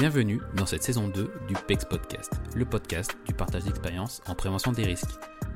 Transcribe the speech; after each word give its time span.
Bienvenue 0.00 0.40
dans 0.54 0.64
cette 0.64 0.82
saison 0.82 1.08
2 1.08 1.30
du 1.46 1.52
PEX 1.66 1.84
Podcast, 1.84 2.32
le 2.56 2.64
podcast 2.64 3.14
du 3.26 3.34
partage 3.34 3.64
d'expérience 3.64 4.22
en 4.26 4.34
prévention 4.34 4.72
des 4.72 4.84
risques. 4.84 5.10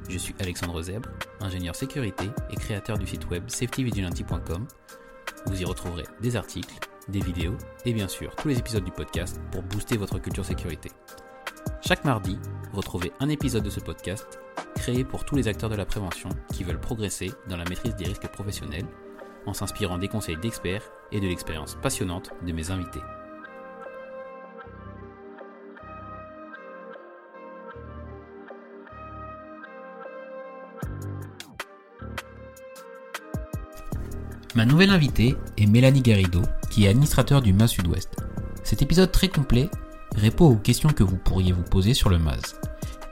Je 0.06 0.18
suis 0.18 0.34
Alexandre 0.38 0.82
Zèbre, 0.82 1.08
ingénieur 1.40 1.74
sécurité 1.74 2.26
et 2.50 2.56
créateur 2.56 2.98
du 2.98 3.06
site 3.06 3.30
web 3.30 3.44
safetyvigilante.com. 3.48 4.66
Vous 5.46 5.62
y 5.62 5.64
retrouverez 5.64 6.04
des 6.20 6.36
articles, 6.36 6.74
des 7.08 7.20
vidéos 7.20 7.56
et 7.86 7.94
bien 7.94 8.06
sûr 8.06 8.36
tous 8.36 8.48
les 8.48 8.58
épisodes 8.58 8.84
du 8.84 8.90
podcast 8.90 9.40
pour 9.50 9.62
booster 9.62 9.96
votre 9.96 10.18
culture 10.18 10.44
sécurité. 10.44 10.90
Chaque 11.80 12.04
mardi, 12.04 12.38
retrouvez 12.74 13.12
un 13.20 13.30
épisode 13.30 13.64
de 13.64 13.70
ce 13.70 13.80
podcast 13.80 14.40
créé 14.74 15.04
pour 15.04 15.24
tous 15.24 15.36
les 15.36 15.48
acteurs 15.48 15.70
de 15.70 15.76
la 15.76 15.86
prévention 15.86 16.28
qui 16.52 16.64
veulent 16.64 16.78
progresser 16.78 17.32
dans 17.48 17.56
la 17.56 17.64
maîtrise 17.64 17.96
des 17.96 18.04
risques 18.04 18.28
professionnels 18.28 18.84
en 19.46 19.54
s'inspirant 19.54 19.96
des 19.96 20.08
conseils 20.08 20.36
d'experts 20.36 20.92
et 21.12 21.20
de 21.20 21.28
l'expérience 21.28 21.76
passionnante 21.76 22.30
de 22.46 22.52
mes 22.52 22.70
invités. 22.70 23.00
Ma 34.54 34.64
nouvelle 34.64 34.90
invitée 34.90 35.34
est 35.58 35.66
Mélanie 35.66 36.00
Garrido, 36.00 36.40
qui 36.70 36.84
est 36.84 36.88
administrateur 36.88 37.42
du 37.42 37.52
MAS 37.52 37.66
Sud-Ouest. 37.66 38.10
Cet 38.62 38.82
épisode 38.82 39.10
très 39.10 39.26
complet 39.26 39.68
répond 40.14 40.46
aux 40.46 40.56
questions 40.56 40.90
que 40.90 41.02
vous 41.02 41.16
pourriez 41.16 41.50
vous 41.50 41.64
poser 41.64 41.92
sur 41.92 42.08
le 42.08 42.20
MAS. 42.20 42.54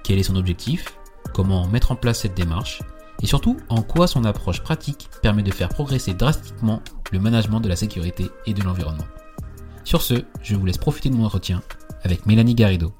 Quel 0.04 0.20
est 0.20 0.22
son 0.22 0.36
objectif? 0.36 0.96
Comment 1.34 1.66
mettre 1.66 1.90
en 1.90 1.96
place 1.96 2.20
cette 2.20 2.36
démarche? 2.36 2.80
Et 3.22 3.26
surtout, 3.26 3.56
en 3.68 3.82
quoi 3.82 4.06
son 4.06 4.24
approche 4.24 4.62
pratique 4.62 5.08
permet 5.20 5.42
de 5.42 5.50
faire 5.50 5.68
progresser 5.68 6.14
drastiquement 6.14 6.80
le 7.10 7.18
management 7.18 7.58
de 7.58 7.68
la 7.68 7.76
sécurité 7.76 8.30
et 8.46 8.54
de 8.54 8.62
l'environnement? 8.62 9.06
Sur 9.82 10.00
ce, 10.00 10.22
je 10.42 10.54
vous 10.54 10.64
laisse 10.64 10.78
profiter 10.78 11.10
de 11.10 11.16
mon 11.16 11.24
entretien 11.24 11.60
avec 12.04 12.24
Mélanie 12.24 12.54
Garrido. 12.54 12.92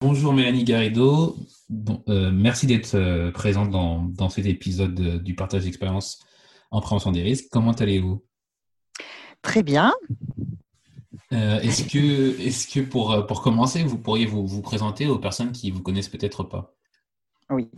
Bonjour 0.00 0.32
Mélanie 0.32 0.62
Garrido, 0.62 1.36
Bon, 1.68 2.02
euh, 2.08 2.30
merci 2.32 2.66
d'être 2.66 2.94
euh, 2.94 3.30
présente 3.30 3.70
dans, 3.70 4.04
dans, 4.04 4.30
cet 4.30 4.46
épisode 4.46 4.98
euh, 5.00 5.18
du 5.18 5.34
partage 5.34 5.64
d'expérience 5.64 6.24
en 6.70 6.80
prévention 6.80 7.12
des 7.12 7.22
risques. 7.22 7.48
Comment 7.50 7.72
allez-vous? 7.72 8.24
Très 9.42 9.62
bien. 9.62 9.92
est-ce 11.30 11.82
que, 11.82 12.40
est 12.40 12.72
que 12.72 12.80
pour, 12.80 13.26
pour 13.26 13.42
commencer, 13.42 13.82
vous 13.82 13.98
pourriez 13.98 14.24
vous, 14.24 14.46
vous 14.46 14.62
présenter 14.62 15.08
aux 15.08 15.18
personnes 15.18 15.52
qui 15.52 15.70
ne 15.70 15.76
vous 15.76 15.82
connaissent 15.82 16.08
peut-être 16.08 16.42
pas? 16.42 16.74
Oui. 17.50 17.68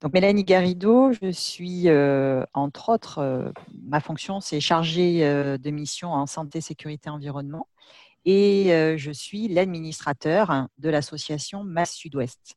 Donc, 0.00 0.12
Mélanie 0.12 0.44
Garrido, 0.44 1.12
je 1.12 1.30
suis, 1.30 1.88
entre 2.52 2.88
autres, 2.88 3.52
ma 3.82 4.00
fonction, 4.00 4.40
c'est 4.40 4.60
chargée 4.60 5.20
de 5.20 5.70
mission 5.70 6.12
en 6.12 6.26
santé, 6.26 6.60
sécurité, 6.60 7.10
environnement. 7.10 7.68
Et 8.24 8.96
je 8.96 9.10
suis 9.10 9.48
l'administrateur 9.48 10.68
de 10.78 10.88
l'association 10.88 11.62
Mass 11.62 11.92
Sud-Ouest. 11.94 12.56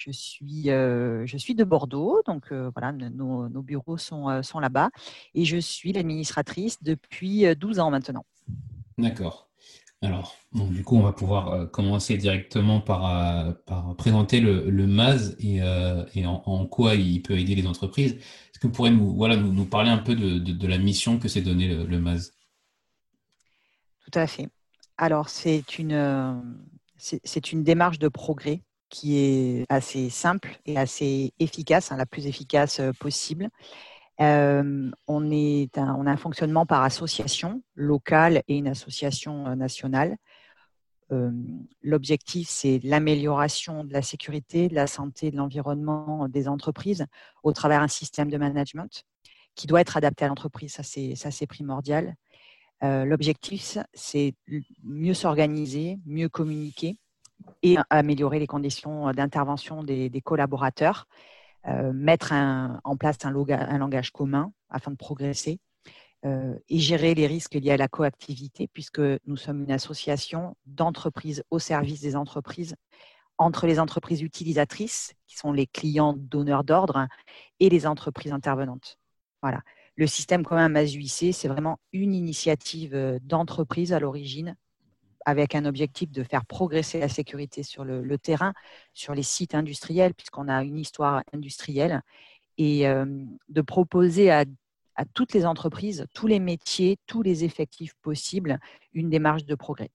Je 0.00 0.12
suis, 0.12 0.70
euh, 0.70 1.26
je 1.26 1.36
suis 1.36 1.54
de 1.54 1.62
Bordeaux, 1.62 2.22
donc 2.24 2.52
euh, 2.52 2.70
voilà, 2.74 2.90
nos, 2.90 3.50
bureaux 3.60 3.98
sont, 3.98 4.30
euh, 4.30 4.40
sont 4.40 4.58
là-bas. 4.58 4.88
Et 5.34 5.44
je 5.44 5.58
suis 5.58 5.92
l'administratrice 5.92 6.82
depuis 6.82 7.44
12 7.54 7.80
ans 7.80 7.90
maintenant. 7.90 8.24
D'accord. 8.96 9.50
Alors, 10.00 10.34
du 10.54 10.82
coup, 10.84 10.96
on 10.96 11.02
va 11.02 11.12
pouvoir 11.12 11.70
commencer 11.70 12.16
directement 12.16 12.80
par, 12.80 13.54
par 13.66 13.94
présenter 13.96 14.40
le, 14.40 14.70
le 14.70 14.86
MAS 14.86 15.34
et, 15.38 15.58
et 16.14 16.24
en, 16.24 16.66
quoi 16.66 16.94
il 16.94 17.20
peut 17.20 17.38
aider 17.38 17.54
les 17.54 17.66
entreprises. 17.66 18.14
Est-ce 18.14 18.58
que 18.58 18.68
vous 18.68 18.72
pourriez 18.72 18.94
nous, 18.94 19.14
voilà, 19.14 19.36
nous, 19.36 19.66
parler 19.66 19.90
un 19.90 19.98
peu 19.98 20.14
de, 20.14 20.38
de, 20.38 20.66
la 20.66 20.78
mission 20.78 21.18
que 21.18 21.28
s'est 21.28 21.42
donnée 21.42 21.68
le, 21.68 21.84
le, 21.84 21.98
MAS? 21.98 22.32
Tout 24.10 24.18
à 24.18 24.26
fait. 24.26 24.48
Alors, 25.02 25.30
c'est 25.30 25.78
une, 25.78 26.42
c'est 26.98 27.52
une 27.52 27.64
démarche 27.64 27.98
de 27.98 28.08
progrès 28.08 28.62
qui 28.90 29.16
est 29.16 29.64
assez 29.70 30.10
simple 30.10 30.58
et 30.66 30.76
assez 30.76 31.32
efficace, 31.38 31.90
hein, 31.90 31.96
la 31.96 32.04
plus 32.04 32.26
efficace 32.26 32.80
euh, 32.80 32.92
possible. 32.92 33.48
Euh, 34.20 34.90
on, 35.08 35.30
est 35.30 35.70
on 35.78 36.06
a 36.06 36.10
un 36.10 36.16
fonctionnement 36.18 36.66
par 36.66 36.82
association 36.82 37.62
locale 37.74 38.42
et 38.46 38.58
une 38.58 38.68
association 38.68 39.46
euh, 39.46 39.54
nationale. 39.54 40.16
L'objectif, 41.82 42.48
c'est 42.48 42.78
l'amélioration 42.84 43.82
de 43.84 43.92
la 43.92 44.02
sécurité, 44.02 44.68
de 44.68 44.74
la 44.76 44.86
santé, 44.86 45.32
de 45.32 45.36
l'environnement 45.36 46.28
des 46.28 46.46
entreprises 46.46 47.06
au 47.42 47.52
travers 47.52 47.80
d'un 47.80 47.88
système 47.88 48.30
de 48.30 48.36
management 48.36 49.02
qui 49.56 49.66
doit 49.66 49.80
être 49.80 49.96
adapté 49.96 50.24
à 50.24 50.28
l'entreprise. 50.28 50.72
Ça, 50.72 50.82
c'est 51.30 51.46
primordial. 51.48 52.14
L'objectif, 52.82 53.78
c'est 53.92 54.34
mieux 54.82 55.14
s'organiser, 55.14 55.98
mieux 56.06 56.28
communiquer 56.28 56.98
et 57.62 57.76
améliorer 57.90 58.38
les 58.38 58.46
conditions 58.46 59.12
d'intervention 59.12 59.82
des, 59.82 60.22
collaborateurs, 60.24 61.06
mettre 61.92 62.32
en 62.32 62.96
place 62.96 63.18
un, 63.24 63.30
langage 63.30 64.12
commun 64.12 64.52
afin 64.70 64.90
de 64.90 64.96
progresser 64.96 65.58
et 66.24 66.78
gérer 66.78 67.14
les 67.14 67.26
risques 67.26 67.54
liés 67.54 67.72
à 67.72 67.76
la 67.76 67.88
coactivité, 67.88 68.68
puisque 68.68 69.00
nous 69.26 69.36
sommes 69.36 69.62
une 69.62 69.72
association 69.72 70.56
d'entreprises 70.66 71.42
au 71.50 71.58
service 71.58 72.00
des 72.00 72.16
entreprises, 72.16 72.76
entre 73.38 73.66
les 73.66 73.78
entreprises 73.78 74.22
utilisatrices, 74.22 75.14
qui 75.26 75.36
sont 75.36 75.52
les 75.52 75.66
clients 75.66 76.14
donneurs 76.16 76.64
d'ordre, 76.64 77.08
et 77.58 77.68
les 77.68 77.86
entreprises 77.86 78.32
intervenantes. 78.32 78.98
Voilà. 79.42 79.62
Le 80.00 80.06
système 80.06 80.44
commun 80.44 80.70
MASUIC, 80.70 81.34
c'est 81.34 81.46
vraiment 81.46 81.78
une 81.92 82.14
initiative 82.14 82.94
euh, 82.94 83.18
d'entreprise 83.22 83.92
à 83.92 84.00
l'origine 84.00 84.56
avec 85.26 85.54
un 85.54 85.66
objectif 85.66 86.10
de 86.10 86.22
faire 86.22 86.46
progresser 86.46 86.98
la 86.98 87.10
sécurité 87.10 87.62
sur 87.62 87.84
le, 87.84 88.16
terrain, 88.16 88.54
sur 88.94 89.14
les 89.14 89.22
sites 89.22 89.54
industriels, 89.54 90.14
puisqu'on 90.14 90.48
a 90.48 90.64
une 90.64 90.78
histoire 90.78 91.22
industrielle, 91.34 92.00
et 92.56 92.88
euh, 92.88 93.04
de 93.50 93.60
proposer 93.60 94.30
à, 94.30 94.46
toutes 95.12 95.34
les 95.34 95.44
entreprises, 95.44 96.06
tous 96.14 96.26
les 96.26 96.40
métiers, 96.40 96.96
tous 97.06 97.20
les 97.20 97.44
effectifs 97.44 97.92
possibles, 98.00 98.58
une 98.94 99.10
démarche 99.10 99.44
de 99.44 99.54
progrès. 99.54 99.90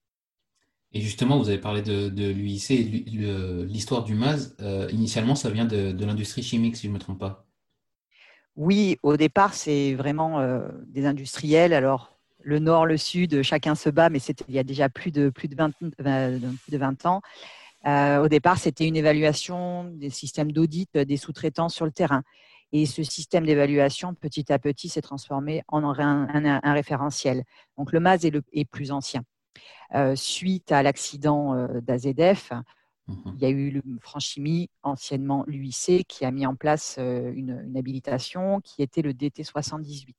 Et 0.94 1.02
justement, 1.02 1.40
vous 1.40 1.50
avez 1.50 1.58
parlé 1.58 1.82
de, 1.82 2.30
l'UIC, 2.30 2.70
l'histoire 3.68 4.04
du 4.04 4.14
MAS. 4.14 4.54
Euh, 4.60 4.88
initialement, 4.92 5.34
ça 5.34 5.50
vient 5.50 5.66
de, 5.66 6.06
l'industrie 6.06 6.44
chimique, 6.44 6.76
si 6.76 6.84
je 6.84 6.90
ne 6.90 6.94
me 6.94 7.00
trompe 7.00 7.18
pas. 7.18 7.45
Oui, 8.56 8.98
au 9.04 9.18
départ, 9.18 9.54
c'est 9.54 9.96
vraiment 9.96 10.40
euh, 10.40 10.70
des 10.88 11.06
industriels. 11.06 11.74
Alors, 11.74 12.18
le 12.42 12.60
nord, 12.60 12.86
le 12.86 12.96
sud, 12.96 13.42
chacun 13.42 13.76
se 13.76 13.90
bat, 13.90 14.10
mais 14.10 14.20
il 14.48 14.56
y 14.56 14.60
a 14.60 14.64
déjà 14.64 14.88
plus 14.88 15.12
de, 15.12 15.30
plus 15.30 15.50
de, 15.50 15.56
20, 15.56 15.72
euh, 16.06 16.40
de 16.70 16.78
20 16.78 17.06
ans. 17.06 17.22
Euh, 17.86 18.24
au 18.24 18.30
départ, 18.30 18.58
c'était 18.58 18.88
une 18.88 18.96
évaluation 18.96 19.84
des 19.96 20.10
systèmes 20.10 20.54
d'audit 20.54 20.98
des 20.98 21.18
sous-traitants 21.18 21.70
sur 21.70 21.86
le 21.86 21.92
terrain. 21.92 22.24
Et 22.72 22.86
ce 22.86 23.04
système 23.04 23.46
d'évaluation, 23.46 24.14
petit 24.14 24.52
à 24.52 24.58
petit, 24.58 24.90
s'est 24.90 25.02
transformé 25.02 25.64
en 25.68 25.84
un, 25.84 26.74
référentiel. 26.74 27.44
Donc, 27.78 27.92
le 27.92 28.00
MAS 28.00 28.24
est, 28.24 28.32
le, 28.32 28.42
est 28.54 28.66
plus 28.66 28.92
ancien. 28.92 29.24
Suite 30.16 30.72
à 30.72 30.82
l'accident 30.82 31.68
d'AZF, 31.82 32.52
mhm. 33.08 33.34
il 33.36 33.42
y 33.42 33.46
a 33.46 33.50
eu 33.50 33.72
le 33.72 33.82
Franchimie, 34.02 34.70
anciennement 34.84 35.44
l'UIC, 35.48 36.08
qui 36.08 36.26
a 36.26 36.32
mis 36.32 36.46
en 36.46 36.56
place 36.56 36.98
une, 36.98 37.74
habilitation 37.76 38.62
qui 38.62 38.82
était 38.82 39.02
le 39.02 39.14
DT 39.14 39.44
78 39.44 40.16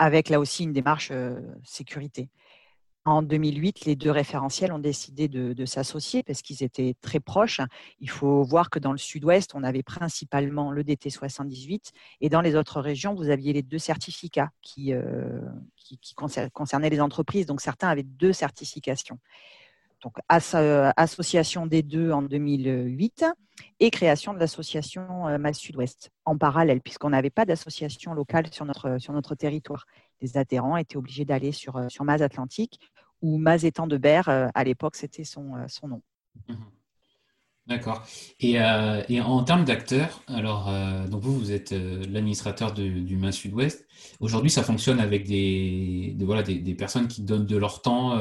avec 0.00 0.28
là 0.28 0.38
aussi 0.38 0.62
une 0.62 0.72
démarche 0.72 1.12
sécurité. 1.64 2.30
En 3.08 3.22
2008, 3.22 3.86
les 3.86 3.96
deux 3.96 4.10
référentiels 4.10 4.70
ont 4.70 4.78
décidé 4.78 5.28
de, 5.28 5.64
s'associer 5.64 6.22
parce 6.22 6.42
qu'ils 6.42 6.62
étaient 6.62 6.94
très 7.00 7.20
proches. 7.20 7.62
Il 8.00 8.10
faut 8.10 8.42
voir 8.42 8.68
que 8.68 8.78
dans 8.78 8.92
le 8.92 8.98
sud-ouest, 8.98 9.52
on 9.54 9.62
avait 9.62 9.82
principalement 9.82 10.70
le 10.70 10.84
DT 10.84 11.08
78 11.08 11.92
et 12.20 12.28
dans 12.28 12.42
les 12.42 12.54
autres 12.54 12.82
régions, 12.82 13.14
vous 13.14 13.30
aviez 13.30 13.54
les 13.54 13.62
deux 13.62 13.78
certificats 13.78 14.50
qui, 14.60 14.92
concernaient 16.52 16.90
les 16.90 17.00
entreprises. 17.00 17.46
Donc 17.46 17.62
certains 17.62 17.88
avaient 17.88 18.02
deux 18.02 18.34
certifications. 18.34 19.18
Donc, 20.02 20.16
association 20.28 21.66
des 21.66 21.82
deux 21.82 22.12
en 22.12 22.22
2008 22.22 23.24
et 23.80 23.90
création 23.90 24.32
de 24.32 24.38
l'association 24.38 25.36
Mas 25.38 25.58
Sud-Ouest 25.58 26.10
en 26.24 26.38
parallèle, 26.38 26.80
puisqu'on 26.80 27.10
n'avait 27.10 27.30
pas 27.30 27.44
d'association 27.44 28.14
locale 28.14 28.52
sur 28.52 28.64
notre, 28.64 28.98
sur 28.98 29.12
notre 29.12 29.34
territoire. 29.34 29.86
Les 30.20 30.36
adhérents 30.36 30.76
étaient 30.76 30.96
obligés 30.96 31.24
d'aller 31.24 31.50
sur, 31.50 31.90
sur 31.90 32.04
Mas 32.04 32.22
Atlantique, 32.22 32.78
ou 33.22 33.38
Mas 33.38 33.64
étant 33.64 33.88
de 33.88 33.96
Berre, 33.96 34.28
à 34.54 34.64
l'époque, 34.64 34.94
c'était 34.94 35.24
son, 35.24 35.54
son 35.66 35.88
nom. 35.88 36.02
Mmh 36.48 36.54
D'accord. 37.68 38.02
Et, 38.40 38.58
euh, 38.58 39.02
en 39.22 39.42
termes 39.44 39.66
d'acteurs, 39.66 40.22
alors 40.26 40.70
euh, 40.70 41.06
donc 41.06 41.20
vous 41.20 41.38
vous 41.38 41.52
êtes 41.52 41.72
euh, 41.72 42.02
l'administrateur 42.10 42.72
du 42.72 43.16
Main 43.18 43.30
Sud-Ouest. 43.30 43.86
Aujourd'hui, 44.20 44.50
ça 44.50 44.62
fonctionne 44.62 45.00
avec 45.00 45.26
des, 45.26 46.16
voilà 46.20 46.42
des, 46.42 46.74
personnes 46.74 47.08
qui 47.08 47.20
donnent 47.20 47.44
de 47.44 47.56
leur 47.58 47.82
temps, 47.82 48.18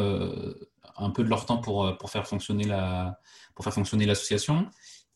un 0.97 1.09
peu 1.09 1.23
de 1.23 1.29
leur 1.29 1.45
temps 1.45 1.57
pour 1.57 1.97
pour 1.97 2.09
faire 2.09 2.27
fonctionner 2.27 2.65
la 2.65 3.19
pour 3.55 3.63
faire 3.63 3.73
fonctionner 3.73 4.05
l'association. 4.05 4.67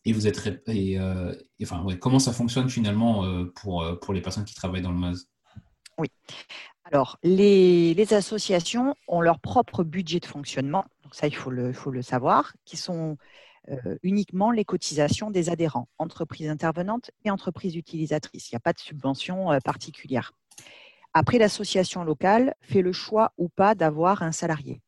Et 0.04 0.12
vous 0.12 0.26
êtes 0.26 0.62
et, 0.66 0.98
enfin 1.62 1.84
comment 2.00 2.18
ça 2.18 2.32
fonctionne 2.32 2.68
finalement 2.68 3.24
pour 3.54 3.84
pour 4.00 4.12
les 4.14 4.20
personnes 4.20 4.44
qui 4.44 4.54
travaillent 4.54 4.82
dans 4.82 4.90
le 4.92 4.98
MAS 4.98 5.26
Oui. 5.98 6.08
Alors, 6.84 7.18
les, 7.22 7.94
les, 7.94 8.12
associations 8.12 8.96
ont 9.06 9.20
leur 9.20 9.38
propre 9.38 9.84
budget 9.84 10.20
de 10.20 10.26
fonctionnement, 10.26 10.84
donc 11.04 11.14
ça, 11.14 11.26
il 11.26 11.34
faut 11.34 11.50
le, 11.50 11.72
faut 11.72 11.90
le 11.90 12.02
savoir, 12.02 12.52
qui 12.64 12.76
sont 12.76 13.16
euh, 13.68 13.96
uniquement 14.02 14.50
les 14.50 14.64
cotisations 14.64 15.30
des 15.30 15.48
adhérents, 15.48 15.88
entreprises 15.98 16.48
intervenantes 16.48 17.12
et 17.24 17.30
entreprises 17.30 17.76
utilisatrices. 17.76 18.50
Il 18.50 18.54
n'y 18.54 18.56
a 18.56 18.60
pas 18.60 18.72
de 18.72 18.80
subvention 18.80 19.52
euh, 19.52 19.58
particulière. 19.64 20.32
Après, 21.14 21.38
l'association 21.38 22.02
locale 22.02 22.54
fait 22.60 22.82
le 22.82 22.92
choix 22.92 23.32
ou 23.38 23.48
pas 23.48 23.76
d'avoir 23.76 24.22
un 24.22 24.32
salarié. 24.32 24.80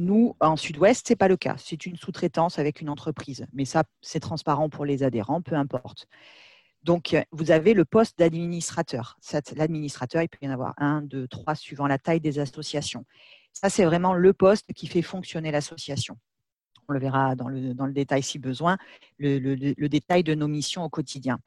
Nous, 0.00 0.34
en 0.40 0.56
Sud-Ouest, 0.56 1.06
ce 1.06 1.12
n'est 1.12 1.16
pas 1.16 1.28
le 1.28 1.36
cas. 1.36 1.56
C'est 1.58 1.84
une 1.84 1.96
sous-traitance 1.96 2.58
avec 2.58 2.80
une 2.80 2.88
entreprise. 2.88 3.46
Mais 3.52 3.66
ça, 3.66 3.84
c'est 4.00 4.20
transparent 4.20 4.70
pour 4.70 4.86
les 4.86 5.02
adhérents, 5.02 5.42
peu 5.42 5.54
importe. 5.54 6.06
Donc, 6.82 7.14
vous 7.32 7.50
avez 7.50 7.74
le 7.74 7.84
poste 7.84 8.18
d'administrateur. 8.18 9.18
L'administrateur, 9.54 10.22
il 10.22 10.28
peut 10.28 10.38
y 10.40 10.48
en 10.48 10.52
avoir 10.52 10.72
un, 10.78 11.02
deux, 11.02 11.28
trois, 11.28 11.54
suivant 11.54 11.86
la 11.86 11.98
taille 11.98 12.20
des 12.20 12.38
associations. 12.38 13.04
Ça, 13.52 13.68
c'est 13.68 13.84
vraiment 13.84 14.14
le 14.14 14.32
poste 14.32 14.72
qui 14.72 14.86
fait 14.86 15.02
fonctionner 15.02 15.50
l'association 15.50 16.16
on 16.90 16.92
le 16.92 16.98
verra 16.98 17.36
dans 17.36 17.48
le, 17.48 17.72
dans 17.72 17.86
le 17.86 17.92
détail 17.92 18.22
si 18.22 18.38
besoin, 18.38 18.76
le, 19.18 19.88
détail 19.88 20.24
de 20.24 20.34
nos 20.34 20.48
missions 20.48 20.84
au 20.84 20.88
quotidien. 20.88 21.38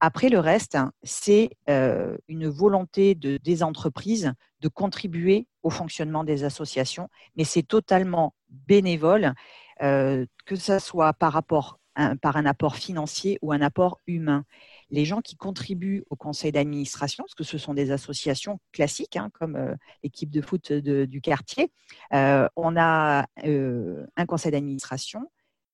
Après, 0.00 0.28
le 0.28 0.38
reste, 0.38 0.76
hein, 0.76 0.92
c'est 1.02 1.50
euh, 1.68 2.16
une 2.28 2.48
volonté 2.48 3.14
de, 3.14 3.36
des 3.38 3.62
entreprises 3.62 4.32
de 4.60 4.68
contribuer 4.68 5.48
au 5.62 5.70
fonctionnement 5.70 6.22
des 6.22 6.44
associations, 6.44 7.08
mais 7.36 7.44
c'est 7.44 7.64
totalement 7.64 8.34
bénévole, 8.48 9.34
euh, 9.82 10.24
que 10.46 10.54
ce 10.54 10.78
soit 10.78 11.12
par, 11.14 11.32
rapport, 11.32 11.80
par 12.22 12.36
un 12.36 12.46
apport 12.46 12.76
financier 12.76 13.38
ou 13.42 13.52
un 13.52 13.60
apport 13.60 14.00
humain. 14.06 14.44
Les 14.90 15.04
gens 15.04 15.20
qui 15.20 15.36
contribuent 15.36 16.04
au 16.10 16.16
conseil 16.16 16.52
d'administration, 16.52 17.24
parce 17.24 17.34
que 17.34 17.44
ce 17.44 17.58
sont 17.58 17.74
des 17.74 17.90
associations 17.90 18.60
classiques, 18.72 19.16
hein, 19.16 19.30
comme 19.32 19.56
euh, 19.56 19.74
l'équipe 20.04 20.30
de 20.30 20.40
foot 20.40 20.72
du 20.72 21.20
quartier, 21.20 21.72
on 22.12 22.76
a 22.76 23.26
un 23.36 24.26
conseil 24.26 24.52
d'administration 24.52 25.28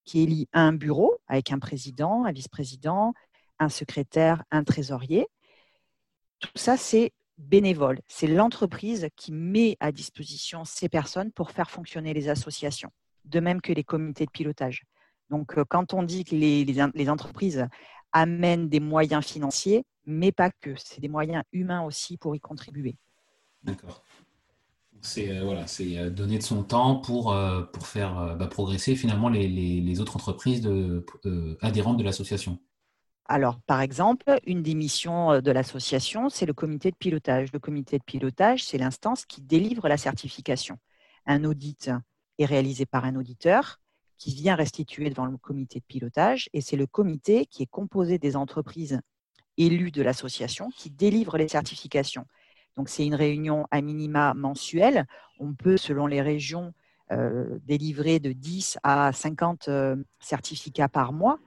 qui 0.04 0.22
élit 0.22 0.48
un 0.52 0.72
bureau 0.72 1.16
avec 1.28 1.52
un 1.52 1.58
président, 1.58 2.24
un 2.24 2.32
vice-président, 2.32 3.14
un 3.58 3.68
secrétaire, 3.68 4.42
un 4.50 4.64
trésorier. 4.64 5.26
Tout 6.40 6.50
ça, 6.54 6.76
c'est 6.76 7.12
bénévole. 7.38 8.00
C'est 8.06 8.26
l'entreprise 8.26 9.08
qui 9.16 9.32
met 9.32 9.76
à 9.80 9.92
disposition 9.92 10.64
ces 10.64 10.88
personnes 10.88 11.32
pour 11.32 11.50
faire 11.50 11.70
fonctionner 11.70 12.14
les 12.14 12.28
associations, 12.28 12.90
de 13.24 13.40
même 13.40 13.60
que 13.60 13.72
les 13.72 13.84
comités 13.84 14.26
de 14.26 14.30
pilotage. 14.30 14.84
Donc, 15.30 15.54
quand 15.68 15.94
on 15.94 16.02
dit 16.02 16.24
que 16.24 16.34
les, 16.34 17.08
entreprises 17.08 17.66
amène 18.12 18.68
des 18.68 18.80
moyens 18.80 19.24
financiers, 19.24 19.84
mais 20.06 20.32
pas 20.32 20.50
que. 20.50 20.74
C'est 20.76 21.00
des 21.00 21.08
moyens 21.08 21.42
humains 21.52 21.82
aussi 21.82 22.16
pour 22.16 22.36
y 22.36 22.40
contribuer. 22.40 22.96
D'accord. 23.62 24.04
C'est 25.00 25.30
euh, 25.30 25.44
voilà, 25.44 25.66
euh, 25.80 26.10
donner 26.10 26.38
de 26.38 26.42
son 26.42 26.62
temps 26.62 26.96
pour, 26.96 27.32
euh, 27.32 27.62
pour 27.62 27.86
faire 27.86 28.36
bah, 28.38 28.46
progresser 28.46 28.96
finalement 28.96 29.28
les, 29.28 30.00
autres 30.00 30.16
entreprises 30.16 30.68
adhérentes 31.60 31.98
de 31.98 32.04
l'association. 32.04 32.58
Alors, 33.26 33.58
par 33.60 33.80
exemple, 33.80 34.38
une 34.46 34.62
des 34.62 34.74
missions 34.74 35.40
de 35.40 35.50
l'association, 35.50 36.28
c'est 36.28 36.44
le 36.44 36.52
comité 36.52 36.90
de 36.90 36.96
pilotage. 36.96 37.52
Le 37.52 37.58
comité 37.58 37.98
de 37.98 38.04
pilotage, 38.04 38.64
c'est 38.64 38.76
l'instance 38.76 39.24
qui 39.24 39.40
délivre 39.40 39.88
la 39.88 39.96
certification. 39.96 40.78
Un 41.26 41.44
audit 41.44 41.90
est 42.38 42.44
réalisé 42.44 42.84
par 42.84 43.04
un 43.06 43.16
auditeur 43.16 43.80
qui 44.18 44.34
vient 44.34 44.54
restituer 44.54 45.08
devant 45.08 45.24
le 45.24 45.38
comité 45.38 45.80
de 45.80 45.84
pilotage. 45.84 46.50
Et 46.52 46.60
c'est 46.60 46.76
le 46.76 46.86
comité 46.86 47.46
qui 47.46 47.62
est 47.62 47.70
composé 47.70 48.18
des 48.18 48.36
entreprises 48.36 49.00
élues 49.56 49.90
de 49.90 50.02
l'association 50.02 50.68
qui 50.76 50.90
délivre 50.90 51.38
les 51.38 51.48
certifications. 51.48 52.26
Donc 52.76 52.88
c'est 52.88 53.06
une 53.06 53.14
réunion 53.14 53.66
à 53.70 53.80
minima 53.80 54.34
mensuelle. 54.34 55.06
On 55.38 55.54
peut, 55.54 55.76
selon 55.78 56.06
les 56.06 56.20
régions, 56.20 56.74
délivrer 57.64 58.18
de 58.18 58.32
10 58.32 58.78
à 58.82 59.12
50 59.12 59.68
euh, 59.68 59.96
certificats 60.20 60.88
par 60.88 61.12
mois. 61.12 61.38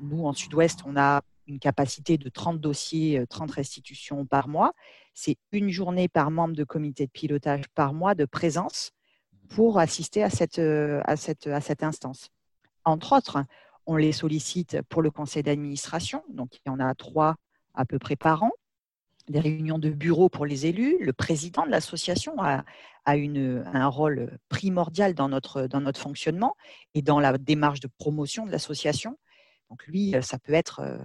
Nous, 0.00 0.26
en 0.26 0.32
Sud-Ouest, 0.32 0.80
on 0.86 0.96
a 0.96 1.22
une 1.46 1.58
capacité 1.58 2.16
de 2.16 2.28
30 2.28 2.60
dossiers, 2.60 3.24
30 3.28 3.50
euh, 3.50 3.54
restitutions 3.54 4.24
par 4.24 4.48
mois. 4.48 4.72
C'est 5.14 5.36
une 5.52 5.70
journée 5.70 6.08
par 6.08 6.30
membre 6.30 6.54
de 6.54 6.64
comité 6.64 7.06
de 7.06 7.10
pilotage 7.10 7.64
par 7.74 7.92
mois 7.92 8.14
de 8.14 8.24
présence 8.24 8.92
pour 9.48 9.78
assister 9.78 10.22
à 10.22 10.30
cette, 10.30 10.58
euh, 10.58 11.02
à 11.04 11.16
cette, 11.16 11.82
instance. 11.82 12.30
Entre 12.84 13.16
autres, 13.16 13.44
on 13.86 13.96
les 13.96 14.12
sollicite 14.12 14.80
pour 14.88 15.02
le 15.02 15.10
conseil 15.10 15.42
d'administration, 15.42 16.22
donc 16.30 16.54
il 16.54 16.68
y 16.68 16.70
en 16.70 16.80
a 16.80 16.94
trois 16.94 17.36
à 17.74 17.84
peu 17.84 17.98
près 17.98 18.16
par 18.16 18.42
an, 18.42 18.52
des 19.28 19.40
réunions 19.40 19.78
de 19.78 19.90
bureau 19.90 20.28
pour 20.28 20.46
les 20.46 20.66
élus. 20.66 20.96
Le 21.00 21.12
président 21.12 21.66
de 21.66 21.70
l'association 21.70 22.34
a, 22.40 22.64
a 23.04 23.12
un 23.14 23.86
rôle 23.86 24.38
primordial 24.48 25.14
dans 25.14 25.28
notre, 25.28 25.66
dans 25.66 25.80
notre 25.80 26.00
fonctionnement 26.00 26.56
et 26.94 27.02
dans 27.02 27.20
la 27.20 27.36
démarche 27.38 27.80
de 27.80 27.88
promotion 27.98 28.46
de 28.46 28.52
l'association. 28.52 29.18
Donc 29.70 29.86
lui, 29.86 30.14
ça 30.20 30.38
peut 30.38 30.52
être, 30.52 30.80
euh, 30.80 30.98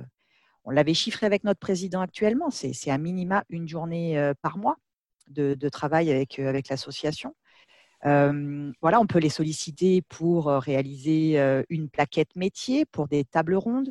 on 0.63 0.71
l'avait 0.71 0.95
chiffré 0.95 1.25
avec 1.25 1.44
notre 1.44 1.59
président 1.59 2.01
actuellement, 2.01 2.50
c'est 2.50 2.89
à 2.89 2.97
minima 2.97 3.45
une 3.50 3.67
journée 3.67 4.17
euh, 4.17 4.33
par 4.41 4.57
mois 4.57 4.77
de, 5.27 5.69
travail 5.69 6.12
avec, 6.12 6.39
avec 6.39 6.69
l'association 6.69 7.35
voilà, 8.03 9.00
on 9.00 9.07
peut 9.07 9.17
les 9.17 9.29
solliciter 9.29 10.03
pour 10.03 10.45
réaliser 10.45 11.39
une 11.69 11.89
plaquette 11.89 12.35
métier, 12.35 12.85
pour 12.85 13.07
des 13.07 13.24
tables 13.24 13.55
rondes, 13.55 13.89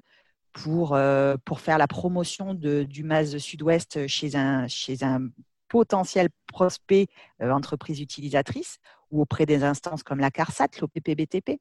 pour, 0.53 0.91
faire 0.91 1.79
la 1.79 1.89
promotion 1.89 2.55
de, 2.55 2.85
du 2.85 3.03
MAS 3.03 3.39
Sud-Ouest 3.39 4.07
chez 4.07 4.37
un, 4.37 4.69
chez 4.69 5.03
un 5.03 5.31
potentiel 5.67 6.29
prospect 6.47 7.09
entreprise 7.41 8.01
utilisatrice 8.01 8.79
ou 9.11 9.21
auprès 9.21 9.47
des 9.47 9.65
instances 9.65 10.05
comme 10.05 10.21
la 10.21 10.31
CARSAT, 10.31 10.69
l'OPPBTP. 10.81 11.61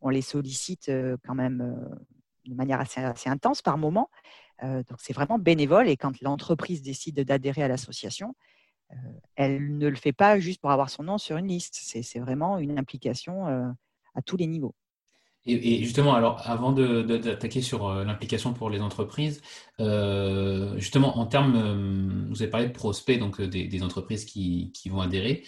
On 0.00 0.08
les 0.08 0.22
sollicite 0.22 0.90
quand 1.24 1.36
même 1.36 1.86
de 2.46 2.54
manière 2.54 2.80
assez, 2.80 3.00
assez 3.00 3.30
intense 3.30 3.62
par 3.62 3.78
moment. 3.78 4.10
donc 4.62 4.98
c'est 4.98 5.12
vraiment 5.12 5.38
bénévole 5.38 5.88
et 5.88 5.96
quand 5.96 6.20
l'entreprise 6.20 6.82
décide 6.82 7.20
d'adhérer 7.20 7.62
à 7.62 7.68
l'association, 7.68 8.34
euh, 8.92 8.96
elle 9.36 9.78
ne 9.78 9.88
le 9.88 9.96
fait 9.96 10.12
pas 10.12 10.38
juste 10.38 10.60
pour 10.60 10.70
avoir 10.70 10.90
son 10.90 11.02
nom 11.02 11.18
sur 11.18 11.36
une 11.36 11.48
liste. 11.48 11.78
C'est 11.82 12.18
vraiment 12.18 12.58
une 12.58 12.78
implication 12.78 13.46
euh, 13.46 13.68
à 14.14 14.22
tous 14.22 14.36
les 14.36 14.46
niveaux. 14.46 14.74
Et, 15.44 15.82
justement, 15.82 16.14
alors 16.14 16.40
avant 16.44 16.70
d'attaquer 16.70 17.62
sur 17.62 17.88
euh, 17.88 18.04
l'implication 18.04 18.52
pour 18.52 18.70
les 18.70 18.80
entreprises, 18.80 19.42
justement 19.80 21.18
en 21.18 21.26
termes, 21.26 22.28
vous 22.30 22.42
avez 22.42 22.50
parlé 22.50 22.68
de 22.68 22.72
prospects, 22.72 23.18
donc 23.18 23.40
des, 23.40 23.82
entreprises 23.82 24.24
qui, 24.24 24.70
vont 24.88 25.00
adhérer. 25.00 25.42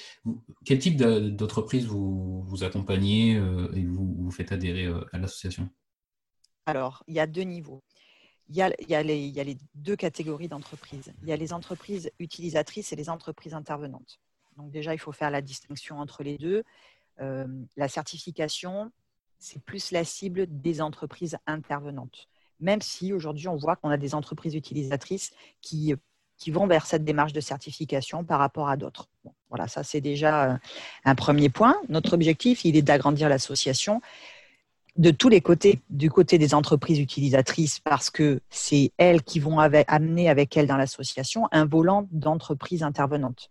Quel 0.65 0.81
type 0.81 0.97
d'entreprise 0.97 1.87
vous, 1.87 2.43
vous 2.43 2.65
accompagnez 2.65 3.35
et 3.35 3.85
vous, 3.85 4.17
vous 4.19 4.31
faites 4.33 4.51
adhérer 4.51 4.93
à 5.13 5.19
l'association? 5.19 5.71
Alors, 6.67 7.03
il 7.07 7.15
y 7.15 7.21
a 7.21 7.27
deux 7.27 7.43
niveaux 7.43 7.83
il 8.49 8.57
y, 8.57 8.63
a, 8.95 9.03
les, 9.03 9.57
deux 9.75 9.97
catégories 9.97 10.49
d'entreprises. 10.49 11.13
Il 11.23 11.29
y 11.29 11.33
a 11.33 11.37
les 11.37 11.53
entreprises 11.53 12.11
utilisatrices 12.19 12.93
et 12.93 12.97
les 12.97 13.09
entreprises 13.09 13.55
intervenantes. 13.55 14.21
Donc 14.57 14.71
déjà, 14.71 14.93
il 14.93 14.99
faut 14.99 15.13
faire 15.13 15.31
la 15.31 15.41
distinction 15.41 15.99
entre 15.99 16.23
les 16.23 16.37
deux. 16.37 16.63
Euh, 17.21 17.47
la 17.77 17.89
certification, 17.89 18.93
c'est 19.39 19.63
plus 19.63 19.93
la 19.93 20.05
cible 20.05 20.47
des 20.49 20.81
entreprises 20.81 21.39
intervenantes. 21.47 22.29
Même 22.61 22.83
si 22.83 23.13
aujourd'hui, 23.13 23.49
on 23.49 23.57
voit 23.57 23.77
qu'on 23.77 23.91
a 23.91 23.97
des 23.97 24.15
entreprises 24.15 24.55
utilisatrices 24.55 25.33
qui, 25.61 25.95
vont 26.49 26.67
vers 26.67 26.85
cette 26.85 27.05
démarche 27.05 27.33
de 27.33 27.41
certification 27.41 28.25
par 28.25 28.39
rapport 28.39 28.69
à 28.69 28.77
d'autres. 28.77 29.09
voilà, 29.49 29.67
ça 29.67 29.83
c'est 29.83 30.03
déjà 30.03 30.53
euh, 30.53 30.57
un 31.05 31.15
premier 31.15 31.49
point. 31.49 31.77
Notre 31.89 32.13
objectif, 32.13 32.67
il 32.67 32.77
est 32.77 32.83
d'agrandir 32.83 33.31
l'association 33.31 34.03
de 34.97 35.11
tous 35.11 35.29
les 35.29 35.41
côtés, 35.41 35.81
du 35.91 36.11
côté 36.11 36.39
des 36.39 36.55
entreprises 36.55 37.01
utilisatrices, 37.01 37.81
parce 37.81 38.11
que 38.11 38.41
c'est 38.51 38.93
elles 38.97 39.23
qui 39.23 39.41
vont 39.41 39.59
amener 39.59 40.29
avec 40.29 40.57
elles 40.57 40.67
dans 40.67 40.77
l'association 40.77 41.49
un 41.51 41.67
volant 41.67 42.09
d'entreprises 42.13 42.83
intervenantes. 42.83 43.51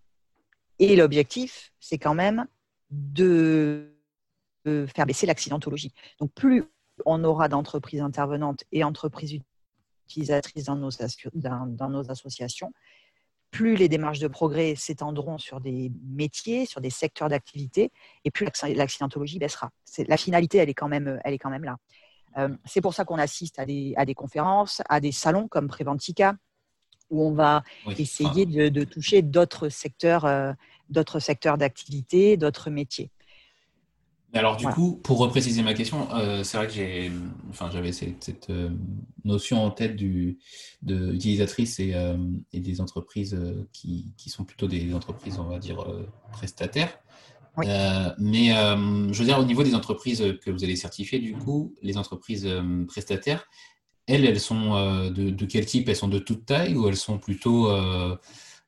Et 0.79 0.95
l'objectif, 0.95 1.71
c'est 1.79 1.97
quand 1.97 2.13
même 2.13 2.45
de 2.91 3.93
faire 4.65 5.05
baisser 5.05 5.25
l'accidentologie. 5.25 5.93
Donc 6.19 6.31
plus 6.33 6.63
on 7.05 7.23
aura 7.23 7.49
d'entreprises 7.49 8.01
intervenantes 8.01 8.63
et 8.71 8.83
entreprises 8.83 9.39
utilisatrices 10.05 10.65
dans 10.65 10.75
nos, 10.75 10.91
dans 11.33 11.89
nos 11.89 12.11
associations, 12.11 12.71
plus 13.53 13.75
les 13.75 13.87
démarches 13.87 14.19
de 14.19 14.27
progrès 14.27 14.73
s'étendront 14.75 15.37
sur 15.37 15.61
des 15.61 15.91
métiers, 16.03 16.65
sur 16.65 16.81
des 16.81 16.89
secteurs 16.89 17.29
d'activité, 17.29 17.91
et 18.25 18.31
plus 18.31 18.47
l'accidentologie 18.75 19.37
baissera. 19.37 19.69
La 20.07 20.17
finalité, 20.17 20.57
elle 20.57 20.69
est 20.69 20.73
quand 20.73 20.89
même, 20.89 21.21
elle 21.23 21.35
est 21.35 21.37
quand 21.37 21.51
même 21.51 21.63
là. 21.63 21.77
Euh, 22.37 22.49
c'est 22.65 22.81
pour 22.81 22.95
ça 22.95 23.05
qu'on 23.05 23.19
assiste 23.19 23.59
à 23.59 23.65
des, 23.67 23.93
à 23.95 24.05
des, 24.05 24.15
conférences, 24.15 24.81
à 24.89 24.99
des 24.99 25.11
salons 25.11 25.47
comme 25.47 25.67
Préventica, 25.67 26.35
où 27.11 27.23
on 27.23 27.31
va 27.31 27.61
essayer 27.95 28.47
de, 28.47 28.83
toucher 28.85 29.21
d'autres 29.21 29.69
secteurs, 29.69 30.25
euh, 30.25 30.51
d'autres 30.89 31.19
secteurs 31.19 31.59
d'activité, 31.59 32.37
d'autres 32.37 32.71
métiers. 32.71 33.11
Alors 34.35 34.57
du 34.57 34.65
coup, 34.65 34.99
pour 35.03 35.19
repréciser 35.19 35.61
ma 35.61 35.75
question, 35.75 36.07
euh, 36.15 36.43
c'est 36.43 36.57
vrai 36.57 36.65
que 36.65 36.73
j'ai, 36.73 37.11
enfin, 37.51 37.69
j'avais 37.71 37.91
cette, 37.91 38.49
euh, 38.49 38.69
notion 39.25 39.63
en 39.63 39.69
tête 39.69 39.95
du, 39.95 40.39
de 40.81 41.13
utilisatrices 41.13 41.79
et, 41.79 41.93
euh, 41.93 42.17
et 42.51 42.59
des 42.59 42.81
entreprises 42.81 43.39
qui, 43.71 44.11
qui, 44.17 44.31
sont 44.31 44.43
plutôt 44.43 44.67
des 44.67 44.91
entreprises, 44.95 45.37
on 45.37 45.43
va 45.43 45.59
dire, 45.59 45.85
prestataires. 46.31 46.97
mais 47.57 48.47
je 48.47 49.19
veux 49.19 49.25
dire, 49.25 49.37
au 49.37 49.45
niveau 49.45 49.61
des 49.61 49.75
entreprises 49.75 50.23
que 50.43 50.49
vous 50.49 50.63
allez 50.63 50.75
certifier, 50.75 51.19
du 51.19 51.33
coup, 51.33 51.75
les 51.83 51.97
entreprises 51.97 52.49
prestataires, 52.87 53.45
elles, 54.07 54.25
elles 54.25 54.39
sont 54.39 55.11
de, 55.11 55.29
de, 55.29 55.45
quel 55.45 55.67
type? 55.67 55.89
Elles 55.89 55.95
sont 55.95 56.07
de 56.07 56.19
toute 56.19 56.47
taille 56.47 56.75
ou 56.75 56.87
elles 56.87 56.97
sont 56.97 57.19
plutôt, 57.19 57.71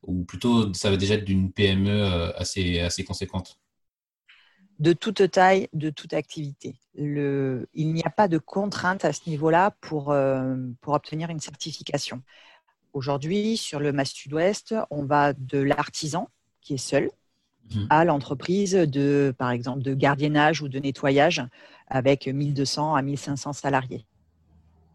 ou 0.04 0.24
plutôt, 0.26 0.72
ça 0.76 0.92
va 0.92 0.98
déjà 0.98 1.16
être 1.16 1.26
d'une 1.26 1.52
PME 1.52 2.04
assez, 2.38 2.82
assez 2.82 3.04
conséquente? 3.04 3.60
De 4.80 4.94
toute 4.94 5.32
taille, 5.32 5.70
de 5.74 5.90
toute 5.90 6.14
activité. 6.14 6.76
il 6.96 7.68
n'y 7.76 8.04
a 8.04 8.10
pas 8.10 8.28
de 8.28 8.38
contrainte 8.38 9.06
à 9.06 9.14
ce 9.14 9.30
niveau-là 9.30 9.72
pour, 9.82 10.12
euh, 10.12 10.56
pour 10.82 10.94
obtenir 10.94 11.30
une 11.30 11.40
certification. 11.40 12.22
Aujourd'hui, 12.94 13.58
sur 13.58 13.80
le 13.80 13.92
Mass 13.92 14.12
Sud-Ouest, 14.12 14.76
on 14.90 15.04
va 15.04 15.34
de 15.34 15.60
l'artisan 15.60 16.30
qui 16.62 16.76
est 16.76 16.78
seul 16.78 17.10
mhm. 17.74 17.88
à 17.90 18.06
l'entreprise 18.06 18.74
de, 18.74 19.34
par 19.38 19.52
exemple, 19.52 19.82
de 19.82 19.94
gardiennage 19.94 20.62
ou 20.62 20.68
de 20.68 20.80
nettoyage 20.80 21.44
avec 21.88 22.28
1200 22.28 22.96
à 22.96 23.02
1500 23.02 23.54
salariés. 23.54 24.06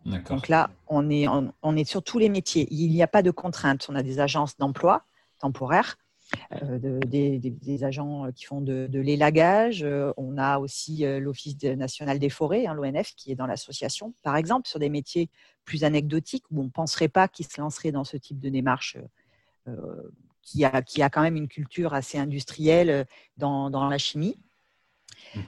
Donc 0.07 0.49
là, 0.49 0.71
on 0.89 1.11
est, 1.11 1.27
on 1.29 1.77
est 1.77 1.85
sur 1.85 2.03
tous 2.03 2.19
les 2.19 2.31
métiers. 2.31 2.67
Il 2.71 2.91
n'y 2.91 3.03
a 3.03 3.07
pas 3.07 3.23
de 3.23 3.31
contrainte. 3.31 3.87
On 3.91 3.95
a 3.95 4.03
des 4.03 4.19
agences 4.19 4.57
d'emploi 4.57 5.05
temporaires 5.39 5.99
euh, 6.63 6.79
des, 6.79 7.85
agents 7.85 8.31
qui 8.33 8.45
font 8.45 8.61
de, 8.61 8.89
l'élagage. 8.93 9.83
Euh, 9.83 10.13
on 10.17 10.39
a 10.39 10.59
aussi 10.59 11.05
euh, 11.05 11.19
l'Office 11.19 11.63
national 11.63 12.19
des 12.19 12.29
forêts, 12.29 12.67
hein, 12.67 12.75
l'ONF, 12.75 13.15
qui 13.17 13.33
est 13.33 13.35
dans 13.35 13.47
l'association, 13.47 14.15
par 14.23 14.37
exemple, 14.37 14.69
sur 14.69 14.79
des 14.79 14.89
métiers 14.89 15.29
plus 15.65 15.85
anecdotiques 15.85 16.45
où 16.51 16.61
on 16.61 16.65
ne 16.65 16.71
penserait 16.71 17.09
pas 17.09 17.29
qu'ils 17.29 17.47
se 17.47 17.61
lanceraient 17.61 17.93
dans 17.93 18.05
ce 18.05 18.17
type 18.17 18.41
de 18.41 18.49
démarche. 18.49 18.99
qui, 20.43 20.65
a, 20.65 20.83
qui 20.83 21.03
a 21.03 21.11
quand 21.11 21.23
même 21.23 21.37
une 21.37 21.49
culture 21.49 21.95
assez 21.95 22.19
industrielle 22.19 23.07
dans, 23.37 23.71
dans 23.71 23.89
la 23.89 23.99
chimie. 23.99 24.37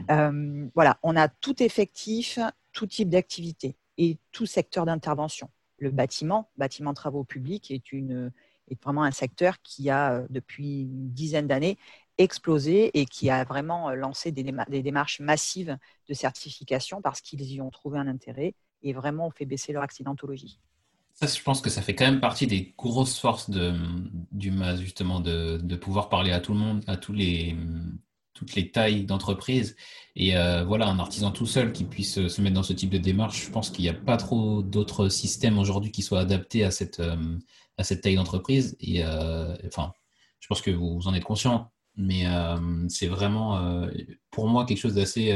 Mmh. 0.09 0.69
voilà, 0.75 0.99
on 1.03 1.17
a 1.17 1.29
tout 1.29 1.61
effectif, 1.63 2.39
tout 2.73 2.87
type 2.87 3.09
d'activité 3.09 3.75
et 3.99 4.19
tout 4.31 4.47
secteur 4.47 4.85
d'intervention. 4.85 5.49
Le 5.79 5.91
bâtiment, 5.91 6.51
bâtiment 6.57 6.95
travaux 6.95 7.25
publics, 7.25 7.71
est 7.71 7.91
une, 7.91 8.31
est 8.69 8.83
vraiment 8.83 9.03
un 9.03 9.11
secteur 9.11 9.61
qui 9.63 9.91
a, 9.91 10.15
euh, 10.15 10.27
depuis 10.31 10.83
une 10.83 11.11
dizaine 11.11 11.47
d'années, 11.47 11.79
explosé 12.19 12.91
et 12.99 13.07
qui 13.07 13.31
a 13.31 13.45
vraiment 13.45 13.91
euh, 13.91 13.95
lancé 13.95 14.33
des, 14.33 14.45
démarches 14.83 15.21
massives 15.21 15.77
de 16.09 16.15
certification 16.15 17.01
parce 17.03 17.21
qu'ils 17.21 17.43
y 17.43 17.61
ont 17.61 17.71
trouvé 17.71 17.99
un 17.99 18.07
intérêt 18.07 18.55
et 18.83 18.93
vraiment 18.93 19.29
ont 19.29 19.31
fait 19.31 19.47
baisser 19.47 19.73
leur 19.73 19.83
accidentologie. 19.83 20.59
Ça, 21.15 21.27
je 21.27 21.43
pense 21.43 21.61
que 21.61 21.71
ça 21.71 21.83
fait 21.83 21.95
quand 21.95 22.07
même 22.07 22.21
partie 22.21 22.47
des 22.47 22.75
grosses 22.77 23.19
forces 23.19 23.51
du 23.51 24.51
MAS, 24.51 24.77
justement, 24.77 25.21
de, 25.21 25.77
pouvoir 25.77 26.09
parler 26.09 26.33
à 26.33 26.41
tout 26.41 26.53
le 26.53 26.59
monde, 26.59 26.83
à 26.87 26.97
tous 26.97 27.13
les, 27.13 27.55
toutes 28.45 28.55
les 28.55 28.71
tailles 28.71 29.05
d'entreprise. 29.05 29.77
Et 30.15 30.37
euh, 30.37 30.65
voilà, 30.65 30.89
un 30.89 30.99
artisan 30.99 31.31
tout 31.31 31.47
seul 31.47 31.73
qui 31.73 31.85
puisse 31.85 32.27
se 32.29 32.41
mettre 32.43 32.55
dans 32.55 32.63
ce 32.63 32.73
type 32.73 32.91
de 32.91 32.99
démarche, 32.99 33.47
je 33.47 33.51
pense 33.51 33.71
qu'il 33.71 33.85
n'y 33.85 33.89
a 33.89 33.95
pas 33.95 34.17
trop 34.17 34.63
d'autres 34.63 35.09
systèmes 35.09 35.59
aujourd'hui 35.59 35.91
qui 35.91 36.03
soient 36.03 36.21
adaptés 36.21 36.65
à 36.65 36.71
cette, 36.71 37.01
à 37.77 37.85
cette 37.85 38.03
taille 38.03 38.17
d'entreprise. 38.17 38.77
Et 38.81 39.05
euh, 39.05 39.55
enfin, 39.67 39.93
je 40.41 40.47
pense 40.47 40.61
que 40.61 40.71
vous, 40.71 41.07
en 41.07 41.15
êtes 41.15 41.25
conscient, 41.25 41.71
mais 41.97 42.27
euh, 42.27 42.89
c'est 42.89 43.09
vraiment 43.09 43.59
euh, 43.59 43.91
pour 44.31 44.49
moi 44.49 44.65
quelque 44.65 44.79
chose 44.79 44.95
d'assez 44.95 45.33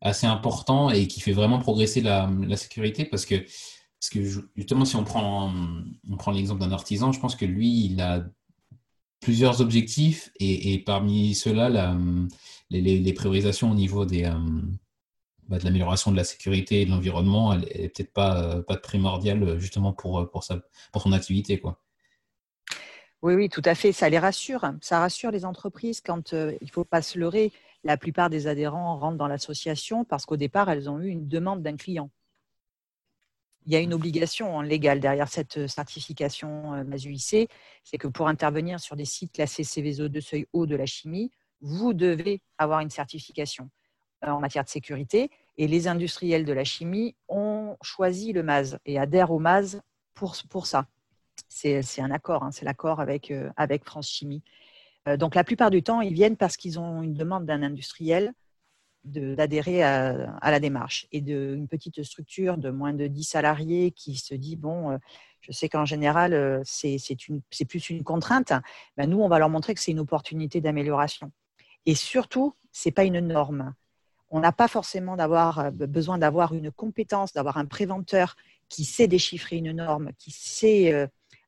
assez 0.00 0.26
important 0.26 0.90
et 0.90 1.06
qui 1.06 1.20
fait 1.20 1.32
vraiment 1.32 1.58
progresser 1.58 2.00
la, 2.00 2.30
sécurité 2.56 3.04
parce 3.04 3.26
que, 3.26 3.36
parce 3.36 4.10
que 4.10 4.22
justement, 4.56 4.84
si 4.84 4.96
on 4.96 5.04
prend, 5.04 5.52
on 6.10 6.16
prend 6.16 6.32
l'exemple 6.32 6.60
d'un 6.60 6.72
artisan, 6.72 7.12
je 7.12 7.20
pense 7.20 7.36
que 7.36 7.44
lui, 7.44 7.84
il 7.84 8.00
a 8.00 8.24
plusieurs 9.20 9.60
objectifs 9.60 10.30
et, 10.40 10.82
parmi 10.84 11.34
ceux-là, 11.34 11.94
les, 12.70 12.80
les, 12.80 13.12
priorisations 13.12 13.70
au 13.70 13.74
niveau 13.74 14.04
des, 14.04 14.30
bah, 15.50 15.58
de 15.58 15.64
l'amélioration 15.64 16.12
de 16.12 16.16
la 16.16 16.22
sécurité 16.22 16.82
et 16.82 16.86
de 16.86 16.90
l'environnement, 16.92 17.52
elle 17.52 17.62
n'est 17.62 17.88
peut-être 17.88 18.12
pas, 18.12 18.40
euh, 18.40 18.76
primordiale 18.76 19.42
euh, 19.42 19.58
justement 19.58 19.90
euh, 19.90 20.24
pour 20.24 20.44
son 20.44 21.12
activité. 21.12 21.58
Quoi. 21.58 21.80
Oui, 23.20 23.34
oui, 23.34 23.48
tout 23.48 23.62
à 23.64 23.74
fait. 23.74 23.90
Ça 23.90 24.08
les 24.08 24.20
rassure. 24.20 24.64
Ça 24.80 25.00
rassure 25.00 25.32
les 25.32 25.44
entreprises 25.44 26.00
quand 26.00 26.30
il 26.32 26.58
ne 26.62 26.70
faut 26.70 26.84
pas 26.84 27.02
se 27.02 27.18
leurrer. 27.18 27.50
La 27.82 27.96
plupart 27.96 28.30
des 28.30 28.46
adhérents 28.46 28.96
rentrent 28.96 29.16
dans 29.16 29.26
l'association 29.26 30.04
parce 30.04 30.24
qu'au 30.24 30.36
départ, 30.36 30.70
elles 30.70 30.88
ont 30.88 31.00
eu 31.00 31.08
une 31.08 31.26
demande 31.26 31.62
d'un 31.62 31.76
client. 31.76 32.10
Il 33.70 33.74
y 33.74 33.76
a 33.76 33.80
une 33.80 33.94
obligation 33.94 34.62
légale 34.62 34.98
derrière 34.98 35.28
cette 35.28 35.68
certification 35.68 36.84
MASUIC, 36.84 37.48
c'est 37.84 37.98
que 37.98 38.08
pour 38.08 38.26
intervenir 38.26 38.80
sur 38.80 38.96
des 38.96 39.04
sites 39.04 39.30
classés 39.30 39.62
Céveso 39.62 40.08
de 40.08 40.18
seuil 40.18 40.48
haut 40.52 40.66
de 40.66 40.74
la 40.74 40.86
chimie, 40.86 41.30
vous 41.60 41.92
devez 41.92 42.42
avoir 42.58 42.80
une 42.80 42.90
certification 42.90 43.70
en 44.26 44.40
matière 44.40 44.64
de 44.64 44.68
sécurité. 44.68 45.30
Et 45.56 45.68
les 45.68 45.86
industriels 45.86 46.44
de 46.44 46.52
la 46.52 46.64
chimie 46.64 47.14
ont 47.28 47.76
choisi 47.80 48.32
le 48.32 48.42
MAS 48.42 48.76
et 48.86 48.98
adhèrent 48.98 49.30
au 49.30 49.38
MAS 49.38 49.76
pour, 50.14 50.34
pour 50.48 50.66
ça. 50.66 50.88
C'est 51.48 52.00
un 52.00 52.10
accord, 52.10 52.42
hein, 52.42 52.50
c'est 52.50 52.64
l'accord 52.64 52.98
avec, 52.98 53.30
euh, 53.30 53.50
avec 53.56 53.84
France 53.84 54.10
Chimie. 54.10 54.42
Euh, 55.06 55.16
donc 55.16 55.36
la 55.36 55.44
plupart 55.44 55.70
du 55.70 55.84
temps, 55.84 56.00
ils 56.00 56.12
viennent 56.12 56.36
parce 56.36 56.56
qu'ils 56.56 56.80
ont 56.80 57.02
une 57.02 57.14
demande 57.14 57.46
d'un 57.46 57.62
industriel 57.62 58.32
d'adhérer 59.04 59.82
à, 59.82 60.50
la 60.50 60.60
démarche 60.60 61.06
et 61.10 61.20
d'une 61.20 61.68
petite 61.68 62.02
structure 62.02 62.58
de 62.58 62.70
moins 62.70 62.92
de 62.92 63.06
10 63.06 63.24
salariés 63.24 63.92
qui 63.92 64.16
se 64.16 64.34
dit, 64.34 64.56
bon, 64.56 64.90
euh, 64.90 64.98
je 65.40 65.52
sais 65.52 65.68
qu'en 65.68 65.84
général, 65.86 66.60
c'est 66.64 66.98
plus 67.66 67.90
une 67.90 68.04
contrainte, 68.04 68.52
ben, 68.96 69.08
nous, 69.08 69.20
on 69.20 69.28
va 69.28 69.38
leur 69.38 69.48
montrer 69.48 69.74
que 69.74 69.80
c'est 69.80 69.92
une 69.92 70.00
opportunité 70.00 70.60
d'amélioration. 70.60 71.32
Et 71.86 71.94
surtout, 71.94 72.54
ce 72.72 72.88
n'est 72.88 72.92
pas 72.92 73.04
une 73.04 73.20
norme 73.20 73.74
on 74.30 74.40
n'a 74.40 74.52
pas 74.52 74.68
forcément 74.68 75.16
euh, 75.18 75.70
besoin 75.70 76.18
d'avoir 76.18 76.54
une 76.54 76.70
compétence, 76.70 77.32
d'avoir 77.32 77.58
un 77.58 77.66
préventeur 77.66 78.36
qui 78.68 78.84
sait 78.84 79.08
déchiffrer 79.08 79.56
une 79.56 79.72
norme, 79.72 80.10
qui 80.18 80.30
sait 80.30 80.92
euh, 80.94 81.06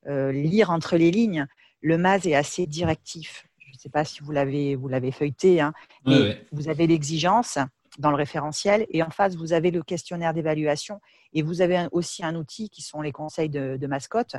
euh, 0.08 0.32
lire 0.32 0.70
entre 0.70 0.96
les 0.96 1.10
lignes. 1.10 1.46
Le 1.80 1.96
MAS 1.96 2.26
est 2.26 2.34
assez 2.34 2.66
directif. 2.66 3.46
Je 3.82 3.88
ne 3.88 3.90
sais 3.90 3.92
pas 3.94 4.04
si 4.04 4.22
vous 4.22 4.30
l'avez, 4.30 4.76
vous 4.76 4.86
l'avez 4.86 5.10
feuilleté, 5.10 5.60
hein, 5.60 5.72
mais 6.06 6.46
vous 6.52 6.68
avez 6.68 6.86
l'exigence 6.86 7.58
dans 7.98 8.10
le 8.10 8.16
référentiel 8.16 8.86
et 8.90 9.02
en 9.02 9.10
face, 9.10 9.34
vous 9.34 9.52
avez 9.52 9.72
le 9.72 9.82
questionnaire 9.82 10.32
d'évaluation 10.32 11.00
et 11.32 11.42
vous 11.42 11.62
avez 11.62 11.88
aussi 11.90 12.24
un 12.24 12.36
outil 12.36 12.70
qui 12.70 12.80
sont 12.80 13.02
les 13.02 13.10
conseils 13.10 13.48
de, 13.48 13.76
de 13.76 13.86
mascotte 13.88 14.36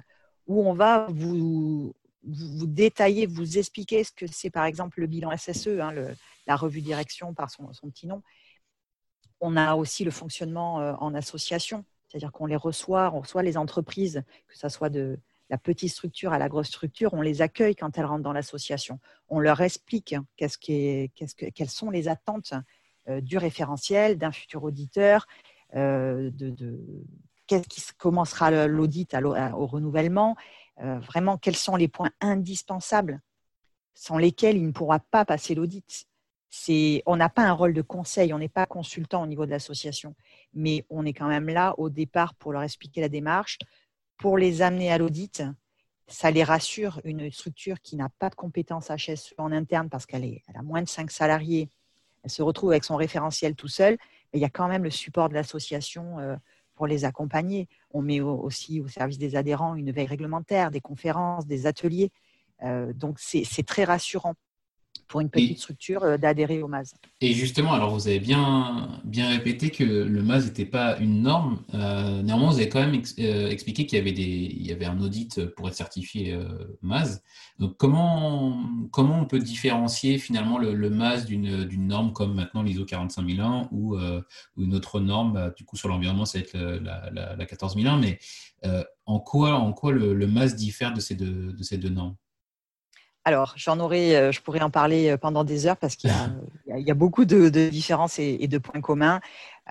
où 0.47 0.65
on 0.65 0.73
va 0.73 1.07
vous, 1.09 1.93
vous, 2.23 2.67
détailler, 2.67 3.25
vous 3.25 3.57
expliquer 3.57 4.05
ce 4.05 4.13
que 4.13 4.27
c'est 4.31 4.49
par 4.49 4.63
exemple 4.63 5.01
le 5.01 5.07
bilan 5.07 5.35
SSE, 5.35 5.67
hein, 5.81 5.93
la 6.47 6.55
revue 6.55 6.81
direction 6.81 7.33
par 7.33 7.49
son, 7.49 7.67
petit 7.89 8.07
nom. 8.07 8.23
On 9.41 9.57
a 9.57 9.75
aussi 9.75 10.05
le 10.05 10.11
fonctionnement 10.11 10.79
euh, 10.79 10.93
en 11.01 11.13
association, 11.15 11.83
c'est-à-dire 12.07 12.31
qu'on 12.31 12.45
les 12.45 12.55
reçoit, 12.55 13.11
on 13.13 13.19
reçoit 13.19 13.43
les 13.43 13.57
entreprises, 13.57 14.23
que 14.47 14.57
ce 14.57 14.69
soit 14.69 14.89
de 14.89 15.19
la 15.49 15.57
petite 15.57 15.91
structure 15.91 16.33
à 16.33 16.39
la 16.39 16.49
grosse 16.49 16.67
structure, 16.67 17.13
on 17.13 17.21
les 17.21 17.41
accueille 17.41 17.75
quand 17.75 17.97
elles 17.97 18.05
rentrent 18.05 18.23
dans 18.23 18.33
l'association. 18.33 18.99
On 19.27 19.39
leur 19.39 19.61
explique 19.61 20.15
qu'est-ce 20.37 20.57
qui 20.57 21.11
quelles 21.13 21.69
sont 21.69 21.89
les 21.89 22.07
attentes 22.07 22.53
euh, 23.09 23.19
du 23.19 23.37
référentiel, 23.37 24.17
d'un 24.17 24.31
futur 24.31 24.63
auditeur, 24.63 25.27
euh, 25.75 26.31
de, 26.31 26.55
comment 27.97 28.23
sera 28.23 28.67
l'audit 28.67 29.13
au 29.13 29.65
renouvellement, 29.65 30.37
euh, 30.79 30.99
vraiment 30.99 31.37
quels 31.37 31.57
sont 31.57 31.75
les 31.75 31.89
points 31.89 32.11
indispensables 32.21 33.21
sans 33.93 34.17
lesquels 34.17 34.55
il 34.55 34.65
ne 34.65 34.71
pourra 34.71 34.99
pas 34.99 35.25
passer 35.25 35.53
l'audit. 35.53 36.07
on 37.05 37.17
n'a 37.17 37.29
pas 37.29 37.43
un 37.43 37.51
rôle 37.51 37.73
de 37.73 37.81
conseil, 37.81 38.33
on 38.33 38.39
n'est 38.39 38.47
pas 38.47 38.65
consultant 38.65 39.21
au 39.23 39.27
niveau 39.27 39.45
de 39.45 39.51
l'association, 39.51 40.15
mais 40.53 40.85
on 40.89 41.05
est 41.05 41.13
quand 41.13 41.27
même 41.27 41.49
là 41.49 41.75
au 41.77 41.89
départ 41.89 42.33
pour 42.35 42.53
leur 42.53 42.63
expliquer 42.63 43.01
la 43.01 43.09
démarche, 43.09 43.59
pour 44.17 44.37
les 44.37 44.61
amener 44.61 44.91
à 44.91 44.97
l'audit. 44.97 45.43
Ça 46.07 46.31
les 46.31 46.43
rassure, 46.43 47.01
une 47.05 47.31
structure 47.31 47.81
qui 47.81 47.95
n'a 47.95 48.09
pas 48.19 48.29
de 48.29 48.35
compétences 48.35 48.89
HSE 48.89 49.33
en 49.37 49.51
interne 49.51 49.89
parce 49.89 50.05
qu'elle 50.05 50.41
a 50.53 50.61
moins 50.61 50.81
de 50.81 50.89
5 50.89 51.09
salariés, 51.09 51.69
elle 52.23 52.29
se 52.29 52.41
retrouve 52.41 52.71
avec 52.71 52.83
son 52.83 52.95
référentiel 52.95 53.55
tout 53.55 53.67
seul, 53.67 53.97
mais 54.31 54.39
il 54.39 54.41
y 54.41 54.45
a 54.45 54.49
quand 54.49 54.67
même 54.67 54.83
le 54.83 54.89
support 54.89 55.29
de 55.29 55.33
l'association 55.33 56.19
euh, 56.19 56.35
pour 56.75 56.87
les 56.87 57.05
accompagner. 57.05 57.67
On 57.91 58.01
met 58.01 58.21
aussi 58.21 58.79
au 58.79 58.87
service 58.87 59.17
des 59.17 59.35
adhérents 59.35 59.75
une 59.75 59.91
veille 59.91 60.07
réglementaire, 60.07 60.71
des 60.71 60.81
conférences, 60.81 61.45
des 61.45 61.67
ateliers. 61.67 62.11
Euh, 62.63 62.93
donc 62.93 63.19
c'est 63.19 63.65
très 63.65 63.83
rassurant 63.83 64.35
pour 65.07 65.21
une 65.21 65.29
petite 65.29 65.59
structure 65.59 66.03
euh, 66.03 66.17
d'adhérer 66.17 66.61
au 66.61 66.67
MAS. 66.67 66.93
Et 67.21 67.33
justement, 67.33 67.73
alors 67.73 67.93
vous 67.93 68.07
avez 68.07 68.19
bien, 68.19 68.99
bien 69.03 69.29
répété 69.29 69.69
que 69.69 69.83
le 69.83 70.23
MAS 70.23 70.45
n'était 70.45 70.65
pas 70.65 70.97
une 70.97 71.21
norme. 71.21 71.61
Euh, 71.73 72.21
néanmoins, 72.21 72.51
vous 72.51 72.57
avez 72.57 72.69
quand 72.69 72.79
même 72.79 73.01
euh, 73.19 73.49
expliqué 73.49 73.85
qu'il 73.85 73.97
y, 73.97 74.01
avait 74.01 74.11
des, 74.11 74.23
il 74.23 74.65
y 74.65 74.71
avait 74.71 74.85
un 74.85 74.99
audit 74.99 75.45
pour 75.55 75.67
être 75.67 75.75
certifié 75.75 76.37
MAS. 76.81 77.21
Donc 77.59 77.77
comment, 77.77 78.63
comment 78.91 79.19
on 79.19 79.25
peut 79.25 79.39
différencier 79.39 80.17
finalement 80.17 80.57
le, 80.57 80.89
MAS 80.89 81.25
d'une 81.25 81.87
norme 81.87 82.13
comme 82.13 82.33
maintenant 82.33 82.63
l'ISO 82.63 82.85
45001 82.85 83.69
ou, 83.71 83.95
ou 83.97 84.63
une 84.63 84.75
autre 84.75 84.99
norme, 84.99 85.33
bah, 85.33 85.53
du 85.55 85.63
coup 85.65 85.77
sur 85.77 85.87
l'environnement, 85.87 86.25
ça 86.25 86.39
va 86.39 86.43
être 86.43 86.57
la, 86.57 87.35
la, 87.35 87.45
14001, 87.45 87.97
mais 87.97 88.19
en 89.05 89.19
quoi, 89.19 89.55
en 89.55 89.73
quoi 89.73 89.91
le, 89.91 90.13
le, 90.13 90.27
MAS 90.27 90.55
diffère 90.55 90.93
de 90.93 90.99
ces 90.99 91.15
deux, 91.15 91.53
de 91.53 91.63
ces 91.63 91.77
deux 91.77 91.89
normes? 91.89 92.15
Alors, 93.25 93.53
j'en 93.55 93.79
aurais, 93.79 94.15
euh, 94.15 94.31
je 94.33 94.41
pourrais 94.41 94.61
en 94.61 94.69
parler 94.69 95.09
euh, 95.09 95.17
pendant 95.17 95.45
des 95.45 95.65
heures 95.65 95.77
parce 95.77 95.95
qu'il 95.95 96.11
y, 96.67 96.91
a 96.91 96.93
beaucoup 96.93 97.23
de, 97.23 97.47
différences 97.69 98.19
et, 98.19 98.47
de 98.47 98.57
points 98.57 98.81
communs. 98.81 99.21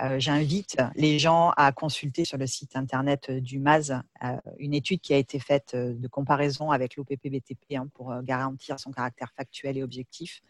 Euh, 0.02 0.18
j'invite 0.18 0.78
les 0.94 1.18
gens 1.18 1.50
à 1.58 1.70
consulter 1.70 2.24
sur 2.24 2.38
le 2.38 2.46
site 2.46 2.76
internet 2.76 3.30
du 3.30 3.58
MAS 3.58 3.92
une 4.58 4.72
étude 4.72 5.02
qui 5.02 5.12
a 5.12 5.18
été 5.18 5.38
faite 5.38 5.76
de 5.76 6.08
comparaison 6.08 6.70
avec 6.70 6.96
l'OPP-BTP 6.96 7.76
hein, 7.76 7.88
pour 7.92 8.14
garantir 8.22 8.80
son 8.80 8.90
caractère 8.90 9.30
factuel 9.36 9.76
et 9.76 9.82
objectif. 9.82 10.40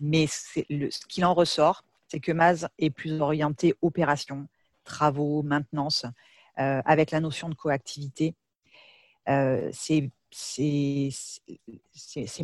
Mais 0.00 0.26
le, 0.70 0.90
ce 0.90 1.06
qu'il 1.06 1.24
en 1.24 1.34
ressort, 1.34 1.84
c'est 2.08 2.18
que 2.18 2.32
MAS 2.32 2.66
est 2.80 2.90
plus 2.90 3.20
orienté 3.20 3.76
opération, 3.80 4.48
travaux, 4.82 5.44
maintenance, 5.44 6.04
avec 6.56 7.12
la 7.12 7.20
notion 7.20 7.48
de 7.48 7.54
coactivité. 7.54 8.34
c'est 9.26 10.10
c'est 10.30 11.10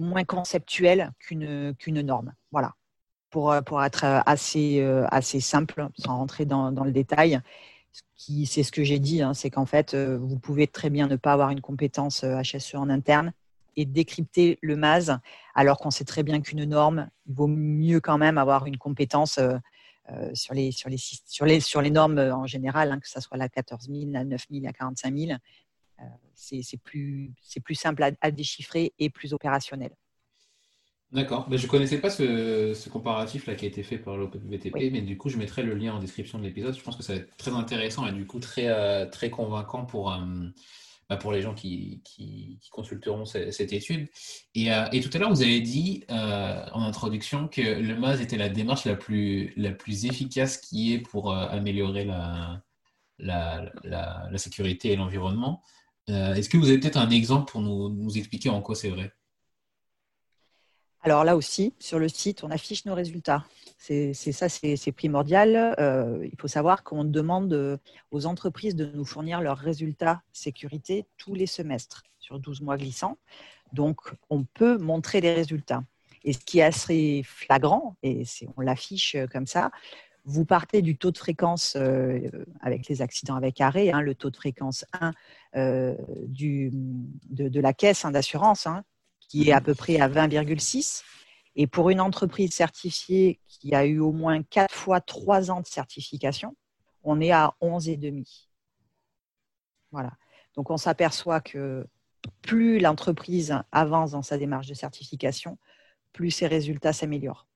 moins 0.00 0.24
conceptuel 0.24 1.12
qu'une 1.20 2.02
norme. 2.02 2.34
Voilà. 2.50 2.74
Pour, 3.30 3.54
pour 3.66 3.82
être 3.82 4.04
assez, 4.24 4.80
assez 5.10 5.40
simple, 5.40 5.88
sans 5.98 6.16
rentrer 6.16 6.46
dans, 6.46 6.72
dans 6.72 6.84
le 6.84 6.92
détail, 6.92 7.40
c'est 8.16 8.62
ce 8.62 8.72
que 8.72 8.82
j'ai 8.82 8.98
dit, 8.98 9.20
hein, 9.20 9.34
c'est 9.34 9.50
qu'en 9.50 9.66
fait, 9.66 9.94
vous 9.94 10.38
pouvez 10.38 10.66
très 10.66 10.90
bien 10.90 11.06
ne 11.06 11.16
pas 11.16 11.32
avoir 11.32 11.50
une 11.50 11.60
compétence 11.60 12.24
HSE 12.24 12.76
en 12.76 12.88
interne 12.88 13.32
et 13.76 13.84
décrypter 13.84 14.58
le 14.62 14.76
MAS, 14.76 15.18
alors 15.54 15.78
qu'on 15.78 15.90
sait 15.90 16.04
très 16.04 16.22
bien 16.22 16.40
qu'une 16.40 16.64
norme, 16.64 17.10
il 17.26 17.34
vaut 17.34 17.46
mieux 17.46 18.00
quand 18.00 18.16
même 18.16 18.38
avoir 18.38 18.66
une 18.66 18.78
compétence 18.78 19.38
sur, 20.32 20.54
les, 20.54 20.72
sur, 20.72 20.88
les, 20.88 20.96
sur, 20.98 21.44
les, 21.44 21.60
sur 21.60 21.82
les 21.82 21.90
normes 21.90 22.18
en 22.18 22.46
général, 22.46 22.92
hein, 22.92 23.00
que 23.00 23.08
ce 23.08 23.20
soit 23.20 23.36
la 23.36 23.48
14 23.48 23.88
000, 23.88 24.12
la 24.12 24.24
9 24.24 24.46
000, 24.50 24.64
la 24.64 24.72
45 24.72 25.14
000, 25.14 25.32
euh, 25.32 25.36
c'est 26.34 26.76
plus, 26.82 27.32
plus 27.64 27.74
simple 27.74 28.04
à, 28.20 28.30
déchiffrer 28.30 28.92
et 28.98 29.10
plus 29.10 29.32
opérationnel. 29.32 29.90
D'accord. 31.12 31.48
Ben, 31.48 31.56
je 31.56 31.66
ne 31.66 31.70
connaissais 31.70 32.00
pas 32.00 32.10
ce, 32.10 32.88
comparatif 32.88 33.46
là 33.46 33.54
qui 33.54 33.64
a 33.64 33.68
été 33.68 33.82
fait 33.82 33.98
par 33.98 34.16
l'OpenVTP, 34.16 34.90
mais 34.92 35.02
du 35.02 35.16
coup, 35.16 35.28
je 35.28 35.38
mettrai 35.38 35.62
le 35.62 35.74
lien 35.74 35.94
en 35.94 35.98
description 36.00 36.38
de 36.38 36.44
l'épisode. 36.44 36.76
Je 36.76 36.82
pense 36.82 36.96
que 36.96 37.02
ça 37.02 37.14
va 37.14 37.20
être 37.20 37.36
très 37.36 37.52
intéressant 37.52 38.06
et 38.06 38.12
du 38.12 38.26
coup 38.26 38.40
très, 38.40 38.66
euh, 38.68 39.06
très 39.06 39.30
convaincant 39.30 39.84
pour, 39.84 40.12
euh, 40.12 40.18
bah, 41.08 41.16
pour 41.16 41.30
les 41.30 41.42
gens 41.42 41.54
qui, 41.54 42.02
qui, 42.04 42.58
consulteront 42.70 43.24
cette, 43.24 43.72
étude. 43.72 44.08
Et, 44.56 44.66
et, 44.92 45.00
tout 45.00 45.10
à 45.14 45.18
l'heure, 45.18 45.30
vous 45.30 45.42
avez 45.42 45.60
dit 45.60 46.04
en 46.08 46.82
introduction 46.82 47.46
que 47.46 47.62
le 47.62 47.96
MAS 47.96 48.20
était 48.20 48.36
la 48.36 48.48
démarche 48.48 48.84
la 48.84 48.96
plus, 48.96 49.52
la 49.56 49.70
plus 49.70 50.06
efficace 50.06 50.58
qui 50.58 50.92
est 50.92 50.98
pour 50.98 51.32
améliorer 51.32 52.04
la, 52.04 52.62
la, 53.20 53.72
la 53.84 54.38
sécurité 54.38 54.92
et 54.92 54.96
l'environnement. 54.96 55.62
Euh, 56.08 56.34
est-ce 56.34 56.48
que 56.48 56.56
vous 56.56 56.68
avez 56.68 56.78
peut-être 56.78 56.98
un 56.98 57.10
exemple 57.10 57.50
pour 57.50 57.60
nous, 57.60 58.16
expliquer 58.16 58.48
en 58.48 58.62
quoi 58.62 58.74
c'est 58.74 58.90
vrai? 58.90 59.12
Alors 61.02 61.24
là 61.24 61.36
aussi, 61.36 61.72
sur 61.78 61.98
le 61.98 62.08
site, 62.08 62.42
on 62.42 62.50
affiche 62.50 62.84
nos 62.84 62.94
résultats. 62.94 63.44
C'est 63.78 64.12
ça, 64.12 64.48
c'est 64.48 64.92
primordial. 64.92 65.76
Euh, 65.78 66.18
il 66.24 66.36
faut 66.40 66.48
savoir 66.48 66.82
qu'on 66.82 67.04
demande 67.04 67.80
aux 68.10 68.26
entreprises 68.26 68.74
de 68.74 68.86
nous 68.86 69.04
fournir 69.04 69.40
leurs 69.40 69.58
résultats 69.58 70.22
sécurité 70.32 71.06
tous 71.16 71.34
les 71.34 71.46
semestres 71.46 72.02
sur 72.18 72.40
12 72.40 72.60
mois 72.60 72.76
glissants. 72.76 73.18
Donc, 73.72 74.00
on 74.30 74.44
peut 74.44 74.78
montrer 74.78 75.20
les 75.20 75.32
résultats. 75.34 75.84
Et 76.24 76.32
ce 76.32 76.38
qui 76.38 76.58
est 76.58 76.64
assez 76.64 77.22
flagrant, 77.24 77.96
et 78.02 78.24
on 78.56 78.60
l'affiche 78.60 79.16
comme 79.30 79.46
ça, 79.46 79.70
vous 80.26 80.44
partez 80.44 80.82
du 80.82 80.96
taux 80.96 81.12
de 81.12 81.18
fréquence 81.18 81.76
euh, 81.76 82.20
avec 82.60 82.88
les 82.88 83.00
accidents 83.00 83.36
avec 83.36 83.60
arrêt, 83.60 83.92
hein, 83.92 84.00
le 84.00 84.14
taux 84.14 84.30
de 84.30 84.36
fréquence 84.36 84.84
1 85.00 85.12
euh, 85.54 85.94
de, 86.26 87.60
la 87.60 87.72
caisse 87.72 88.04
hein, 88.04 88.10
d'assurance, 88.10 88.66
hein, 88.66 88.82
qui 89.20 89.48
est 89.48 89.52
à 89.52 89.60
peu 89.60 89.74
près 89.74 90.00
à 90.00 90.08
20,6. 90.08 91.02
Et 91.54 91.68
pour 91.68 91.90
une 91.90 92.00
entreprise 92.00 92.52
certifiée 92.52 93.40
qui 93.46 93.74
a 93.74 93.86
eu 93.86 94.00
au 94.00 94.12
moins 94.12 94.42
4 94.42 94.74
fois 94.74 95.00
3 95.00 95.50
ans 95.52 95.60
de 95.60 95.66
certification, 95.66 96.56
on 97.04 97.20
est 97.20 97.30
à 97.30 97.54
11,5. 97.62 98.48
Voilà. 99.92 100.12
Donc 100.56 100.70
on 100.70 100.76
s'aperçoit 100.76 101.40
que 101.40 101.86
plus 102.42 102.80
l'entreprise 102.80 103.56
avance 103.70 104.10
dans 104.10 104.22
sa 104.22 104.38
démarche 104.38 104.66
de 104.66 104.74
certification, 104.74 105.56
plus 106.12 106.32
ses 106.32 106.48
résultats 106.48 106.92
s'améliorent. 106.92 107.46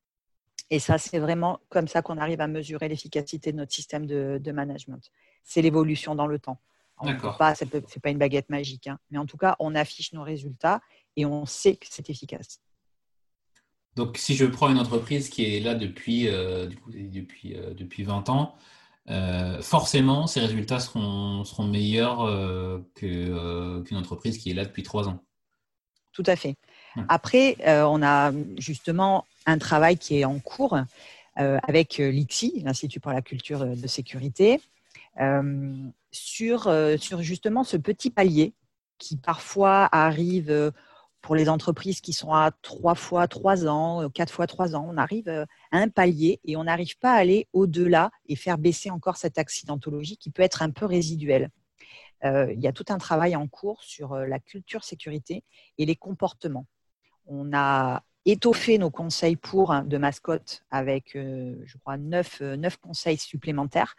Et 0.71 0.79
ça, 0.79 0.99
c'est 0.99 1.19
vraiment 1.19 1.61
comme 1.69 1.89
ça 1.89 2.01
qu'on 2.01 2.17
arrive 2.17 2.41
à 2.41 2.47
mesurer 2.47 2.89
l'efficacité 2.89 3.51
de 3.53 3.57
notre 3.57 3.73
système 3.73 4.07
de, 4.07 4.53
management. 4.53 5.11
C'est 5.43 5.63
l'évolution 5.63 6.15
dans 6.15 6.27
le 6.27 6.39
temps. 6.39 6.61
Ce 7.03 7.65
n'est 7.65 8.01
pas 8.03 8.11
une 8.11 8.19
baguette 8.19 8.51
magique, 8.51 8.87
hein. 8.87 8.99
mais 9.11 9.19
en 9.19 9.27
tout 9.27 9.37
cas, 9.37 9.57
on 9.59 9.75
affiche 9.75 10.13
nos 10.13 10.23
résultats 10.23 10.81
et 11.17 11.27
on 11.27 11.47
sait 11.47 11.77
que 11.77 11.87
c'est 11.89 12.09
efficace. 12.11 12.61
Donc, 13.97 14.19
si 14.19 14.37
je 14.37 14.47
prends 14.47 14.71
une 14.71 14.79
entreprise 14.79 15.29
qui 15.29 15.45
est 15.45 15.61
là 15.61 15.75
depuis, 15.75 16.29
euh, 16.29 16.69
depuis, 16.89 17.57
euh, 17.57 17.75
depuis 17.75 18.05
20 18.05 18.29
ans, 18.29 18.55
euh, 19.09 19.61
forcément, 19.63 20.27
ses 20.27 20.41
résultats 20.41 20.79
seront, 20.79 21.45
seront 21.45 21.65
meilleurs 21.65 22.27
qu'une 22.95 23.97
entreprise 23.97 24.39
qui 24.39 24.51
est 24.51 24.55
là 24.55 24.65
depuis 24.65 24.83
3 24.83 25.09
ans. 25.09 25.25
Tout 26.13 26.23
à 26.27 26.37
fait. 26.37 26.55
Après, 27.09 27.57
on 27.67 28.03
a 28.03 28.33
justement 28.59 29.25
un 29.47 29.59
travail 29.59 29.97
qui 29.97 30.21
est 30.21 30.25
en 30.25 30.39
cours 30.39 30.77
euh, 31.39 31.59
avec 31.63 32.01
euh, 32.01 32.11
l'ICSI, 32.11 32.63
l'Institut 32.65 33.01
pour 33.01 33.13
la 33.13 33.23
culture 33.23 33.65
de 33.65 33.87
sécurité, 33.87 34.61
euh, 35.21 35.75
sur, 36.11 36.69
sur 36.99 37.23
justement 37.23 37.63
ce 37.63 37.77
petit 37.77 38.11
palier 38.11 38.53
qui 38.99 39.17
parfois 39.17 39.89
arrive 39.93 40.73
pour 41.21 41.37
les 41.37 41.49
entreprises 41.49 42.01
qui 42.01 42.13
sont 42.13 42.33
à 42.33 42.51
trois 42.63 42.97
fois 42.97 43.29
trois 43.29 43.67
ans, 43.67 44.11
quatre 44.11 44.33
fois 44.33 44.47
trois 44.47 44.75
ans, 44.75 44.87
on 44.91 44.97
arrive 44.97 45.29
à 45.29 45.47
un 45.71 45.89
palier 45.89 46.41
et 46.45 46.57
on 46.57 46.65
n'arrive 46.65 46.99
pas 46.99 47.13
à 47.13 47.17
aller 47.19 47.47
au-delà 47.53 48.11
et 48.27 48.35
faire 48.35 48.59
baisser 48.59 48.91
encore 48.91 49.17
cette 49.17 49.39
accidentologie 49.39 50.17
qui 50.17 50.31
peut 50.31 50.43
être 50.43 50.63
un 50.63 50.71
peu 50.71 50.85
résiduelle. 50.85 51.51
il 52.25 52.59
y 52.59 52.67
a 52.67 52.73
tout 52.73 52.87
un 52.89 52.99
travail 52.99 53.37
en 53.37 53.47
cours 53.47 53.83
sur 53.85 54.17
la 54.17 54.41
culture 54.41 54.83
sécurité 54.83 55.45
et 55.79 55.87
les 55.87 55.97
comportements. 55.97 56.67
On 57.27 57.53
a 57.55 58.03
étoffer 58.27 58.79
nos 58.79 58.91
conseils 58.91 59.37
pour 59.37 59.73
hein, 59.73 59.85
de 59.85 59.99
mascotte 59.99 60.63
avec, 60.71 61.17
euh, 61.17 61.55
je 61.65 61.79
crois, 61.79 61.95
euh, 61.95 62.57
neuf, 62.57 62.77
conseils 62.79 63.17
supplémentaires 63.17 63.97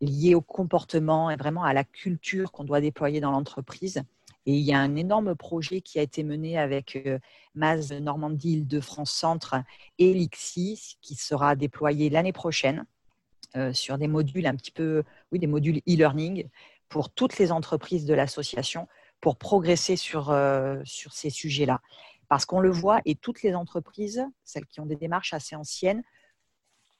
liés 0.00 0.34
au 0.34 0.40
comportement 0.40 1.30
et 1.30 1.36
vraiment 1.36 1.62
à 1.62 1.72
la 1.72 1.84
culture 1.84 2.50
qu'on 2.50 2.64
doit 2.64 2.80
déployer 2.80 3.20
dans 3.20 3.30
l'entreprise. 3.30 4.02
Et 4.46 4.54
il 4.54 4.64
y 4.64 4.72
a 4.72 4.80
un 4.80 4.96
énorme 4.96 5.36
projet 5.36 5.80
qui 5.80 6.00
a 6.00 6.02
été 6.02 6.24
mené 6.24 6.58
avec 6.58 6.96
euh, 6.96 7.18
MAS 7.54 7.92
Normandie 8.00 8.54
Île-de-France 8.54 9.12
Centre 9.12 9.54
et 9.98 10.12
l'IXI 10.12 10.98
qui 11.00 11.14
sera 11.14 11.54
déployé 11.54 12.10
l'année 12.10 12.32
prochaine 12.32 12.84
sur 13.74 13.98
des 13.98 14.08
modules 14.08 14.46
un 14.46 14.56
petit 14.56 14.70
peu, 14.70 15.02
oui, 15.30 15.38
des 15.38 15.46
modules 15.46 15.82
e-learning 15.86 16.48
pour 16.88 17.10
toutes 17.10 17.38
les 17.38 17.52
entreprises 17.52 18.06
de 18.06 18.14
l'association 18.14 18.88
pour 19.20 19.36
progresser 19.36 19.96
sur, 19.96 20.34
sur 20.86 21.12
ces 21.12 21.28
sujets-là. 21.28 21.82
Parce 22.32 22.46
qu'on 22.46 22.60
le 22.60 22.70
voit, 22.70 23.02
et 23.04 23.14
toutes 23.14 23.42
les 23.42 23.54
entreprises, 23.54 24.24
celles 24.42 24.64
qui 24.64 24.80
ont 24.80 24.86
des 24.86 24.96
démarches 24.96 25.34
assez 25.34 25.54
anciennes, 25.54 26.02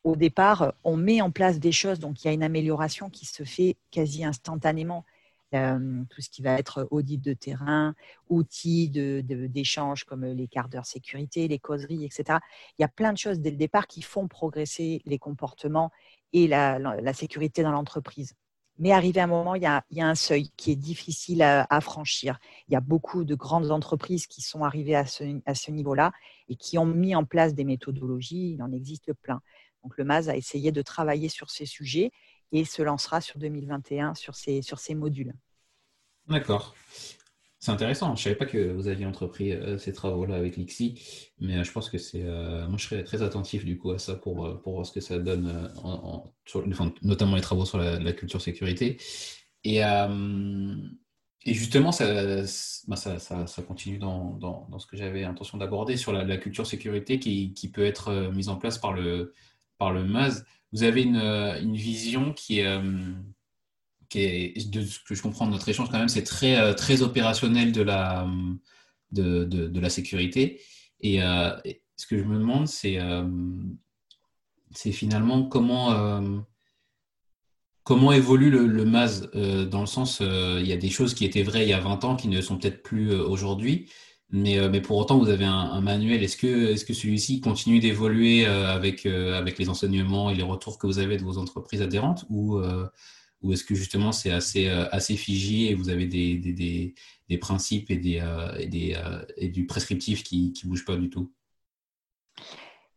au 0.05 0.15
départ, 0.15 0.75
on 0.85 0.99
met 0.99 1.23
en 1.23 1.31
place 1.31 1.59
des 1.59 1.73
choses, 1.73 1.99
donc 1.99 2.23
il 2.23 2.27
y 2.27 2.31
a 2.31 2.35
une 2.35 2.43
amélioration 2.43 3.09
qui 3.09 3.25
se 3.25 3.43
fait 3.43 3.79
quasi 3.91 4.27
instantanément. 4.27 5.07
Euh, 5.55 6.03
tout 6.11 6.21
ce 6.21 6.29
qui 6.29 6.43
va 6.43 6.59
être 6.59 6.87
audit 6.91 7.17
de 7.17 7.33
terrain, 7.33 7.95
outils 8.29 8.91
d'échange 8.91 10.05
comme 10.05 10.27
les 10.27 10.49
quarts 10.49 10.69
d'heure 10.69 10.85
sécurité, 10.85 11.49
les 11.49 11.59
causeries, 11.59 12.05
etc. 12.05 12.39
Il 12.79 12.83
y 12.83 12.85
a 12.85 12.89
plein 12.89 13.15
de 13.15 13.19
choses 13.19 13.41
dès 13.41 13.53
le 13.53 13.57
départ 13.57 13.87
qui 13.87 14.03
font 14.03 14.29
progresser 14.29 15.01
les 15.07 15.19
comportements 15.19 15.91
et 16.35 16.47
la 16.47 17.15
sécurité 17.15 17.63
dans 17.63 17.73
l'entreprise. 17.73 18.35
Mais 18.79 18.93
arrivé 18.93 19.21
à 19.21 19.25
un 19.25 19.29
moment, 19.29 19.55
il 19.55 19.63
y 19.63 19.67
a, 19.67 19.85
un 20.07 20.15
seuil 20.15 20.51
qui 20.57 20.73
est 20.73 20.77
difficile 20.77 21.43
à, 21.43 21.81
franchir. 21.81 22.39
Il 22.69 22.73
y 22.73 22.77
a 22.77 22.81
beaucoup 22.81 23.25
de 23.25 23.35
grandes 23.35 23.71
entreprises 23.71 24.27
qui 24.27 24.41
sont 24.41 24.65
arrivées 24.65 24.97
à 24.97 25.07
ce, 25.07 25.71
niveau-là 25.71 26.13
et 26.49 26.57
qui 26.57 26.79
ont 26.79 26.87
mis 26.87 27.15
en 27.15 27.25
place 27.25 27.55
des 27.55 27.65
méthodologies. 27.65 28.55
Il 28.55 28.63
en 28.63 28.73
existe 28.73 29.13
plein. 29.13 29.41
Donc 29.83 29.97
le 29.99 30.05
MAS 30.05 30.29
a 30.29 30.37
essayé 30.37 30.73
de 30.73 30.83
travailler 30.83 31.29
sur 31.29 31.51
ces 31.51 31.67
sujets 31.67 32.11
et 32.51 32.65
se 32.65 32.83
lancera 32.83 33.21
sur 33.21 33.39
2021 33.39 34.15
sur 34.15 34.35
ces, 34.35 34.63
sur 34.63 34.79
ces 34.79 34.95
modules. 34.95 35.35
D'accord. 36.29 36.75
C'est 37.63 37.71
intéressant. 37.71 38.17
Je 38.17 38.23
ne 38.23 38.25
savais 38.25 38.35
pas 38.35 38.45
que 38.45 38.73
vous 38.73 38.89
aviez 38.89 39.07
entrepris 39.07 39.53
euh, 39.53 39.79
ces 39.79 39.93
travaux-là 39.93 40.35
avec 40.35 40.57
l'IXI, 40.57 41.31
mais 41.39 41.59
euh, 41.59 41.63
je 41.63 41.71
pense 41.71 41.89
que 41.91 41.97
c'est. 41.97 42.25
Euh, 42.25 42.67
moi, 42.67 42.77
je 42.77 42.87
serais 42.87 43.05
très 43.05 43.23
attentif 43.23 43.65
du 43.65 43.79
coup 43.79 43.93
à 43.93 44.01
ça 44.01 44.17
pour, 44.17 44.61
pour 44.63 44.73
voir 44.73 44.85
ce 44.85 44.91
que 44.91 44.99
ça 44.99 45.21
donne, 45.21 45.71
en, 45.85 46.33
notamment 47.03 47.37
les 47.37 47.41
travaux 47.41 47.65
sur 47.65 47.79
la, 47.79 48.13
culture 48.15 48.43
sécurité. 48.43 48.97
Et, 49.63 49.81
justement, 51.47 51.93
ça, 51.93 52.43
bah, 52.89 52.97
continue 53.69 53.99
dans, 53.99 54.35
dans, 54.39 54.67
dans, 54.69 54.81
ce 54.81 54.89
que 54.89 54.97
j'avais 54.97 55.23
intention 55.23 55.57
d'aborder 55.57 55.97
sur 55.97 56.13
la, 56.13 56.37
culture 56.39 56.67
sécurité 56.67 57.21
qui, 57.21 57.55
qui, 57.55 57.71
peut 57.71 57.85
être 57.85 58.33
mise 58.35 58.49
en 58.49 58.57
place 58.57 58.79
par 58.79 58.93
le, 58.93 59.35
par 59.79 59.93
le 59.93 60.03
MAS. 60.03 60.43
Vous 60.73 60.83
avez 60.83 61.05
une, 61.05 61.15
une 61.15 61.77
vision 61.77 62.33
qui 62.33 62.59
est 62.59 62.81
de 64.15 64.85
ce 64.85 64.99
que 65.01 65.15
je 65.15 65.23
comprends 65.23 65.47
de 65.47 65.53
notre 65.53 65.69
échange 65.69 65.89
quand 65.91 65.99
même, 65.99 66.09
c'est 66.09 66.25
très, 66.25 66.59
euh, 66.59 66.75
très 66.75 67.03
opérationnel 67.03 67.73
de 67.73 67.83
la, 67.83 68.27
de, 69.11 69.45
de, 69.45 69.81
la 69.81 69.91
sécurité. 69.91 70.61
Euh, 71.05 71.57
et 71.65 71.83
ce 71.97 72.07
que 72.07 72.19
je 72.19 72.25
me 72.25 72.39
demande, 72.39 72.69
c'est 72.69 72.99
euh, 72.99 73.25
finalement 74.75 75.45
comment, 75.45 76.45
comment 77.85 78.13
évolue 78.13 78.51
le, 78.51 78.85
MAS, 78.85 79.23
dans 79.71 79.81
le 79.81 79.87
sens, 79.87 80.21
il 80.21 80.67
y 80.67 80.73
a 80.73 80.77
des 80.77 80.91
choses 80.91 81.15
qui 81.15 81.25
étaient 81.25 81.43
vraies 81.43 81.65
il 81.65 81.71
y 81.71 81.75
a 81.75 81.81
20 81.81 82.05
ans 82.05 82.17
qui 82.17 82.29
ne 82.29 82.41
sont 82.41 82.59
peut-être 82.59 82.83
plus 82.83 83.13
aujourd'hui. 83.15 83.91
Mais, 84.35 84.67
mais, 84.71 84.81
pour 84.81 84.97
autant, 84.97 85.19
vous 85.19 85.29
avez 85.29 85.45
un, 85.45 85.81
manuel. 85.83 86.23
Est-ce 86.23 86.39
que, 86.39 86.73
est 86.73 86.77
-ce 86.77 86.87
que 86.87 86.95
celui-ci 86.95 87.43
continue 87.43 87.81
d'évoluer 87.81 88.47
avec, 88.47 89.05
avec 89.05 89.59
les 89.59 89.69
enseignements 89.69 90.31
et 90.31 90.35
les 90.35 90.43
retours 90.43 90.79
que 90.79 90.87
vous 90.87 90.99
avez 90.99 91.19
de 91.19 91.23
vos 91.23 91.37
entreprises 91.37 91.83
adhérentes 91.83 92.25
ou, 92.31 92.59
ou 93.43 93.53
est-ce 93.53 93.65
que 93.65 93.75
justement 93.75 94.13
c'est 94.13 94.31
assez, 94.31 94.69
euh, 94.69 94.89
assez 94.91 95.17
figé 95.17 95.71
et 95.71 95.75
vous 95.75 95.89
avez 95.89 96.07
des, 96.07 96.95
principes 97.41 97.91
euh, 97.91 98.59
euh, 98.59 99.25
et 99.37 99.49
du 99.49 99.67
prescriptif 99.67 100.23
qui 100.23 100.53
ne 100.63 100.69
bouge 100.69 100.85
pas 100.85 100.97
du 100.97 101.11
tout? 101.11 101.33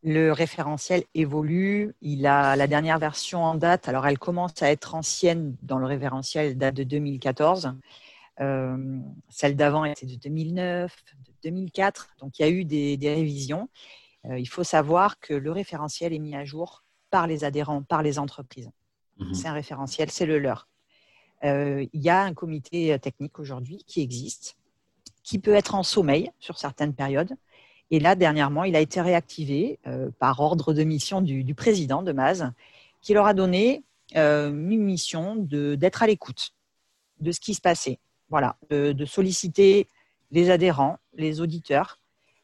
Le 0.03 0.31
référentiel 0.31 1.03
évolue. 1.15 1.95
Il 2.01 2.27
a 2.27 2.55
la 2.55 2.67
dernière 2.67 2.99
version 2.99 3.43
en 3.43 3.55
date. 3.55 3.87
Alors, 3.87 4.05
elle 4.05 4.19
commence 4.19 4.61
à 4.61 4.69
être 4.69 4.93
ancienne 4.93 5.55
dans 5.63 5.79
le 5.79 5.87
référentiel, 5.87 6.57
date 6.57 6.75
de 6.75 6.83
2014. 6.83 7.73
celle 8.37 9.55
d'avant 9.55 9.83
était 9.83 10.05
de 10.05 10.15
2009, 10.15 10.95
de 11.27 11.49
2004. 11.49 12.09
Donc, 12.19 12.37
il 12.37 12.43
y 12.43 12.45
a 12.45 12.49
eu 12.51 12.65
des 12.65 12.99
révisions. 13.01 13.67
il 14.29 14.47
faut 14.47 14.63
savoir 14.63 15.19
que 15.19 15.33
le 15.33 15.51
référentiel 15.51 16.13
est 16.13 16.19
mis 16.19 16.35
à 16.35 16.45
jour 16.45 16.83
par 17.09 17.25
les 17.25 17.43
adhérents, 17.43 17.81
par 17.81 18.03
les 18.03 18.19
entreprises. 18.19 18.69
Mhm. 19.17 19.33
C'est 19.33 19.47
un 19.47 19.53
référentiel, 19.53 20.09
c'est 20.11 20.25
le 20.25 20.39
leur. 20.39 20.67
Euh, 21.43 21.85
il 21.93 22.01
y 22.01 22.09
a 22.09 22.21
un 22.21 22.33
comité 22.33 22.93
euh, 22.93 22.97
technique 22.97 23.39
aujourd'hui 23.39 23.83
qui 23.85 24.01
existe, 24.01 24.57
qui 25.23 25.39
peut 25.39 25.53
être 25.53 25.75
en 25.75 25.83
sommeil 25.83 26.31
sur 26.39 26.57
certaines 26.57 26.93
périodes. 26.93 27.35
Et 27.91 27.99
là, 27.99 28.15
dernièrement, 28.15 28.63
il 28.63 28.75
a 28.75 28.79
été 28.79 29.01
réactivé 29.01 29.79
euh, 29.85 30.09
par 30.19 30.39
ordre 30.39 30.73
de 30.73 30.83
mission 30.83 31.21
du, 31.21 31.53
président 31.53 32.01
de 32.01 32.11
Maz, 32.11 32.51
qui 33.01 33.13
leur 33.13 33.25
a 33.25 33.33
donné 33.33 33.83
une 34.15 34.83
mission 34.83 35.35
d'être 35.35 36.03
à 36.03 36.07
l'écoute 36.07 36.53
de 37.19 37.31
ce 37.31 37.39
qui 37.39 37.53
se 37.53 37.61
passait. 37.61 37.99
Voilà, 38.29 38.55
de, 38.69 39.05
solliciter 39.05 39.89
les 40.31 40.51
adhérents, 40.51 40.99
les 41.15 41.41
auditeurs. 41.41 41.99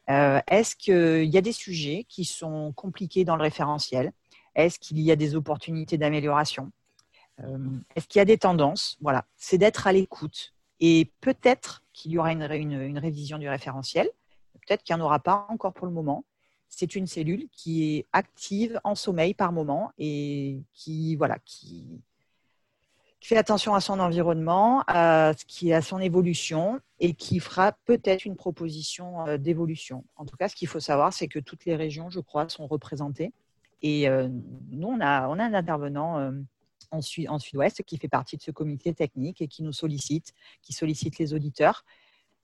Est-ce 0.08 0.76
qu'il 0.76 1.32
y 1.32 1.38
a 1.38 1.40
des 1.40 1.52
sujets 1.52 2.04
qui 2.08 2.24
sont 2.24 2.72
compliqués 2.72 3.24
dans 3.24 3.36
le 3.36 3.42
référentiel? 3.42 4.12
Est-ce 4.54 4.78
qu'il 4.78 5.00
y 5.00 5.10
a 5.10 5.16
des 5.16 5.34
opportunités 5.34 5.98
d'amélioration? 5.98 6.70
Euh, 7.40 7.58
Est-ce 7.96 8.06
qu'il 8.06 8.18
y 8.18 8.22
a 8.22 8.26
des 8.26 8.38
tendances? 8.38 8.96
Voilà, 9.00 9.24
c'est 9.36 9.58
d'être 9.58 9.86
à 9.86 9.92
l'écoute. 9.92 10.52
Et 10.80 11.10
peut-être 11.20 11.82
qu'il 11.92 12.12
y 12.12 12.18
aura 12.18 12.32
une, 12.32 12.42
révision 12.98 13.38
du 13.38 13.48
référentiel. 13.48 14.08
Peut-être 14.66 14.82
qu'il 14.82 14.94
n'y 14.96 15.02
en 15.02 15.04
aura 15.04 15.18
pas 15.18 15.46
encore 15.48 15.72
pour 15.72 15.86
le 15.86 15.92
moment. 15.92 16.24
C'est 16.68 16.96
une 16.96 17.06
cellule 17.06 17.48
qui 17.52 17.96
est 17.96 18.06
active 18.12 18.80
en 18.84 18.94
sommeil 18.94 19.34
par 19.34 19.52
moment 19.52 19.92
et 19.98 20.62
qui, 20.72 21.16
voilà, 21.16 21.38
qui, 21.44 22.00
fait 23.20 23.36
attention 23.36 23.74
à 23.74 23.80
son 23.80 24.00
environnement, 24.00 24.82
à, 24.88 25.32
ce 25.36 25.44
qui, 25.44 25.72
à 25.72 25.80
son 25.80 26.00
évolution 26.00 26.80
et 26.98 27.14
qui 27.14 27.38
fera 27.38 27.72
peut-être 27.84 28.24
une 28.24 28.34
proposition 28.34 29.26
euh, 29.28 29.36
d'évolution. 29.38 30.04
En 30.16 30.24
tout 30.24 30.36
cas, 30.36 30.48
ce 30.48 30.56
qu'il 30.56 30.66
faut 30.66 30.80
savoir, 30.80 31.12
c'est 31.12 31.28
que 31.28 31.38
toutes 31.38 31.64
les 31.64 31.76
régions, 31.76 32.10
je 32.10 32.18
crois, 32.18 32.48
sont 32.48 32.66
représentées. 32.66 33.32
Et 33.82 34.08
euh, 34.08 34.28
nous, 34.70 34.88
on 34.88 35.00
a, 35.00 35.26
un 35.26 35.54
intervenant 35.54 36.18
euh, 36.18 36.32
en, 36.90 37.00
Sud-Ouest 37.02 37.82
qui 37.82 37.98
fait 37.98 38.08
partie 38.08 38.36
de 38.36 38.42
ce 38.42 38.50
comité 38.50 38.94
technique 38.94 39.42
et 39.42 39.48
qui 39.48 39.62
nous 39.62 39.72
sollicite, 39.72 40.32
qui 40.62 40.72
sollicite 40.72 41.18
les 41.18 41.34
auditeurs, 41.34 41.84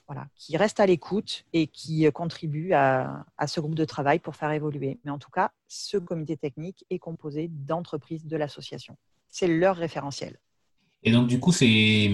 voilà, 0.07 0.27
qui 0.35 0.57
reste 0.57 0.81
à 0.81 0.87
l'écoute 0.87 1.45
et 1.53 1.69
qui 1.69 2.07
euh, 2.07 2.11
contribue 2.11 2.73
à, 2.73 3.25
à, 3.37 3.47
ce 3.47 3.61
groupe 3.61 3.77
de 3.77 3.85
travail 3.85 4.19
pour 4.19 4.35
faire 4.35 4.51
évoluer. 4.51 4.99
Mais 5.05 5.13
en 5.13 5.19
tout 5.19 5.31
cas, 5.31 5.53
ce 5.69 5.97
comité 5.97 6.37
technique 6.37 6.85
est 6.91 6.99
composé 6.99 7.49
d'entreprises 7.49 8.27
de 8.27 8.37
l'association. 8.37 8.97
C'est 9.29 9.49
leur 9.49 9.77
référentiel. 9.77 10.39
Et 11.05 11.13
donc, 11.13 11.29
du 11.29 11.39
coup, 11.39 11.53
c'est 11.53 12.11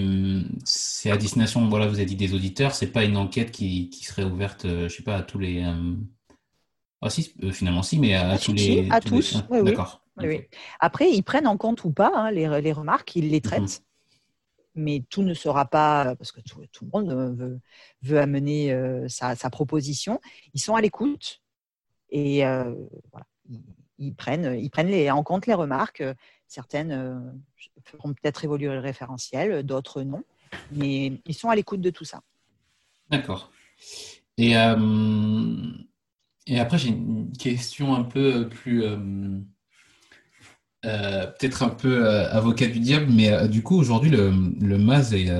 à 1.11 1.17
destination, 1.17 1.67
voilà, 1.71 1.87
vous 1.87 1.95
avez 1.95 2.05
dit 2.05 2.17
des 2.17 2.35
auditeurs, 2.35 2.75
c'est 2.75 2.93
pas 2.93 3.05
une 3.05 3.17
enquête 3.17 3.51
qui, 3.51 3.89
qui, 3.89 4.05
serait 4.05 4.25
ouverte, 4.25 4.67
je 4.67 4.89
sais 4.89 5.03
pas, 5.03 5.17
à 5.17 5.23
tous 5.23 5.39
les, 5.39 5.65
ah 7.05 7.11
si, 7.11 7.35
euh, 7.43 7.53
finalement 7.53 7.83
si, 7.83 7.99
mais 7.99 8.15
à, 8.15 8.39
tous 8.39 8.55
les... 8.55 8.89
À 8.91 8.99
tous, 8.99 9.45
oui, 9.51 9.63
D'accord. 9.63 10.01
Oui. 10.17 10.41
Après, 10.81 11.11
ils 11.11 11.23
prennent 11.23 11.47
en 11.47 11.59
compte 11.59 11.85
ou 11.85 11.91
pas 11.91 12.11
hein, 12.15 12.31
les, 12.31 12.63
les, 12.63 12.73
remarques, 12.73 13.15
ils 13.15 13.29
les 13.29 13.43
traitent. 13.43 13.83
Mais 14.75 15.05
tout 15.11 15.23
ne 15.23 15.35
sera 15.35 15.67
pas, 15.67 16.17
parce 16.17 16.33
que 16.33 16.41
tout, 16.41 16.63
tout 16.73 16.87
le 16.87 16.91
monde 16.93 17.37
veut, 17.37 17.61
veut 18.03 18.19
amener 18.19 18.73
euh, 18.73 19.07
sa, 19.09 19.37
sa, 19.37 19.51
proposition. 19.51 20.19
Ils 20.55 20.61
sont 20.61 20.77
à 20.77 20.81
l'écoute 20.81 21.43
et 22.09 22.47
euh, 22.47 22.75
voilà, 23.13 23.27
ils, 23.99 24.15
prennent, 24.15 24.59
ils 24.59 24.71
prennent 24.71 24.89
les, 24.89 25.11
en 25.11 25.23
compte 25.23 25.47
les 25.47 25.55
remarques. 25.55 26.03
Certaines 26.47 27.35
feront 27.85 28.15
peut-être 28.15 28.45
évoluer 28.45 28.69
le 28.69 28.81
référentiel, 28.81 29.63
d'autres 29.63 30.03
non. 30.03 30.25
Mais 30.73 31.21
ils 31.27 31.35
sont 31.35 31.51
à 31.51 31.55
l'écoute 31.55 31.83
de 31.83 31.91
tout 31.91 32.05
ça. 32.05 32.23
D'accord. 33.11 33.53
Et 34.39 34.55
et 36.47 36.59
après, 36.61 36.79
j'ai 36.79 36.89
une 36.89 37.33
question 37.33 37.95
un 37.95 38.05
peu 38.05 38.35
euh, 38.35 38.45
plus. 38.45 38.85
Euh, 38.85 38.97
euh, 40.85 41.27
peut-être 41.27 41.63
un 41.63 41.71
peu 41.71 42.07
avocat 42.07 42.67
du 42.67 42.79
diable, 42.79 43.07
mais 43.11 43.49
du 43.49 43.63
coup, 43.63 43.75
aujourd'hui, 43.77 44.11
le, 44.11 44.31
le 44.61 44.77
MAS 44.77 45.13
est. 45.13 45.31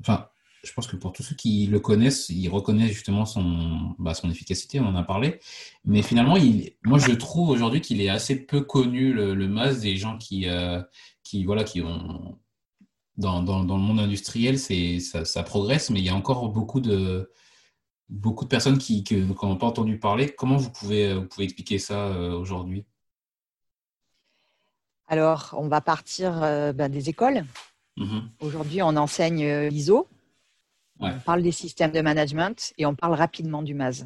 Enfin, 0.00 0.28
je 0.64 0.72
pense 0.72 0.86
que 0.86 0.96
pour 0.96 1.12
tous 1.12 1.22
ceux 1.22 1.34
qui 1.36 1.66
le 1.66 1.78
connaissent, 1.78 2.30
ils 2.30 2.48
reconnaissent 2.48 2.92
justement 2.92 3.26
son, 3.26 3.94
bah, 3.98 4.14
son 4.14 4.30
efficacité, 4.30 4.80
on 4.80 4.86
en 4.86 4.96
a 4.96 5.02
parlé. 5.02 5.40
Mais 5.84 6.00
finalement, 6.00 6.38
il, 6.38 6.72
moi, 6.84 6.98
je 6.98 7.12
trouve 7.12 7.50
aujourd'hui 7.50 7.82
qu'il 7.82 8.00
est 8.00 8.08
assez 8.08 8.46
peu 8.46 8.62
connu, 8.62 9.12
le, 9.12 9.34
le 9.34 9.46
MAS, 9.46 9.74
des 9.74 9.96
gens 9.96 10.16
qui, 10.16 10.46
qui, 11.22 11.44
voilà, 11.44 11.64
qui 11.64 11.82
ont. 11.82 12.38
Dans, 13.18 13.42
dans, 13.42 13.64
dans 13.64 13.76
le 13.76 13.82
monde 13.82 13.98
industriel, 13.98 14.58
ça 14.58 15.42
progresse, 15.42 15.90
mais 15.90 15.98
il 15.98 16.04
y 16.06 16.08
a 16.08 16.14
encore 16.14 16.48
beaucoup 16.50 16.80
de 16.80 17.30
beaucoup 18.08 18.44
de 18.44 18.48
personnes 18.48 18.78
qui 18.78 19.04
n'ont 19.10 19.56
pas 19.56 19.66
entendu 19.66 19.98
parler. 19.98 20.34
Comment 20.34 20.56
vous 20.56 20.70
pouvez, 20.70 21.14
vous 21.14 21.26
pouvez 21.26 21.44
expliquer 21.44 21.78
ça 21.78 22.08
euh, 22.08 22.32
aujourd'hui? 22.32 22.84
Alors, 25.06 25.54
on 25.56 25.68
va 25.68 25.80
partir 25.80 26.42
euh, 26.42 26.72
ben, 26.72 26.90
des 26.90 27.08
écoles. 27.08 27.44
Mm-hmm. 27.96 28.22
Aujourd'hui, 28.40 28.82
on 28.82 28.96
enseigne 28.96 29.44
euh, 29.44 29.68
l'ISO, 29.68 30.08
on 31.00 31.18
parle 31.20 31.42
des 31.42 31.52
systèmes 31.52 31.92
de 31.92 32.00
management 32.00 32.72
et 32.76 32.84
on 32.84 32.94
parle 32.94 33.14
rapidement 33.14 33.62
du 33.62 33.72
MAS. 33.72 34.04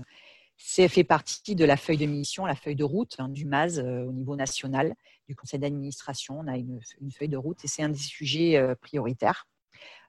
C'est 0.58 0.88
fait 0.88 1.04
partie 1.04 1.54
de 1.54 1.64
la 1.64 1.78
feuille 1.78 1.96
de 1.96 2.04
mission, 2.04 2.44
la 2.44 2.54
feuille 2.54 2.76
de 2.76 2.84
route 2.84 3.16
hein, 3.18 3.30
du 3.30 3.46
MAS 3.46 3.78
au 3.78 4.12
niveau 4.12 4.36
national, 4.36 4.94
du 5.26 5.34
conseil 5.34 5.58
d'administration. 5.58 6.38
On 6.38 6.46
a 6.46 6.56
une, 6.58 6.80
feuille 7.18 7.30
de 7.30 7.38
route 7.38 7.64
et 7.64 7.68
c'est 7.68 7.82
un 7.82 7.88
des 7.88 7.98
sujets 7.98 8.62
prioritaires. 8.82 9.46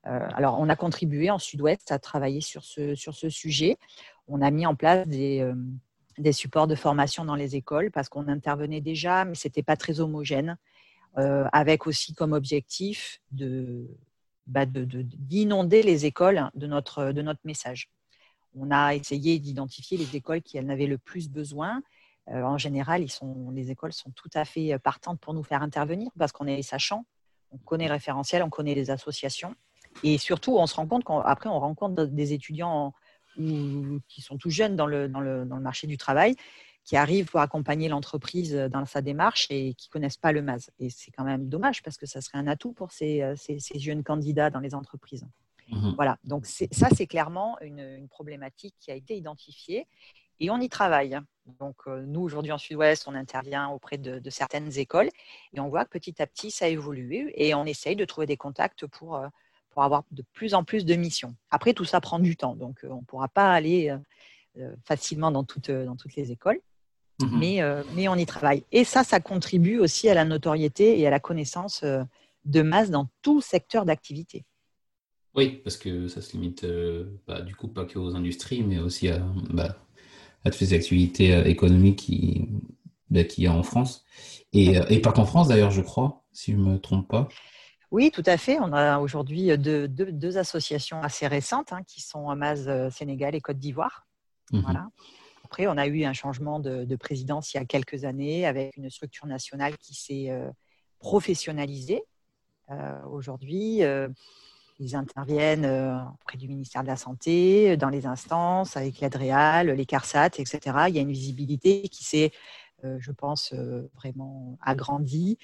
Euh, 0.05 0.27
alors, 0.33 0.59
on 0.59 0.69
a 0.69 0.75
contribué 0.75 1.29
en 1.29 1.39
Sud-Ouest 1.39 1.91
à 1.91 1.99
travailler 1.99 2.41
sur 2.41 2.63
ce, 2.63 2.95
sur 2.95 3.15
ce 3.15 3.29
sujet. 3.29 3.77
On 4.27 4.41
a 4.41 4.51
mis 4.51 4.65
en 4.65 4.75
place 4.75 5.07
des, 5.07 5.39
euh, 5.39 5.55
des 6.17 6.33
supports 6.33 6.67
de 6.67 6.75
formation 6.75 7.25
dans 7.25 7.35
les 7.35 7.55
écoles 7.55 7.91
parce 7.91 8.09
qu'on 8.09 8.27
intervenait 8.27 8.81
déjà, 8.81 9.25
mais 9.25 9.35
ce 9.35 9.47
n'était 9.47 9.63
pas 9.63 9.77
très 9.77 9.99
homogène, 9.99 10.57
euh, 11.17 11.45
avec 11.53 11.87
aussi 11.87 12.13
comme 12.13 12.33
objectif 12.33 13.21
de, 13.31 13.87
bah 14.45 14.65
d'inonder 14.65 15.83
les 15.83 16.05
écoles 16.05 16.49
de 16.53 16.67
notre, 16.67 17.11
de 17.11 17.21
notre 17.21 17.41
message. 17.45 17.89
On 18.55 18.71
a 18.71 18.93
essayé 18.93 19.39
d'identifier 19.39 19.97
les 19.97 20.15
écoles 20.15 20.41
qui 20.41 20.59
en 20.59 20.69
avaient 20.69 20.85
le 20.85 20.97
plus 20.97 21.29
besoin. 21.29 21.81
en 22.27 22.57
général, 22.57 23.03
les 23.53 23.71
écoles 23.71 23.93
sont 23.93 24.11
tout 24.11 24.29
à 24.33 24.45
fait 24.45 24.77
partantes 24.79 25.19
pour 25.19 25.33
nous 25.33 25.43
faire 25.43 25.63
intervenir 25.63 26.11
parce 26.19 26.31
qu'on 26.31 26.45
est 26.45 26.61
sachant, 26.61 27.05
on 27.51 27.57
connaît 27.57 27.87
le 27.87 27.93
référentiel, 27.93 28.43
on 28.43 28.49
connaît 28.49 28.75
les 28.75 28.91
associations. 28.91 29.55
Et 30.03 30.17
surtout, 30.17 30.57
on 30.57 30.67
se 30.67 30.75
rend 30.75 30.87
compte 30.87 31.03
qu'après, 31.03 31.49
on 31.49 31.59
rencontre 31.59 32.05
des 32.05 32.33
étudiants 32.33 32.93
qui 33.35 34.21
sont 34.21 34.37
tout 34.37 34.49
jeunes 34.49 34.75
dans 34.75 34.85
le, 34.85 35.07
dans 35.07 35.19
le, 35.19 35.45
dans 35.45 35.55
le 35.55 35.61
marché 35.61 35.87
du 35.87 35.97
travail 35.97 36.35
qui 36.83 36.97
arrivent 36.97 37.27
pour 37.27 37.39
accompagner 37.39 37.87
l'entreprise 37.87 38.53
dans 38.53 38.85
sa 38.85 39.01
démarche 39.01 39.47
et 39.49 39.73
qui 39.75 39.87
ne 39.87 39.91
connaissent 39.93 40.17
pas 40.17 40.33
le 40.33 40.41
MAS. 40.41 40.69
Et 40.79 40.89
c'est 40.89 41.11
quand 41.11 41.23
même 41.23 41.47
dommage 41.47 41.81
parce 41.81 41.97
que 41.97 42.05
ça 42.05 42.19
serait 42.19 42.37
un 42.37 42.47
atout 42.47 42.73
pour 42.73 42.91
ces, 42.91 43.23
ces, 43.37 43.79
jeunes 43.79 44.03
candidats 44.03 44.49
dans 44.49 44.59
les 44.59 44.75
entreprises. 44.75 45.25
Mmh 45.69 45.93
voilà, 45.95 46.17
donc 46.25 46.45
ça, 46.45 46.89
c'est 46.93 47.07
clairement 47.07 47.57
une, 47.61 47.79
une, 47.79 48.09
problématique 48.09 48.75
qui 48.81 48.91
a 48.91 48.95
été 48.95 49.15
identifiée 49.15 49.87
et 50.39 50.49
on 50.49 50.59
y 50.59 50.67
travaille. 50.67 51.17
Donc, 51.59 51.75
euh, 51.87 52.03
nous, 52.05 52.21
aujourd'hui, 52.21 52.51
en 52.51 52.57
Sud-Ouest, 52.57 53.07
on 53.07 53.15
intervient 53.15 53.69
auprès 53.69 53.97
de, 53.97 54.29
certaines 54.29 54.77
écoles 54.77 55.09
et 55.53 55.59
on 55.59 55.69
voit 55.69 55.85
que 55.85 55.91
petit 55.91 56.21
à 56.21 56.27
petit, 56.27 56.51
ça 56.51 56.67
évolue 56.67 57.31
et 57.35 57.53
on 57.53 57.65
essaye 57.65 57.95
de 57.95 58.05
trouver 58.05 58.27
des 58.27 58.37
contacts 58.37 58.85
pour, 58.87 59.15
euh, 59.15 59.27
pour 59.73 59.83
avoir 59.83 60.03
de 60.11 60.23
plus 60.33 60.53
en 60.53 60.63
plus 60.63 60.85
de 60.85 60.95
missions. 60.95 61.35
Après, 61.51 61.73
tout 61.73 61.85
ça 61.85 61.99
prend 61.99 62.19
du 62.19 62.35
temps, 62.37 62.55
donc 62.55 62.83
euh, 62.83 62.89
on 62.89 63.01
ne 63.01 63.05
pourra 63.05 63.27
pas 63.27 63.51
aller 63.51 63.95
facilement 64.85 65.31
dans 65.31 65.43
toutes, 65.43 65.71
dans 65.71 65.95
toutes 65.95 66.15
les 66.15 66.31
écoles. 66.31 66.59
Mmh 67.21 67.39
mais, 67.39 67.61
mais 67.95 68.07
on 68.07 68.15
y 68.15 68.25
travaille. 68.25 68.63
Et 68.71 68.83
ça, 68.83 69.03
ça 69.03 69.19
contribue 69.19 69.79
aussi 69.79 70.09
à 70.09 70.13
la 70.13 70.25
notoriété 70.25 70.99
et 70.99 71.07
à 71.07 71.09
la 71.09 71.19
connaissance 71.19 71.83
de 71.83 72.61
masse 72.61 72.91
dans 72.91 73.07
tout 73.21 73.41
secteur 73.41 73.85
d'activité. 73.85 74.45
Oui, 75.35 75.61
parce 75.63 75.77
que 75.77 76.07
ça 76.07 76.21
se 76.21 76.33
limite 76.33 76.65
bah, 77.27 77.41
du 77.41 77.55
coup 77.55 77.67
pas 77.67 77.85
que 77.85 77.97
aux 77.97 78.15
industries, 78.15 78.61
mais 78.61 78.77
aussi 78.77 79.09
à, 79.09 79.19
bah, 79.49 79.75
à 80.43 80.49
toutes 80.49 80.61
les 80.61 80.73
activités 80.73 81.33
euh, 81.33 81.43
économiques 81.45 81.99
qui, 81.99 82.47
bah, 83.09 83.23
qu'il 83.23 83.43
y 83.43 83.47
a 83.47 83.53
en 83.53 83.63
France. 83.63 84.05
Et, 84.51 84.77
euh, 84.77 84.85
et 84.89 84.99
pas 84.99 85.11
qu'en 85.11 85.25
France 85.25 85.47
d'ailleurs, 85.47 85.71
je 85.71 85.81
crois, 85.81 86.23
si 86.31 86.51
je 86.51 86.57
ne 86.57 86.63
me 86.63 86.77
trompe 86.79 87.07
pas. 87.07 87.29
Oui, 87.93 88.11
tout 88.11 88.23
à 88.25 88.37
fait. 88.37 88.59
On 88.59 88.73
a 88.73 88.99
aujourd'hui 88.99 89.57
deux, 89.57 89.87
deux, 89.87 90.37
associations 90.37 91.01
assez 91.01 91.27
récentes 91.27 91.71
hein, 91.71 91.83
qui 91.87 92.01
sont 92.01 92.29
Amaz 92.29 92.67
euh, 92.67 92.89
Sénégal 92.89 93.35
et 93.35 93.41
Côte 93.41 93.59
d'Ivoire. 93.59 94.05
Mhm. 94.51 94.61
Voilà. 94.61 94.89
Après, 95.45 95.67
on 95.67 95.77
a 95.77 95.87
eu 95.87 96.03
un 96.03 96.13
changement 96.13 96.59
de, 96.59 96.95
présidence 96.95 97.53
il 97.53 97.57
y 97.57 97.59
a 97.59 97.65
quelques 97.65 98.03
années 98.03 98.45
avec 98.45 98.75
une 98.75 98.89
structure 98.89 99.27
nationale 99.27 99.77
qui 99.77 99.93
s'est 99.93 100.31
professionnalisée. 100.99 102.01
aujourd'hui, 103.11 103.83
ils 104.79 104.95
interviennent 104.95 105.65
euh, 105.65 105.97
auprès 106.21 106.37
du 106.37 106.47
ministère 106.47 106.81
de 106.83 106.87
la 106.87 106.95
Santé, 106.95 107.71
euh, 107.71 107.77
dans 107.77 107.89
les 107.89 108.05
instances, 108.05 108.77
avec 108.77 108.99
l'ADREAL, 108.99 109.69
les 109.71 109.85
CARSAT, 109.85 110.39
etc. 110.39 110.59
Il 110.89 110.95
y 110.95 110.99
a 110.99 111.01
une 111.01 111.11
visibilité 111.11 111.87
qui 111.89 112.03
s'est, 112.03 112.31
euh, 112.83 112.97
je 112.99 113.11
pense, 113.11 113.53
vraiment 113.95 114.57
agrandie 114.61 115.37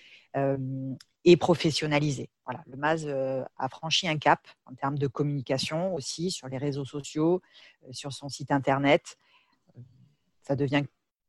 et 1.26 1.38
professionnalisée. 1.38 2.30
Voilà, 2.46 2.64
le 2.68 2.78
MAS 2.78 3.06
a 3.58 3.70
franchi 3.70 4.08
un 4.08 4.18
cap 4.18 4.48
en 4.66 4.74
termes 4.74 4.98
de 4.98 5.08
communication 5.08 5.94
aussi 5.94 6.32
sur 6.32 6.48
les 6.48 6.58
réseaux 6.58 6.86
sociaux, 6.86 7.42
sur 7.92 8.14
son 8.14 8.30
site 8.30 8.52
internet. 8.52 9.18
Ça 10.42 10.56
devient 10.56 10.84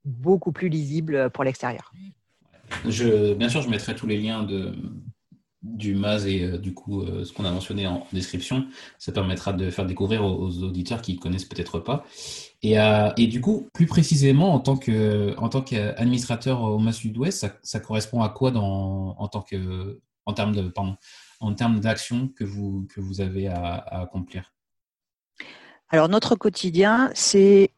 beaucoup 0.05 0.53
plus 0.53 0.68
lisible 0.68 1.31
pour 1.31 1.44
l'extérieur. 1.44 1.92
Bien 2.85 3.48
sûr, 3.48 3.62
je 3.62 3.68
mettrai 3.68 3.94
tous 3.94 4.07
les 4.07 4.16
liens 4.16 4.42
de, 4.42 4.74
du 5.62 5.94
MAS 5.94 6.25
et 6.27 6.42
euh, 6.44 6.59
du 6.59 6.73
coup 6.73 7.03
euh, 7.03 7.25
ce 7.25 7.33
qu'on 7.33 7.44
a 7.44 7.51
mentionné 7.51 7.87
en 7.87 8.07
description, 8.12 8.66
ça 8.99 9.12
permettra 9.12 9.53
de 9.53 9.70
faire 9.70 9.87
découvrir 9.87 10.25
aux, 10.25 10.62
auditeurs 10.62 11.03
qui 11.03 11.14
ne 11.14 11.18
connaissent 11.18 11.44
peut-être 11.44 11.79
pas. 11.79 12.05
Et, 12.62 12.79
euh, 12.79 13.11
et, 13.16 13.27
du 13.27 13.40
coup, 13.40 13.68
plus 13.73 13.87
précisément, 13.87 14.55
en 14.55 14.61
tant 14.61 14.77
que 14.77 15.35
en 15.38 15.49
tant 15.49 15.62
qu'administrateur 15.62 16.62
au 16.62 16.79
MAS 16.79 16.92
Sud-Ouest, 16.92 17.46
ça, 17.62 17.81
correspond 17.81 18.23
à 18.23 18.29
quoi 18.29 18.51
dans, 18.51 19.16
en 19.18 19.29
tant 19.29 19.42
que 19.42 20.01
en 20.27 20.33
termes 20.33 20.55
de 20.55 20.62
pardon, 20.68 20.96
en 21.40 21.55
termes 21.55 21.81
d'action 21.81 22.29
que 22.29 22.44
vous 22.44 22.87
que 22.94 23.01
vous 23.01 23.20
avez 23.20 23.49
à, 23.49 23.75
accomplir? 24.03 24.53
Alors 25.90 26.09
notre 26.09 26.37
quotidien, 26.37 27.11
c'est 27.14 27.73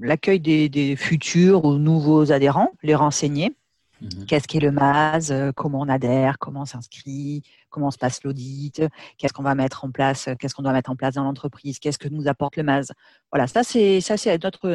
l'accueil 0.00 0.40
des, 0.40 0.68
des 0.68 0.96
futurs 0.96 1.64
ou 1.64 1.78
nouveaux 1.78 2.32
adhérents, 2.32 2.72
les 2.82 2.94
renseigner 2.94 3.54
Mhm. 4.00 4.26
Qu'est-ce 4.26 4.46
qu'est 4.46 4.60
le 4.60 4.70
MAS 4.70 5.30
euh, 5.30 5.52
Comment 5.52 5.80
on 5.80 5.88
adhère 5.88 6.38
Comment 6.38 6.62
on 6.62 6.66
s'inscrit 6.66 7.42
Comment 7.70 7.90
se 7.90 7.98
passe 7.98 8.22
l'audit 8.24 8.82
Qu'est-ce 9.18 9.32
qu'on 9.32 9.42
va 9.42 9.54
mettre 9.54 9.84
en 9.84 9.90
place 9.90 10.28
Qu'est-ce 10.38 10.54
qu'on 10.54 10.62
doit 10.62 10.72
mettre 10.72 10.90
en 10.90 10.96
place 10.96 11.14
dans 11.14 11.24
l'entreprise 11.24 11.78
Qu'est-ce 11.78 11.98
que 11.98 12.08
nous 12.08 12.28
apporte 12.28 12.56
le 12.56 12.62
MAS 12.62 12.92
Voilà, 13.32 13.46
ça 13.46 13.62
c'est 13.62 14.00
ça 14.00 14.16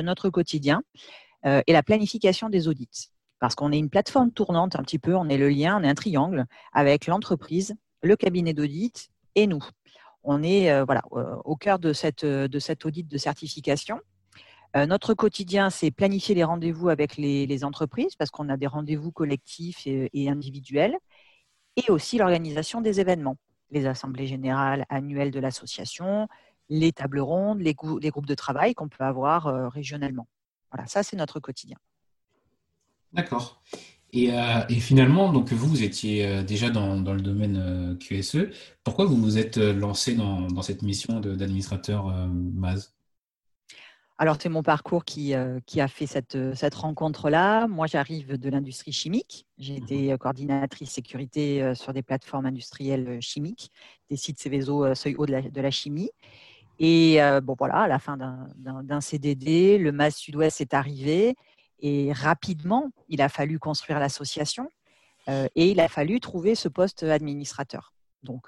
notre 0.02 0.30
quotidien 0.30 0.82
euh, 1.46 1.62
et 1.68 1.74
la 1.74 1.84
planification 1.84 2.50
des 2.50 2.68
audits. 2.68 3.10
Parce 3.40 3.56
qu'on 3.56 3.72
est 3.72 3.80
une 3.80 3.90
plateforme 3.90 4.32
tournante 4.32 4.76
un 4.76 4.84
petit 4.84 5.00
peu, 5.00 5.16
on 5.16 5.28
est 5.28 5.38
le 5.38 5.50
lien, 5.50 5.80
on 5.80 5.84
est 5.84 5.90
un 5.90 5.96
triangle 5.96 6.46
avec 6.74 7.08
l'entreprise, 7.08 7.76
le 8.04 8.16
cabinet 8.16 8.54
d'audit 8.54 9.10
et 9.36 9.48
nous. 9.48 9.64
On 10.24 10.44
est 10.44 10.72
euh, 10.72 10.86
au 11.46 11.56
cœur 11.56 11.80
de 11.80 11.94
cette 11.94 12.26
de 12.26 12.60
cet 12.60 12.86
audit 12.86 13.08
de 13.08 13.18
certification 13.18 14.00
euh, 14.76 14.86
notre 14.86 15.14
quotidien, 15.14 15.70
c'est 15.70 15.92
planifier 15.92 16.34
les 16.34 16.44
rendez-vous 16.44 16.90
avec 16.90 17.18
les, 17.18 17.64
entreprises 17.64 18.16
parce 18.16 18.32
qu'on 18.32 18.50
a 18.50 18.58
des 18.58 18.68
rendez-vous 18.68 19.12
collectifs 19.12 19.86
et, 19.86 20.30
individuels 20.30 20.98
et 21.76 21.92
aussi 21.92 22.18
l'organisation 22.18 22.82
des 22.82 23.00
événements, 23.00 23.38
les 23.70 23.86
assemblées 23.86 24.28
générales 24.28 24.86
annuelles 24.90 25.32
de 25.32 25.40
l'association, 25.40 26.28
les 26.70 26.94
tables 26.94 27.20
rondes, 27.20 27.60
les, 27.60 27.74
groupes 27.74 28.26
de 28.26 28.36
travail 28.36 28.74
qu'on 28.74 28.88
peut 28.88 29.04
avoir 29.04 29.48
euh, 29.48 29.68
régionalement. 29.68 30.28
Voilà, 30.72 30.88
ça 30.88 31.04
c'est 31.04 31.18
notre 31.18 31.40
quotidien. 31.40 31.78
D'accord. 33.12 33.62
Et, 34.14 34.34
euh, 34.34 34.68
finalement, 34.70 35.34
donc 35.34 35.52
vous, 35.52 35.68
vous 35.68 35.84
étiez 35.84 36.44
déjà 36.44 36.70
dans, 36.70 36.96
le 36.96 37.22
domaine 37.22 37.98
QSE. 38.00 38.50
Pourquoi 38.86 39.06
vous 39.06 39.18
vous 39.18 39.38
êtes 39.38 39.58
lancé 39.58 40.16
dans, 40.16 40.48
dans 40.48 40.62
cette 40.62 40.82
mission 40.82 41.20
d'administrateur 41.20 42.08
MAS 42.28 42.94
alors, 44.22 44.38
c'est 44.40 44.50
mon 44.50 44.62
parcours 44.62 45.04
qui, 45.04 45.34
euh, 45.34 45.60
qui 45.66 45.82
a 45.82 45.88
fait 45.88 46.06
cette, 46.06 46.36
euh, 46.36 46.54
cette 46.54 46.76
rencontre-là. 46.76 47.66
Moi, 47.68 47.88
j'arrive 47.88 48.38
de 48.38 48.50
l'industrie 48.52 48.92
chimique. 48.92 49.48
J'ai 49.58 49.74
mmh 49.74 49.84
été 49.84 50.14
euh, 50.14 50.18
coordinatrice 50.18 50.92
sécurité 50.92 51.74
sur 51.74 51.92
des 51.92 52.04
plateformes 52.04 52.46
industrielles 52.46 53.20
chimiques, 53.20 53.72
des 54.12 54.18
sites 54.18 54.38
Céveso 54.38 54.94
seuil 54.94 55.16
haut 55.16 55.26
de 55.26 55.32
la, 55.32 55.42
de 55.42 55.60
la 55.60 55.72
chimie. 55.72 56.12
Et 56.78 57.20
bon, 57.42 57.56
voilà, 57.58 57.80
à 57.80 57.88
la 57.88 57.98
fin 57.98 58.16
d'un 58.16 59.02
CDD, 59.02 59.80
le 59.80 59.92
MAS 59.92 60.12
Sud-Ouest 60.12 60.62
est 60.62 60.76
arrivé 60.76 61.36
et 61.80 62.14
rapidement, 62.14 62.92
il 63.10 63.24
a 63.24 63.30
fallu 63.30 63.58
construire 63.58 64.00
l'association 64.00 64.70
et 65.28 65.72
il 65.72 65.80
a 65.80 65.88
fallu 65.88 66.20
trouver 66.20 66.54
ce 66.54 66.70
poste 66.70 67.04
administrateur. 67.04 67.94
Donc, 68.24 68.48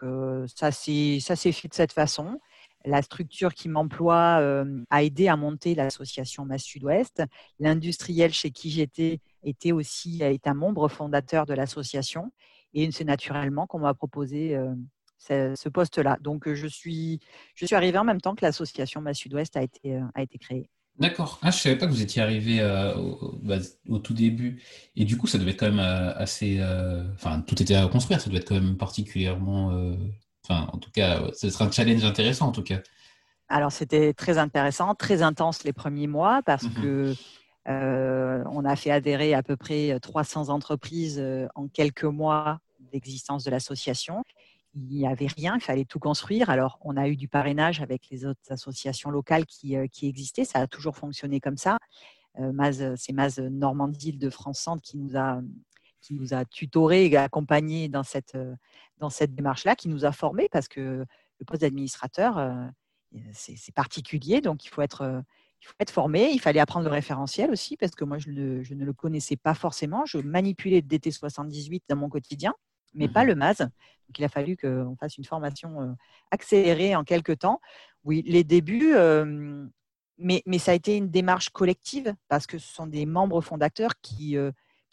ça 0.56 0.72
s'est 0.72 1.20
fait 1.20 1.68
de 1.68 1.74
cette 1.74 1.94
façon 1.94 2.40
la 2.86 3.02
structure 3.02 3.54
qui 3.54 3.70
m'emploie 3.70 4.40
euh, 4.42 4.84
a 4.90 5.04
aidé 5.04 5.28
à 5.28 5.36
monter 5.36 5.76
l'association 5.76 6.46
Mass 6.46 6.64
Sud-Ouest. 6.64 7.24
L'industriel 7.60 8.34
chez 8.34 8.52
qui 8.52 8.70
j'étais 8.70 9.20
était 9.44 9.72
aussi 9.72 10.22
est 10.22 10.48
un 10.48 10.54
membre 10.54 10.88
fondateur 10.88 11.46
de 11.46 11.54
l'association. 11.54 12.32
Et 12.74 12.92
c'est 12.92 13.04
naturellement 13.04 13.68
qu'on 13.68 13.80
m'a 13.80 13.94
proposé 13.94 14.56
euh, 14.56 14.74
ce, 15.18 15.70
poste-là. 15.70 16.18
Donc, 16.22 16.52
je 16.52 16.68
suis, 16.68 17.20
je 17.56 17.66
suis 17.66 17.76
arrivée 17.76 17.98
en 17.98 18.04
même 18.04 18.22
temps 18.22 18.36
que 18.36 18.44
l'association 18.44 19.02
Mass 19.02 19.18
Sud-Ouest 19.18 19.56
a 19.56 19.64
été, 19.64 19.96
euh, 19.96 20.02
a 20.16 20.22
été 20.22 20.38
créée. 20.38 20.70
D'accord. 21.00 21.40
Ah, 21.42 21.50
je 21.50 21.58
ne 21.58 21.62
savais 21.62 21.78
pas 21.78 21.88
que 21.88 21.92
vous 21.92 22.04
étiez 22.04 22.22
arrivé 22.22 22.60
bah, 23.42 23.58
au, 23.90 23.98
tout 23.98 24.14
début. 24.14 24.62
Et 24.96 25.06
du 25.06 25.18
coup, 25.18 25.26
ça 25.26 25.40
devait 25.40 25.52
être 25.52 25.60
quand 25.60 25.72
même 25.72 25.80
assez. 25.80 26.62
Enfin, 27.16 27.42
tout 27.42 27.60
était 27.60 27.74
à 27.74 27.88
construire. 27.88 28.22
Ça 28.22 28.30
devait 28.30 28.42
être 28.42 28.48
quand 28.48 28.62
même 28.62 28.78
particulièrement 28.78 29.72
Enfin, 30.48 30.68
en 30.74 30.78
tout 30.78 30.92
cas, 30.92 31.22
ce 31.34 31.50
sera 31.50 31.66
un 31.66 31.72
challenge 31.72 32.04
intéressant 32.04 32.48
en 32.48 32.52
tout 32.52 32.64
cas. 32.64 32.80
Alors, 33.50 33.72
c'était 33.72 34.14
très 34.14 34.38
intéressant, 34.38 34.96
très 34.96 35.22
intense 35.22 35.64
les 35.64 35.74
premiers 35.74 36.08
mois 36.08 36.42
parce 36.44 36.64
qu'on 36.64 36.80
mhm. 36.80 36.82
que 36.82 37.14
euh, 37.70 38.44
on 38.52 38.66
a 38.66 38.76
fait 38.76 38.92
adhérer 38.92 39.34
à 39.34 39.44
peu 39.44 39.56
près 39.56 39.98
300 40.02 40.50
entreprises 40.50 41.20
euh, 41.20 41.48
en 41.56 41.68
quelques 41.68 42.04
mois 42.04 42.60
d'existence 42.92 43.44
de 43.44 43.52
l'association. 43.52 44.24
Il 44.76 44.88
n'y 44.88 45.08
avait 45.08 45.28
rien, 45.28 45.56
il 45.56 45.62
fallait 45.62 45.86
tout 45.86 46.00
construire. 46.00 46.50
Alors, 46.50 46.80
on 46.82 46.98
a 46.98 47.08
eu 47.08 47.16
du 47.16 47.28
parrainage 47.28 47.80
avec 47.82 48.10
les 48.10 48.26
autres 48.26 48.42
associations 48.50 49.12
locales 49.12 49.46
qui, 49.46 49.78
euh, 49.78 49.88
qui 49.88 50.08
existaient. 50.08 50.46
Ça 50.46 50.60
a 50.60 50.68
toujours 50.68 50.98
fonctionné 50.98 51.40
comme 51.40 51.58
ça. 51.58 51.78
c'est 52.36 53.14
Maz 53.14 53.40
Normandie 53.40 54.14
de 54.14 54.30
France 54.30 54.60
Centre 54.60 54.82
qui 54.82 54.98
nous 54.98 55.16
a 55.16 55.40
qui 56.04 56.14
nous 56.14 56.34
a 56.34 56.46
tutoré 56.46 57.06
et 57.06 57.18
accompagné 57.18 57.88
dans 57.88 58.04
cette, 58.04 58.36
euh, 58.36 58.56
dans 58.98 59.10
cette 59.10 59.34
démarche-là, 59.34 59.76
qui 59.76 59.88
nous 59.88 60.06
a 60.06 60.12
formés 60.12 60.50
parce 60.52 60.68
que 60.68 61.06
le 61.40 61.46
poste 61.46 61.62
d'administrateur, 61.62 62.38
euh, 62.38 62.66
c'est 63.32 63.74
particulier, 63.74 64.42
donc 64.42 64.66
il 64.66 64.70
faut, 64.70 64.82
être, 64.82 65.02
euh, 65.02 65.22
il 65.62 65.68
faut 65.68 65.74
être 65.80 65.92
formé. 65.92 66.30
Il 66.32 66.40
fallait 66.40 66.60
apprendre 66.60 66.86
le 66.86 66.92
référentiel 66.92 67.52
aussi 67.52 67.78
parce 67.78 67.94
que 67.96 68.04
moi, 68.04 68.18
je, 68.18 68.62
je 68.62 68.74
ne 68.74 68.86
le 68.86 68.94
connaissais 68.94 69.38
pas 69.38 69.54
forcément. 69.54 70.06
Je 70.06 70.18
manipulais 70.18 70.82
le 70.82 70.88
DT78 70.88 71.84
dans 71.90 71.96
mon 71.96 72.10
quotidien, 72.10 72.54
mais 72.94 73.08
pas 73.08 73.24
mmh 73.24 73.28
le 73.28 73.36
MAS. 73.36 73.58
Donc 73.60 74.20
il 74.20 74.26
a 74.26 74.30
fallu 74.30 74.58
qu'on 74.58 74.96
fasse 75.00 75.18
une 75.18 75.24
formation 75.24 75.96
accélérée 76.32 76.96
en 76.96 77.04
quelques 77.04 77.40
temps. 77.40 77.62
Oui, 78.04 78.22
les 78.26 78.44
débuts, 78.44 78.94
mais, 80.18 80.44
mais, 80.46 80.60
ça 80.60 80.72
a 80.72 80.74
été 80.74 80.98
une 80.98 81.10
démarche 81.10 81.50
collective 81.50 82.14
parce 82.28 82.46
que 82.46 82.58
ce 82.58 82.68
sont 82.68 82.86
des 82.86 83.06
membres 83.06 83.42
fondateurs 83.42 83.94
qui 84.02 84.38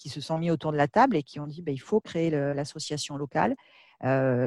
qui 0.01 0.09
se 0.09 0.21
sont 0.21 0.39
mis 0.39 0.51
autour 0.51 0.73
de 0.73 0.79
la 0.79 0.89
table 0.89 1.15
et 1.15 1.23
qui 1.23 1.39
ont 1.39 1.47
dit 1.47 1.63
bah, 1.63 1.73
il 1.73 1.81
faut 1.81 2.01
créer 2.01 2.31
l'association 2.31 3.17
locale. 3.17 3.55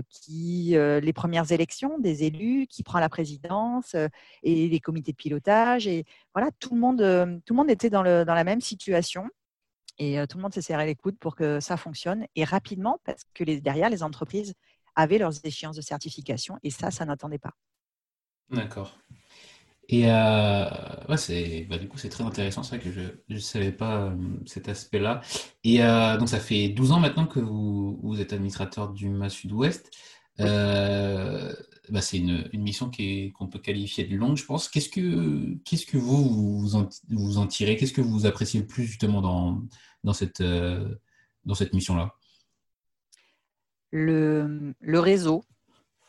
qui 0.10 0.76
les 0.76 1.13
premières 1.13 1.52
élections 1.52 2.00
des 2.00 2.24
élus, 2.24 2.66
qui 2.68 2.82
prend 2.84 3.00
la 3.00 3.08
présidence 3.08 3.96
et 4.42 4.68
les 4.68 4.80
comités 4.80 5.12
de 5.12 5.18
pilotage 5.18 5.88
et 5.88 6.06
voilà 6.34 6.50
tout 6.60 6.74
le 6.74 6.82
monde 6.82 7.42
tout 7.46 7.54
le 7.54 7.58
monde 7.58 7.70
était 7.70 7.92
dans, 7.92 8.02
le, 8.02 8.26
dans 8.26 8.34
la 8.34 8.44
même 8.44 8.62
situation 8.62 9.30
et 10.00 10.18
tout 10.28 10.38
le 10.38 10.42
monde 10.42 10.54
s'est 10.54 10.63
serré 10.63 10.88
les 10.88 10.96
coudes 10.96 11.20
pour 11.20 11.36
que 11.36 11.60
ça 11.60 11.78
fonctionne 11.78 12.26
et 12.36 12.44
rapidement 12.44 13.00
parce 13.06 13.24
que 13.36 13.44
derrière 13.44 13.92
les 13.92 14.02
entreprises 14.02 14.56
avaient 14.96 15.20
leurs 15.20 15.46
échéances 15.46 15.76
de 15.76 15.82
certification 15.82 16.58
et 16.63 16.72
ça 16.72 16.89
ça 16.89 17.06
n'attendait 17.06 17.38
pas. 17.38 17.54
D'accord. 18.50 18.98
Et 19.89 20.10
euh, 20.10 20.65
ouais, 21.10 21.17
c'est, 21.17 21.67
bah, 21.69 21.78
du 21.78 21.88
coup, 21.88 21.98
c'est 21.98 22.10
très 22.10 22.24
intéressant. 22.24 22.63
C'est 22.63 22.78
vrai 22.78 22.86
que 22.86 22.91
je 22.91 23.34
ne 23.34 23.39
savais 23.39 23.72
pas 23.72 24.06
euh, 24.06 24.15
cet 24.46 24.69
aspect-là. 24.69 25.22
Et 25.63 25.84
euh, 25.84 26.17
donc, 26.17 26.30
ça 26.30 26.39
fait 26.39 26.69
12 26.69 26.93
ans 26.93 27.00
maintenant 27.00 27.28
que 27.28 27.39
vous, 27.39 28.00
vous 28.02 28.22
êtes 28.22 28.34
administrateur 28.34 28.89
du 28.89 29.10
MA 29.10 29.30
Sud-Ouest. 29.30 29.91
Bah, 31.89 32.00
c'est 32.00 32.17
une, 32.17 32.48
une, 32.54 32.62
mission 32.63 32.89
qui 32.89 33.04
est, 33.04 33.32
qu'on 33.32 33.48
peut 33.48 33.60
qualifier 33.60 34.06
de 34.06 34.15
longue, 34.15 34.38
je 34.38 34.46
pense. 34.46 34.69
Qu'est-ce 34.69 34.88
que, 34.88 35.54
qu'est-ce 35.65 35.86
que 35.86 35.98
vous, 35.98 36.60
vous 36.60 36.76
en, 36.76 36.88
vous 37.10 37.38
en 37.38 37.46
tirez? 37.46 37.76
Qu'est-ce 37.76 37.91
que 37.91 38.00
vous 38.00 38.26
appréciez 38.26 38.62
le 38.62 38.65
plus 38.65 38.86
justement 38.86 39.22
dans, 39.22 39.62
dans 40.06 40.13
cette, 40.13 40.41
dans 40.41 41.56
cette 41.56 41.74
mission-là? 41.74 42.15
Le, 43.91 44.74
le 44.80 45.00
réseau, 45.00 45.43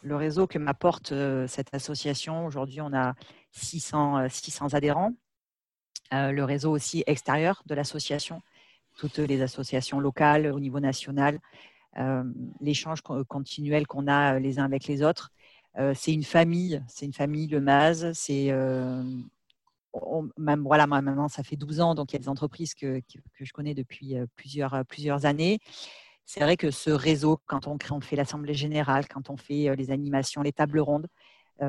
le 0.03 0.15
réseau 0.15 0.47
que 0.47 0.59
m'apporte 0.59 1.13
cette 1.49 1.75
association. 1.75 2.47
Aujourd'hui, 2.47 2.81
on 2.81 2.95
a 2.95 3.15
600, 3.55 4.29
600 4.29 4.67
euh, 4.67 4.77
adhérents. 4.77 5.13
Euh, 6.13 6.33
le 6.33 6.45
réseau 6.45 6.71
aussi 6.71 7.03
extérieur 7.07 7.63
de 7.67 7.75
l'association, 7.75 8.43
toutes 8.99 9.19
les 9.19 9.43
associations 9.43 10.01
locales 10.01 10.47
au 10.47 10.61
niveau 10.61 10.81
national, 10.81 11.41
l'échange 12.61 13.03
continuel 13.29 13.87
qu'on 13.87 14.09
a 14.09 14.41
les 14.41 14.59
uns 14.59 14.65
avec 14.65 14.89
les 14.89 15.05
autres. 15.05 15.31
c'est 15.95 16.13
une 16.13 16.25
famille, 16.25 16.83
c'est 16.89 17.07
une 17.07 17.13
famille, 17.13 17.47
le 17.47 17.61
MAZ. 17.61 18.13
C'est 18.15 18.51
même 20.37 20.63
voilà, 20.63 20.89
moi 20.89 21.01
maintenant 21.03 21.29
ça 21.29 21.45
fait 21.45 21.55
12 21.55 21.81
ans, 21.81 21.95
donc 21.95 22.13
il 22.13 22.15
y 22.15 22.17
a 22.17 22.19
des 22.19 22.29
entreprises 22.29 22.75
que, 22.75 23.01
que 23.39 23.45
je 23.45 23.53
connais 23.53 23.75
depuis 23.75 24.17
plusieurs, 24.35 24.85
plusieurs 24.87 25.25
années 25.25 25.61
c'est 26.27 26.41
vrai 26.41 26.57
que 26.57 26.71
ce 26.71 26.91
réseau, 26.91 27.39
quand 27.47 27.67
on, 27.67 28.01
fait 28.01 28.17
l'assemblée 28.17 28.55
générale, 28.55 29.07
quand 29.09 29.31
on 29.31 29.37
fait 29.37 29.69
euh, 29.69 29.75
les 29.75 29.91
animations, 29.91 30.43
les 30.43 30.53
tables 30.53 30.81
rondes, 30.81 31.07
euh, 31.07 31.09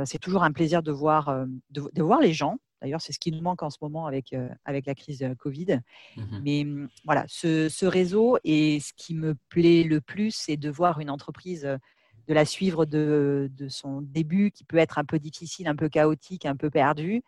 c'est 0.06 0.20
toujours 0.20 0.44
un 0.44 0.52
plaisir 0.52 0.84
de 0.84 0.92
voir, 0.92 1.30
euh, 1.30 1.46
de, 1.70 2.04
voir 2.04 2.20
les 2.20 2.34
gens. 2.34 2.58
D'ailleurs, 2.82 3.02
c'est 3.02 3.14
ce 3.14 3.20
qui 3.20 3.32
nous 3.32 3.42
manque 3.42 3.64
en 3.64 3.70
ce 3.70 3.78
moment 3.82 4.06
avec, 4.06 4.36
avec 4.66 4.86
la 4.86 4.96
crise 4.96 5.26
Covid. 5.40 5.80
Mmh 6.18 6.40
Mais 6.44 6.64
mmh, 6.66 6.90
voilà, 7.06 7.26
ce, 7.28 7.86
réseau 7.86 8.38
et 8.44 8.80
ce 8.80 8.94
qui 8.96 9.16
me 9.16 9.36
plaît 9.50 9.84
le 9.84 10.02
plus, 10.02 10.32
c'est 10.32 10.58
de 10.58 10.70
voir 10.70 11.00
une 11.00 11.10
entreprise, 11.10 11.64
de 11.64 12.34
la 12.34 12.46
suivre 12.46 12.86
de, 12.86 13.50
de, 13.54 13.70
son 13.70 14.02
début, 14.02 14.52
qui 14.52 14.64
peut 14.66 14.78
être 14.78 14.98
un 14.98 15.06
peu 15.06 15.20
difficile, 15.20 15.68
un 15.68 15.76
peu 15.76 15.90
chaotique, 15.90 16.46
un 16.46 16.56
peu 16.56 16.70
perdu, 16.70 17.24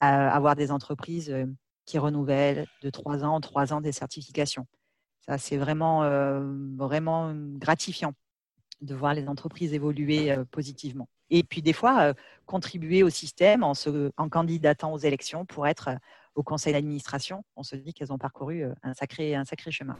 à 0.00 0.30
avoir 0.34 0.56
des 0.56 0.70
entreprises 0.70 1.34
qui 1.86 1.98
renouvellent 1.98 2.66
de 2.82 2.90
trois 2.90 3.24
ans 3.24 3.36
en 3.36 3.40
trois 3.40 3.72
ans 3.72 3.80
des 3.80 3.92
certifications. 3.92 4.66
Ça, 5.26 5.38
c'est 5.38 5.56
vraiment, 5.56 6.04
euh, 6.04 6.40
vraiment 6.76 7.32
gratifiant 7.34 8.12
de 8.80 8.94
voir 8.94 9.14
les 9.14 9.28
entreprises 9.28 9.72
évoluer 9.72 10.30
euh, 10.30 10.44
positivement. 10.44 11.08
Et 11.30 11.42
puis 11.42 11.62
des 11.62 11.72
fois, 11.72 12.00
euh, 12.02 12.14
contribuer 12.46 13.02
au 13.02 13.10
système 13.10 13.62
en, 13.62 13.74
se, 13.74 14.10
en 14.16 14.28
candidatant 14.28 14.92
aux 14.92 14.98
élections 14.98 15.44
pour 15.44 15.66
être 15.66 15.90
au 16.34 16.42
conseil 16.42 16.72
d'administration. 16.72 17.44
On 17.56 17.62
se 17.62 17.76
dit 17.76 17.94
qu'elles 17.94 18.12
ont 18.12 18.18
parcouru 18.18 18.64
un 18.82 18.94
sacré, 18.94 19.34
un 19.34 19.44
sacré 19.44 19.70
chemin. 19.70 19.96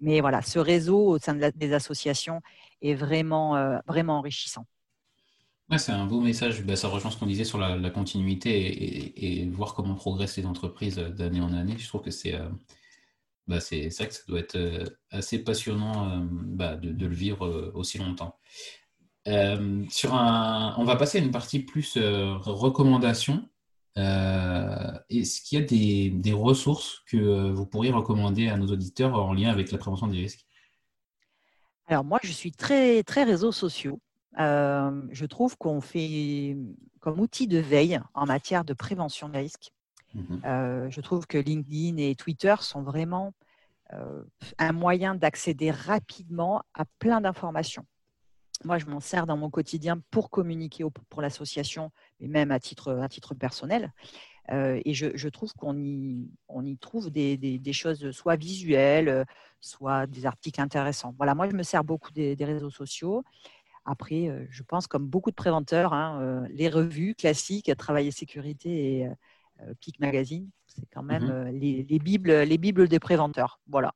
Mais 0.00 0.20
voilà, 0.20 0.42
ce 0.42 0.58
réseau 0.58 0.98
au 0.98 1.18
sein 1.18 1.34
des 1.34 1.72
associations 1.72 2.40
est 2.82 2.94
vraiment, 2.94 3.80
vraiment 3.86 4.18
enrichissant. 4.18 4.66
c'est 5.76 5.92
un 5.92 6.06
beau 6.06 6.20
message. 6.20 6.64
Ben, 6.64 6.74
ça 6.74 6.88
rejoint 6.88 7.12
ce 7.12 7.16
qu'on 7.16 7.26
disait 7.26 7.44
sur 7.44 7.58
la, 7.58 7.90
continuité 7.90 9.42
et, 9.42 9.48
voir 9.48 9.74
comment 9.74 9.94
progressent 9.94 10.36
les 10.36 10.46
entreprises 10.46 10.96
d'année 10.96 11.40
en 11.40 11.52
année. 11.52 11.78
Je 11.78 11.86
trouve 11.86 12.02
que 12.02 12.10
c'est 12.10 12.34
bah 13.46 13.60
c'est 13.60 13.88
vrai 13.88 14.08
que 14.08 14.14
ça 14.14 14.22
doit 14.26 14.40
être 14.40 14.56
euh, 14.56 14.84
assez 15.10 15.42
passionnant 15.42 16.10
euh, 16.10 16.18
bah, 16.22 16.76
de, 16.76 17.06
le 17.06 17.14
vivre 17.14 17.46
euh, 17.46 17.70
aussi 17.74 17.98
longtemps. 17.98 18.38
Sur 19.90 20.14
un, 20.14 20.74
on 20.78 20.84
va 20.84 20.96
passer 20.96 21.18
à 21.18 21.20
une 21.20 21.30
partie 21.30 21.60
plus 21.60 21.96
recommandations. 21.96 23.48
Est-ce 23.96 25.40
qu'il 25.42 25.58
y 25.58 25.62
a 25.62 25.64
des, 25.64 26.10
des, 26.10 26.32
ressources 26.32 27.02
que 27.06 27.50
vous 27.50 27.66
pourriez 27.66 27.92
recommander 27.92 28.48
à 28.48 28.56
nos 28.56 28.66
auditeurs 28.66 29.14
en 29.14 29.32
lien 29.32 29.50
avec 29.50 29.72
la 29.72 29.78
prévention 29.78 30.06
des 30.06 30.18
risques? 30.18 30.46
Alors 31.88 32.04
moi, 32.04 32.18
je 32.22 32.32
suis 32.32 32.52
très, 32.52 33.02
très 33.02 33.24
réseaux 33.24 33.52
sociaux. 33.52 34.00
je 34.36 35.24
trouve 35.24 35.56
qu'on 35.56 35.80
fait 35.80 36.56
comme 37.06 37.20
outil 37.20 37.46
de 37.46 37.58
veille 37.58 38.00
en 38.14 38.26
matière 38.26 38.64
de 38.64 38.74
prévention 38.74 39.28
des 39.28 39.38
risques. 39.38 39.70
Mmh 40.14 40.36
euh, 40.44 40.90
je 40.90 41.00
trouve 41.00 41.26
que 41.26 41.38
LinkedIn 41.38 41.98
et 41.98 42.16
Twitter 42.16 42.54
sont 42.60 42.82
vraiment 42.82 43.32
euh, 43.92 44.22
un 44.58 44.72
moyen 44.72 45.14
d'accéder 45.14 45.70
rapidement 45.70 46.62
à 46.74 46.84
plein 46.98 47.20
d'informations. 47.20 47.86
Moi, 48.64 48.78
je 48.78 48.86
m'en 48.86 49.00
sers 49.00 49.26
dans 49.26 49.36
mon 49.36 49.50
quotidien 49.50 50.00
pour 50.10 50.30
communiquer 50.30 50.84
pour 51.10 51.22
l'association, 51.22 51.92
mais 52.20 52.28
même 52.28 52.50
à 52.50 52.58
titre, 52.58 52.98
à 53.02 53.08
titre 53.08 53.34
personnel. 53.34 53.92
Euh, 54.50 54.80
et 54.84 54.94
je, 54.94 55.28
trouve 55.28 55.52
qu'on 55.54 55.76
y, 55.76 56.30
on 56.48 56.64
y 56.64 56.78
trouve 56.78 57.10
des, 57.10 57.72
choses 57.72 58.10
soit 58.12 58.36
visuelles, 58.36 59.26
soit 59.60 60.06
des 60.06 60.24
articles 60.24 60.60
intéressants. 60.60 61.14
Voilà, 61.18 61.34
moi, 61.34 61.48
je 61.50 61.54
me 61.56 61.62
sers 61.62 61.84
beaucoup 61.84 62.12
des, 62.12 62.36
réseaux 62.40 62.70
sociaux. 62.70 63.24
Après, 63.84 64.46
je 64.50 64.62
pense, 64.62 64.86
comme 64.86 65.06
beaucoup 65.06 65.30
de 65.30 65.36
préventeurs, 65.36 65.92
hein, 65.92 66.44
les 66.50 66.68
revues 66.68 67.14
classiques, 67.14 67.70
Travail 67.76 68.08
et 68.08 68.12
Sécurité 68.12 69.00
et 69.00 69.08
euh, 69.62 69.74
Peak 69.80 70.00
Magazine. 70.00 70.50
C'est 70.66 70.86
quand 70.92 71.02
même 71.02 71.24
mhm. 71.24 71.30
euh, 71.30 71.50
les, 71.52 71.98
bibles, 71.98 72.30
les 72.30 72.58
bibles 72.58 72.88
des 72.88 72.98
préventeurs. 72.98 73.60
Voilà. 73.68 73.94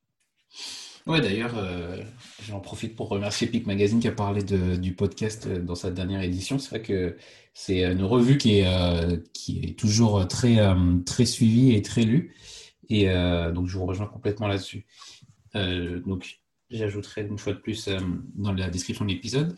Oui, 1.06 1.20
d'ailleurs, 1.20 1.56
euh, 1.56 2.02
j'en 2.46 2.60
profite 2.60 2.94
pour 2.94 3.08
remercier 3.08 3.46
Peak 3.46 3.66
Magazine 3.66 4.00
qui 4.00 4.08
a 4.08 4.12
parlé 4.12 4.42
du 4.42 4.94
podcast 4.94 5.48
dans 5.48 5.74
sa 5.74 5.90
dernière 5.90 6.22
édition. 6.22 6.58
C'est 6.58 6.70
vrai 6.70 6.82
que 6.82 7.16
c'est 7.54 7.84
une 7.84 8.04
revue 8.04 8.38
qui 8.38 8.58
est, 8.58 8.66
est 9.48 9.78
toujours 9.78 10.28
très, 10.28 10.58
très 11.06 11.24
suivie 11.24 11.74
et 11.74 11.82
très 11.82 12.02
lue. 12.02 12.34
Et 12.88 13.06
donc, 13.06 13.66
je 13.66 13.78
vous 13.78 13.86
rejoins 13.86 14.06
complètement 14.06 14.46
là-dessus. 14.46 14.86
donc, 15.54 16.40
j'ajouterai 16.70 17.22
une 17.22 17.38
fois 17.38 17.54
de 17.54 17.58
plus 17.58 17.88
dans 18.34 18.52
la 18.52 18.68
description 18.68 19.04
de 19.04 19.10
l'épisode. 19.10 19.56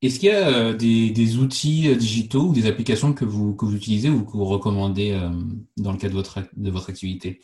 Est-ce 0.00 0.20
qu'il 0.20 0.28
y 0.28 0.32
a 0.32 0.48
euh, 0.48 0.74
des, 0.74 1.36
outils 1.38 1.88
euh, 1.88 1.96
digitaux 1.96 2.48
ou 2.48 2.52
des 2.52 2.66
applications 2.66 3.12
que 3.12 3.24
vous, 3.24 3.54
que 3.54 3.64
vous 3.64 3.74
utilisez 3.74 4.08
ou 4.08 4.24
que 4.24 4.32
vous 4.32 4.44
recommandez 4.44 5.10
euh, 5.10 5.30
dans 5.76 5.90
le 5.90 5.98
cadre 5.98 6.12
de 6.12 6.18
votre, 6.18 6.40
de 6.56 6.70
votre 6.70 6.90
activité? 6.90 7.40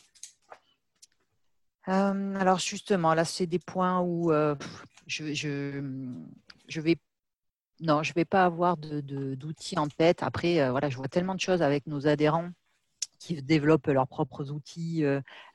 Alors 1.87 2.59
justement, 2.59 3.13
là, 3.13 3.25
c'est 3.25 3.47
des 3.47 3.59
points 3.59 4.01
où 4.01 4.31
je, 5.07 5.33
je, 5.33 6.81
vais 6.81 6.97
non, 7.81 8.03
je 8.03 8.11
ne 8.11 8.15
vais 8.15 8.25
pas 8.25 8.45
avoir 8.45 8.77
d'outils 8.77 9.77
en 9.77 9.87
tête. 9.87 10.23
Après, 10.23 10.69
voilà, 10.69 10.89
je 10.89 10.97
vois 10.97 11.07
tellement 11.07 11.35
de 11.35 11.39
choses 11.39 11.61
avec 11.61 11.87
nos 11.87 12.07
adhérents 12.07 12.49
qui 13.19 13.41
développent 13.41 13.87
leurs 13.87 14.07
propres 14.07 14.51
outils 14.51 15.03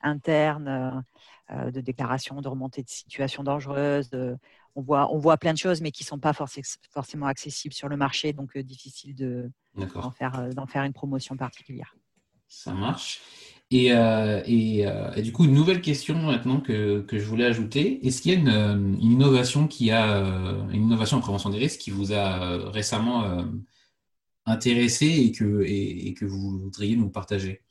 internes 0.01 1.03
de 1.49 1.81
déclaration, 1.81 2.41
de 2.41 2.47
remontée 2.47 2.83
de 2.83 2.89
situations 2.89 3.43
dangereuses, 3.43 4.09
on 4.75 4.81
voit, 4.81 5.13
on 5.13 5.17
voit 5.17 5.37
plein 5.37 5.53
de 5.53 5.57
choses, 5.57 5.81
mais 5.81 5.91
qui 5.91 6.03
ne 6.03 6.07
sont 6.07 6.19
pas 6.19 6.33
forcément 6.33 7.25
accessibles 7.25 7.73
sur 7.73 7.89
le 7.89 7.97
marché, 7.97 8.33
donc 8.33 8.57
difficile 8.57 9.51
d'en 9.75 10.11
faire, 10.11 10.39
euh, 10.39 10.65
faire 10.67 10.83
une 10.83 10.93
promotion 10.93 11.35
particulière. 11.35 11.95
Ça 12.47 12.73
marche. 12.73 13.21
Et, 13.71 13.93
euh, 13.93 14.41
et, 14.45 15.21
du 15.21 15.31
coup, 15.31 15.45
une 15.45 15.53
nouvelle 15.53 15.81
question 15.81 16.15
maintenant 16.15 16.59
que, 16.59 17.01
que 17.01 17.17
je 17.17 17.25
voulais 17.25 17.45
ajouter. 17.45 18.05
Est-ce 18.05 18.21
qu'il 18.21 18.33
y 18.33 18.35
a 18.35 18.39
une, 18.39 18.97
innovation 18.99 19.67
qui 19.67 19.91
a 19.91 20.17
une 20.71 20.83
innovation 20.83 21.17
en 21.17 21.21
prévention 21.21 21.49
des 21.49 21.57
risques 21.57 21.79
qui 21.79 21.91
vous 21.91 22.13
a 22.13 22.69
récemment 22.69 23.45
intéressé 24.45 25.05
et 25.05 25.31
que, 25.31 25.63
et, 25.65 26.13
que 26.13 26.25
vous 26.25 26.59
voudriez 26.59 26.95
nous 26.95 27.09
partager? 27.09 27.61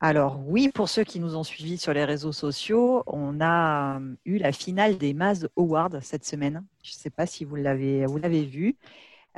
Alors 0.00 0.38
oui, 0.46 0.68
pour 0.72 0.88
ceux 0.88 1.02
qui 1.02 1.18
nous 1.18 1.34
ont 1.34 1.42
suivis 1.42 1.76
sur 1.76 1.92
les 1.92 2.04
réseaux 2.04 2.32
sociaux, 2.32 3.02
on 3.08 3.40
a 3.40 3.98
euh, 3.98 4.14
eu 4.24 4.38
la 4.38 4.52
finale 4.52 4.96
des 4.96 5.12
Maz 5.12 5.48
Awards 5.56 6.00
cette 6.02 6.24
semaine. 6.24 6.64
Je 6.84 6.92
ne 6.92 6.98
sais 6.98 7.10
pas 7.10 7.26
si 7.26 7.44
vous 7.44 7.56
l'avez, 7.56 8.06
vous 8.06 8.20
vu. 8.20 8.76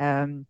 Euh, 0.01 0.43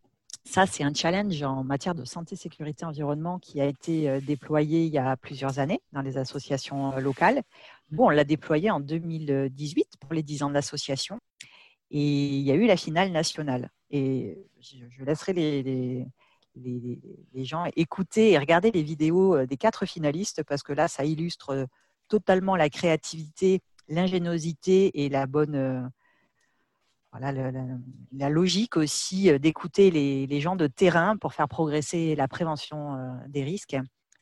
ça, 0.45 0.67
c'est 0.67 0.83
un 0.83 0.95
challenge 0.95 1.43
en 1.43 1.65
matière 1.65 1.95
de 1.95 2.05
santé, 2.05 2.35
sécurité, 2.35 2.85
environnement 2.85 3.39
qui 3.39 3.61
a 3.61 3.67
été 3.67 4.09
euh, 4.09 4.21
déployé 4.21 4.85
il 4.85 4.93
y 4.93 4.99
a 4.99 5.17
plusieurs 5.17 5.59
années 5.59 5.81
dans 5.93 6.03
les 6.03 6.17
associations 6.17 6.97
locales. 6.99 7.43
Bon, 7.91 8.07
on 8.07 8.11
l'a 8.11 8.25
déployé 8.25 8.71
en 8.71 8.81
2018 8.81 9.97
pour 10.01 10.15
les 10.15 10.23
10 10.23 10.45
ans 10.45 10.49
de 10.49 10.55
l'association. 10.55 11.19
Et 11.91 12.01
il 12.01 12.43
y 12.43 12.53
a 12.53 12.55
eu 12.55 12.67
la 12.67 12.77
finale 12.77 13.11
nationale. 13.11 13.71
Et 13.91 14.39
je, 14.61 15.05
laisserai 15.05 15.33
les 15.33 16.07
les, 16.57 17.45
gens 17.45 17.65
écouter 17.77 18.33
et 18.33 18.39
regarder 18.39 18.71
les 18.71 18.83
vidéos 18.83 19.47
des 19.47 19.57
quatre 19.57 19.87
finalistes 19.87 20.43
parce 20.45 20.63
que 20.63 20.73
là, 20.73 20.89
ça 20.89 21.05
illustre 21.05 21.67
totalement 22.09 22.57
la 22.57 22.69
créativité, 22.69 23.61
l'ingéniosité 23.89 25.05
et 25.05 25.09
la 25.09 25.27
bonne, 25.27 25.91
voilà, 27.13 27.33
la, 28.13 28.29
logique 28.29 28.77
aussi 28.77 29.39
d'écouter 29.41 29.91
les, 29.91 30.41
gens 30.41 30.57
de 30.57 30.67
terrain 30.67 31.17
pour 31.17 31.35
faire 31.35 31.49
progresser 31.49 32.15
la 32.15 32.29
prévention 32.29 33.19
des 33.29 33.43
risques. 33.43 33.77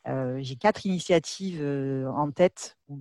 J'ai 0.05 0.55
quatre 0.55 0.87
initiatives 0.87 1.61
en 1.61 2.31
tête, 2.31 2.77
ou, 2.87 2.99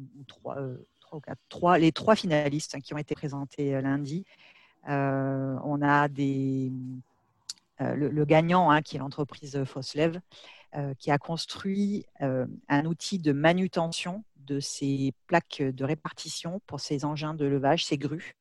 trois, 1.48 1.78
les 1.78 1.92
trois 1.92 2.16
finalistes 2.16 2.74
hein, 2.74 2.80
qui 2.80 2.92
ont 2.92 2.98
été 2.98 3.14
présentés 3.14 3.80
lundi. 3.80 4.24
on 4.86 5.82
a 5.82 6.08
le, 6.08 6.70
gagnant, 8.24 8.70
hein, 8.70 8.82
qui 8.82 8.96
est 8.96 8.98
l'entreprise 8.98 9.64
Foslev, 9.64 10.20
qui 10.98 11.10
a 11.10 11.16
construit 11.16 12.04
un 12.20 12.84
outil 12.84 13.18
de 13.18 13.32
manutention 13.32 14.22
de 14.36 14.60
ces 14.60 15.14
plaques 15.26 15.62
de 15.62 15.84
répartition 15.84 16.60
pour 16.66 16.80
ces 16.80 17.04
engins 17.04 17.34
de 17.34 17.46
levage, 17.46 17.84
ces 17.84 17.98
grues. 17.98 18.37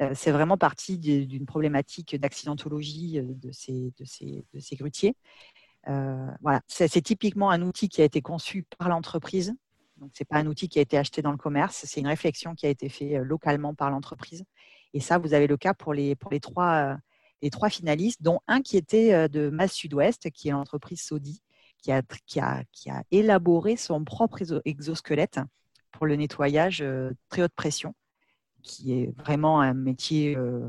Euh, 0.00 0.12
c'est 0.14 0.30
vraiment 0.30 0.56
parti 0.56 0.98
d'une 0.98 1.46
problématique 1.46 2.16
d'accidentologie 2.16 3.18
euh, 3.18 3.34
de 3.34 3.50
ces, 3.52 4.76
grutiers. 4.76 5.16
Euh, 5.88 6.26
voilà, 6.40 6.60
c'est 6.68 7.00
typiquement 7.00 7.50
un 7.50 7.62
outil 7.62 7.88
qui 7.88 8.02
a 8.02 8.04
été 8.04 8.20
conçu 8.20 8.64
par 8.78 8.88
l'entreprise. 8.88 9.54
Donc, 9.96 10.10
ce 10.14 10.22
n'est 10.22 10.26
pas 10.26 10.36
un 10.36 10.46
outil 10.46 10.68
qui 10.68 10.78
a 10.78 10.82
été 10.82 10.96
acheté 10.96 11.22
dans 11.22 11.32
le 11.32 11.38
commerce, 11.38 11.84
c'est 11.84 12.00
une 12.00 12.06
réflexion 12.06 12.54
qui 12.54 12.66
a 12.66 12.68
été 12.68 12.88
faite 12.88 13.20
localement 13.22 13.74
par 13.74 13.90
l'entreprise. 13.90 14.44
Et 14.94 15.00
ça, 15.00 15.18
vous 15.18 15.34
avez 15.34 15.48
le 15.48 15.56
cas 15.56 15.74
pour 15.74 15.92
les, 15.92 16.14
trois, 16.40 16.98
finalistes, 17.68 18.22
dont 18.22 18.38
un 18.46 18.62
qui 18.62 18.76
était 18.76 19.28
de 19.28 19.50
Mass 19.50 19.72
Sud-Ouest, 19.72 20.30
qui 20.30 20.48
est 20.48 20.52
l'entreprise 20.52 21.02
Saudi, 21.02 21.42
qui, 21.82 21.90
a, 21.90 22.02
qui 22.26 22.90
a 22.90 23.02
élaboré 23.10 23.76
son 23.76 24.04
propre 24.04 24.38
exosquelette 24.64 25.40
pour 25.90 26.06
le 26.06 26.14
nettoyage 26.14 26.84
très 27.28 27.42
haute 27.42 27.54
pression 27.56 27.94
qui 28.62 28.92
est 28.92 29.16
vraiment 29.18 29.60
un 29.60 29.74
métier 29.74 30.36
euh, 30.36 30.68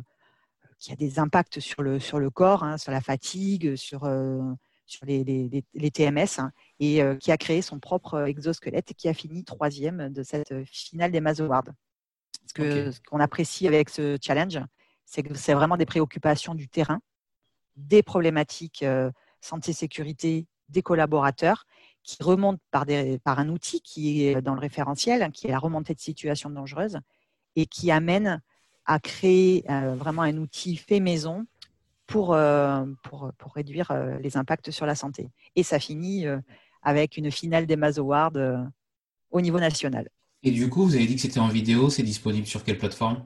qui 0.77 0.91
a 0.91 0.95
des 0.95 1.19
impacts 1.19 1.59
sur 1.59 1.81
le, 1.83 1.99
sur 1.99 2.19
le 2.19 2.29
corps, 2.29 2.63
hein, 2.63 2.77
sur 2.77 2.91
la 2.91 3.01
fatigue, 3.01 3.75
sur, 3.75 4.05
euh, 4.05 4.41
sur 4.85 5.05
les, 5.05 5.23
les, 5.23 5.63
les, 5.73 5.91
TMS, 5.91 6.39
hein, 6.39 6.51
et 6.79 7.01
euh, 7.01 7.15
qui 7.15 7.31
a 7.31 7.37
créé 7.37 7.61
son 7.61 7.79
propre 7.79 8.27
exosquelette 8.27 8.91
et 8.91 8.93
qui 8.93 9.09
a 9.09 9.13
fini 9.13 9.43
troisième 9.43 10.09
de 10.09 10.23
cette 10.23 10.63
finale 10.65 11.11
des 11.11 11.21
Mazo 11.21 11.45
Awards. 11.45 11.69
Ce 12.47 12.99
qu'on 13.07 13.19
apprécie 13.19 13.67
avec 13.67 13.89
ce 13.89 14.17
challenge, 14.21 14.59
c'est 15.05 15.23
que 15.23 15.35
c'est 15.35 15.53
vraiment 15.53 15.77
des 15.77 15.85
préoccupations 15.85 16.55
du 16.55 16.67
terrain, 16.67 16.99
des 17.75 18.01
problématiques 18.01 18.83
santé-sécurité 19.41 20.47
des 20.69 20.81
collaborateurs 20.81 21.65
qui 22.03 22.21
remontent 22.23 22.61
par, 22.71 22.85
des, 22.85 23.19
par 23.19 23.39
un 23.39 23.49
outil 23.49 23.81
qui 23.81 24.25
est 24.25 24.41
dans 24.41 24.53
le 24.53 24.59
référentiel, 24.59 25.23
hein, 25.23 25.31
qui 25.31 25.47
est 25.47 25.51
la 25.51 25.59
remontée 25.59 25.93
de 25.93 25.99
situation 25.99 26.49
dangereuse, 26.49 26.99
et 27.55 27.65
qui 27.65 27.91
amène 27.91 28.41
à 28.89 28.99
créer 28.99 29.63
euh, 29.69 29.93
vraiment 29.95 30.23
un 30.23 30.37
outil 30.37 30.75
fait 30.75 30.99
maison 30.99 31.45
pour, 32.07 32.33
euh, 32.33 32.85
pour, 33.03 33.31
pour, 33.37 33.53
réduire 33.53 33.91
euh, 33.91 34.17
les 34.17 34.35
impacts 34.35 34.71
sur 34.71 34.87
la 34.87 34.95
santé. 34.95 35.29
Et 35.55 35.61
ça 35.61 35.79
finit 35.79 36.25
avec 36.81 37.17
une 37.17 37.29
finale 37.29 37.67
des 37.67 37.75
Maz 37.75 37.99
Awards 37.99 38.33
au 39.29 39.41
niveau 39.41 39.59
national. 39.59 40.09
Et 40.41 40.51
du 40.51 40.69
coup, 40.69 40.85
vous 40.85 40.95
avez 40.95 41.05
dit 41.05 41.15
que 41.15 41.21
c'était 41.21 41.39
en 41.39 41.49
vidéo, 41.49 41.89
c'est 41.89 42.03
disponible 42.03 42.47
sur 42.47 42.63
quelle 42.63 42.77
plateforme? 42.77 43.25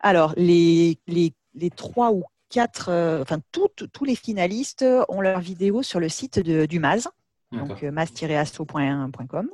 Alors, 0.00 0.34
les, 0.36 0.98
les, 1.06 1.32
les, 1.54 1.70
trois 1.70 2.10
ou 2.10 2.24
quatre, 2.48 2.90
enfin, 3.22 3.38
tous 3.52 4.04
les 4.04 4.16
finalistes 4.16 4.84
ont 5.08 5.20
leur 5.20 5.40
vidéo 5.40 5.82
sur 5.82 6.00
le 6.00 6.08
site 6.08 6.40
de, 6.40 6.66
du 6.66 6.80
MAZ, 6.80 7.08
donc 7.52 7.82
maz-asso.com 7.82 9.50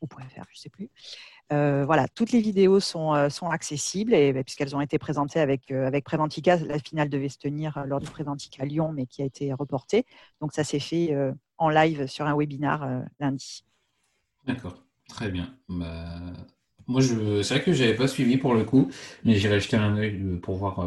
ou 0.00 0.06
.fr, 0.06 0.42
je 0.50 0.58
ne 0.58 0.60
sais 0.60 0.70
plus. 0.70 0.90
Euh, 1.52 1.84
voilà, 1.84 2.08
toutes 2.08 2.32
les 2.32 2.40
vidéos 2.40 2.80
sont, 2.80 3.14
euh, 3.14 3.28
sont 3.28 3.48
accessibles 3.48 4.12
bah, 4.32 4.42
puisqu'elles 4.42 4.74
ont 4.74 4.80
été 4.80 4.98
présentées 4.98 5.40
avec, 5.40 5.70
euh, 5.70 5.86
avec 5.86 6.04
Préventica, 6.04 6.56
la 6.56 6.78
finale 6.78 7.10
devait 7.10 7.28
se 7.28 7.38
tenir 7.38 7.84
lors 7.86 8.00
du 8.00 8.06
Préventica 8.06 8.64
Lyon, 8.64 8.92
mais 8.92 9.06
qui 9.06 9.20
a 9.22 9.26
été 9.26 9.52
reportée. 9.52 10.06
Donc 10.40 10.52
ça 10.54 10.64
s'est 10.64 10.80
fait 10.80 11.14
en 11.58 11.68
live 11.68 12.06
sur 12.06 12.26
un 12.26 12.36
webinar 12.36 13.02
lundi. 13.20 13.64
D'accord, 14.46 14.82
très 15.08 15.28
bien. 15.30 15.54
Bah, 15.68 16.04
moi, 16.86 17.00
je... 17.00 17.42
c'est 17.42 17.54
vrai 17.54 17.64
que 17.64 17.72
je 17.72 17.82
n'avais 17.82 17.96
pas 17.96 18.08
suivi 18.08 18.36
pour 18.36 18.54
le 18.54 18.64
coup, 18.64 18.90
mais 19.24 19.36
j'irai 19.36 19.60
jeter 19.60 19.76
un 19.76 19.96
œil 19.96 20.38
pour 20.42 20.56
voir, 20.56 20.86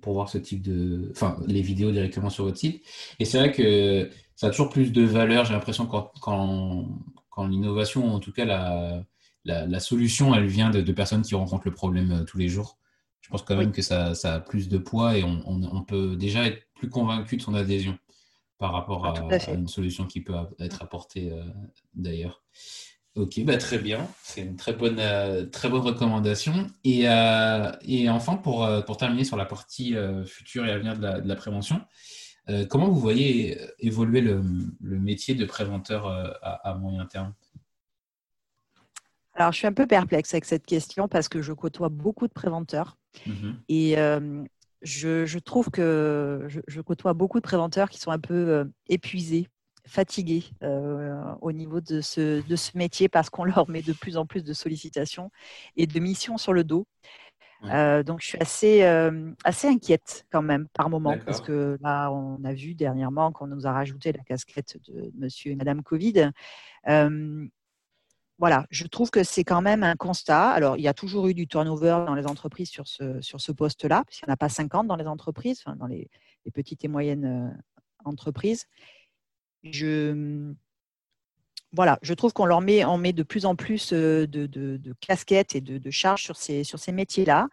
pour 0.00 0.12
voir 0.12 0.28
ce 0.28 0.38
type 0.38 0.62
de. 0.62 1.08
Enfin, 1.10 1.38
les 1.46 1.62
vidéos 1.62 1.90
directement 1.90 2.30
sur 2.30 2.44
votre 2.44 2.58
site. 2.58 2.84
Et 3.18 3.24
c'est 3.24 3.38
vrai 3.38 3.52
que 3.52 4.10
ça 4.36 4.48
a 4.48 4.50
toujours 4.50 4.70
plus 4.70 4.92
de 4.92 5.02
valeur, 5.02 5.44
j'ai 5.44 5.52
l'impression, 5.52 5.86
quand, 5.86 6.12
quand, 6.20 6.86
quand 7.30 7.46
l'innovation, 7.46 8.14
en 8.14 8.20
tout 8.20 8.32
cas 8.32 8.44
la 8.44 9.04
la, 9.44 9.80
solution, 9.80 10.34
elle 10.34 10.46
vient 10.46 10.70
de, 10.70 10.92
personnes 10.92 11.22
qui 11.22 11.34
rencontrent 11.34 11.66
le 11.66 11.74
problème 11.74 12.12
euh, 12.12 12.24
tous 12.24 12.38
les 12.38 12.48
jours. 12.48 12.78
Je 13.20 13.28
pense 13.28 13.42
quand 13.42 13.56
même 13.56 13.72
que 13.72 13.82
ça, 13.82 14.12
a 14.24 14.40
plus 14.40 14.68
de 14.68 14.76
poids 14.76 15.16
et 15.16 15.24
on, 15.24 15.82
peut 15.82 16.14
déjà 16.14 16.46
être 16.46 16.62
plus 16.74 16.90
convaincu 16.90 17.38
de 17.38 17.42
son 17.42 17.54
adhésion 17.54 17.98
par 18.58 18.72
rapport 18.72 19.06
à, 19.06 19.14
une 19.50 19.66
solution 19.66 20.06
qui 20.06 20.20
peut 20.20 20.34
être 20.58 20.82
apportée 20.82 21.32
euh, 21.32 21.42
d'ailleurs. 21.94 22.42
Ok, 23.14 23.42
bah 23.44 23.56
très 23.56 23.78
bien. 23.78 24.06
C'est 24.22 24.42
une 24.42 24.56
très 24.56 24.74
bonne, 24.74 24.98
euh, 24.98 25.46
très 25.46 25.70
bonne 25.70 25.80
recommandation. 25.80 26.66
Et, 26.84 27.08
enfin, 28.10 28.36
pour, 28.36 28.68
pour 28.84 28.96
terminer 28.98 29.24
sur 29.24 29.38
la 29.38 29.46
partie 29.46 29.94
future 30.26 30.66
et 30.66 30.72
à 30.72 30.76
venir 30.76 30.98
de 30.98 31.26
la, 31.26 31.36
prévention, 31.36 31.80
comment 32.68 32.88
vous 32.90 33.00
voyez 33.00 33.58
évoluer 33.78 34.20
le, 34.20 34.42
métier 34.82 35.34
de 35.34 35.46
préventeur 35.46 36.08
à 36.42 36.74
moyen 36.74 37.06
terme? 37.06 37.32
Alors, 39.34 39.52
je 39.52 39.58
suis 39.58 39.66
un 39.66 39.72
peu 39.72 39.86
perplexe 39.86 40.32
avec 40.32 40.44
cette 40.44 40.64
question 40.64 41.08
parce 41.08 41.28
que 41.28 41.42
je 41.42 41.52
côtoie 41.52 41.88
beaucoup 41.88 42.28
de 42.28 42.32
préventeurs. 42.32 42.96
Mhm. 43.26 43.58
Et 43.68 43.98
euh, 43.98 44.44
je, 44.82 45.38
trouve 45.38 45.70
que 45.70 46.46
je, 46.46 46.80
côtoie 46.80 47.14
beaucoup 47.14 47.38
de 47.38 47.44
préventeurs 47.44 47.90
qui 47.90 47.98
sont 47.98 48.12
un 48.12 48.20
peu 48.20 48.34
euh, 48.34 48.64
épuisés, 48.88 49.48
fatigués 49.86 50.44
euh, 50.62 51.20
au 51.40 51.52
niveau 51.52 51.80
de 51.80 52.00
ce, 52.00 52.46
de 52.46 52.56
ce 52.56 52.76
métier 52.78 53.08
parce 53.08 53.28
qu'on 53.28 53.44
leur 53.44 53.68
met 53.68 53.82
de 53.82 53.92
plus 53.92 54.16
en 54.16 54.24
plus 54.24 54.42
de 54.44 54.52
sollicitations 54.52 55.30
et 55.76 55.86
de 55.86 55.98
missions 55.98 56.38
sur 56.38 56.52
le 56.52 56.64
dos. 56.64 56.86
donc, 57.62 58.20
je 58.20 58.26
suis 58.28 58.38
assez, 58.38 58.82
assez 59.42 59.66
inquiète 59.66 60.26
quand 60.30 60.42
même 60.42 60.68
par 60.74 60.90
moment 60.90 61.16
parce 61.26 61.40
que 61.40 61.76
là, 61.82 62.10
on 62.12 62.42
a 62.44 62.52
vu 62.52 62.74
dernièrement 62.74 63.32
qu'on 63.32 63.48
nous 63.48 63.66
a 63.66 63.72
rajouté 63.72 64.12
la 64.12 64.22
casquette 64.22 64.78
de 64.86 65.10
monsieur 65.16 65.50
et 65.50 65.56
madame 65.56 65.82
Covid 65.82 66.30
voilà, 68.38 68.66
je 68.70 68.84
trouve 68.86 69.10
que 69.10 69.22
c'est 69.22 69.44
quand 69.44 69.62
même 69.62 69.84
un 69.84 69.94
constat. 69.94 70.50
Alors, 70.50 70.76
il 70.76 70.82
y 70.82 70.88
a 70.88 70.94
toujours 70.94 71.28
eu 71.28 71.34
du 71.34 71.46
turnover 71.46 72.04
dans 72.06 72.14
les 72.14 72.26
entreprises 72.26 72.68
sur 72.68 72.88
ce, 72.88 73.20
sur 73.20 73.40
ce 73.40 73.52
poste-là, 73.52 74.02
puisqu'il 74.06 74.26
n'y 74.26 74.32
en 74.32 74.34
a 74.34 74.36
pas 74.36 74.48
50 74.48 74.88
dans 74.88 74.96
les 74.96 75.06
entreprises, 75.06 75.62
dans 75.76 75.86
les, 75.86 76.10
petites 76.52 76.84
et 76.84 76.88
moyennes 76.88 77.24
euh, 77.24 77.62
entreprises. 78.04 78.66
Je, 79.62 80.52
voilà, 81.72 81.98
je 82.02 82.12
trouve 82.12 82.32
qu'on 82.32 82.44
leur 82.44 82.60
met, 82.60 82.84
met 82.98 83.12
de 83.12 83.22
plus 83.22 83.46
en 83.46 83.54
plus 83.54 83.92
euh, 83.92 84.26
de, 84.26 84.94
casquettes 85.00 85.54
et 85.54 85.60
de, 85.60 85.90
charges 85.90 86.22
sur 86.22 86.36
ces, 86.36 86.64
sur 86.64 86.80
ces 86.80 86.92
métiers-là. 86.92 87.48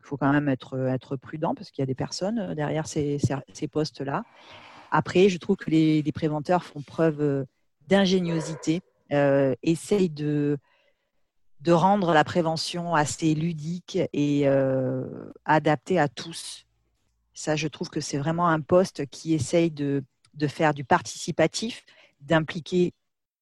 Il 0.00 0.06
faut 0.06 0.16
quand 0.16 0.32
même 0.32 0.48
être, 0.48 1.16
prudent 1.16 1.54
parce 1.54 1.70
qu'il 1.70 1.80
y 1.80 1.84
a 1.84 1.86
des 1.86 1.94
personnes 1.94 2.40
euh, 2.40 2.54
derrière 2.56 2.88
ces, 2.88 3.18
ces, 3.52 3.68
postes-là. 3.68 4.24
Après, 4.90 5.28
je 5.28 5.38
trouve 5.38 5.56
que 5.56 5.70
les 5.70 6.12
préventeurs 6.12 6.64
font 6.64 6.82
preuve 6.82 7.46
d'ingéniosité 7.88 8.82
euh, 9.12 9.54
essaye 9.62 10.10
de, 10.10 10.58
de 11.60 11.72
rendre 11.72 12.12
la 12.12 12.24
prévention 12.24 12.94
assez 12.94 13.34
ludique 13.34 13.98
et 14.12 14.48
euh, 14.48 15.32
adaptée 15.44 15.98
à 15.98 16.08
tous. 16.08 16.66
Ça, 17.32 17.56
je 17.56 17.68
trouve 17.68 17.90
que 17.90 18.00
c'est 18.00 18.18
vraiment 18.18 18.48
un 18.48 18.60
poste 18.60 19.06
qui 19.06 19.34
essaye 19.34 19.70
de, 19.70 20.04
de 20.34 20.46
faire 20.46 20.74
du 20.74 20.84
participatif, 20.84 21.84
d'impliquer 22.20 22.94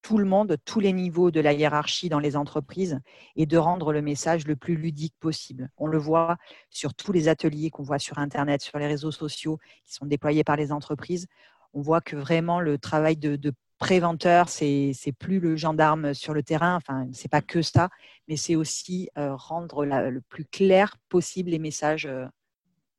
tout 0.03 0.19
le 0.19 0.25
monde, 0.25 0.57
tous 0.65 0.81
les 0.81 0.93
niveaux 0.93 1.31
de 1.31 1.41
la 1.41 1.53
hiérarchie 1.53 2.09
dans 2.09 2.19
les 2.19 2.37
entreprises 2.37 2.99
et 3.37 3.47
de 3.47 3.57
rendre 3.57 3.93
le 3.93 4.03
message 4.03 4.47
le 4.47 4.57
plus 4.57 4.77
ludique 4.77 5.15
possible. 5.21 5.71
On 5.77 5.87
le 5.87 5.99
voit 5.99 6.37
sur 6.71 6.93
tous 6.95 7.13
les 7.13 7.29
ateliers 7.29 7.71
qu'on 7.71 7.85
voit 7.85 8.01
sur 8.01 8.19
Internet, 8.19 8.63
sur 8.63 8.79
les 8.79 8.89
réseaux 8.89 9.13
sociaux 9.13 9.59
qui 9.85 9.95
sont 9.95 10.07
déployés 10.07 10.43
par 10.43 10.57
les 10.57 10.73
entreprises. 10.73 11.29
On 11.73 11.81
voit 11.81 12.01
que 12.01 12.17
vraiment 12.17 12.61
le 12.61 12.79
travail 12.79 13.17
de, 13.17 13.37
de 13.37 13.53
préventeur, 13.83 14.49
c'est 14.49 14.95
plus 15.19 15.41
le 15.41 15.57
gendarme 15.57 16.15
sur 16.15 16.33
le 16.35 16.45
terrain. 16.45 16.77
Enfin, 16.77 17.09
c'est 17.13 17.29
pas 17.29 17.43
que 17.43 17.63
ça, 17.63 17.89
mais 18.29 18.37
c'est 18.37 18.55
aussi 18.55 19.09
euh, 19.19 19.35
rendre 19.35 19.85
le 19.85 20.21
plus 20.21 20.45
clair 20.45 20.95
possible 21.09 21.51
les 21.51 21.59
messages 21.59 22.07
euh, 22.07 22.25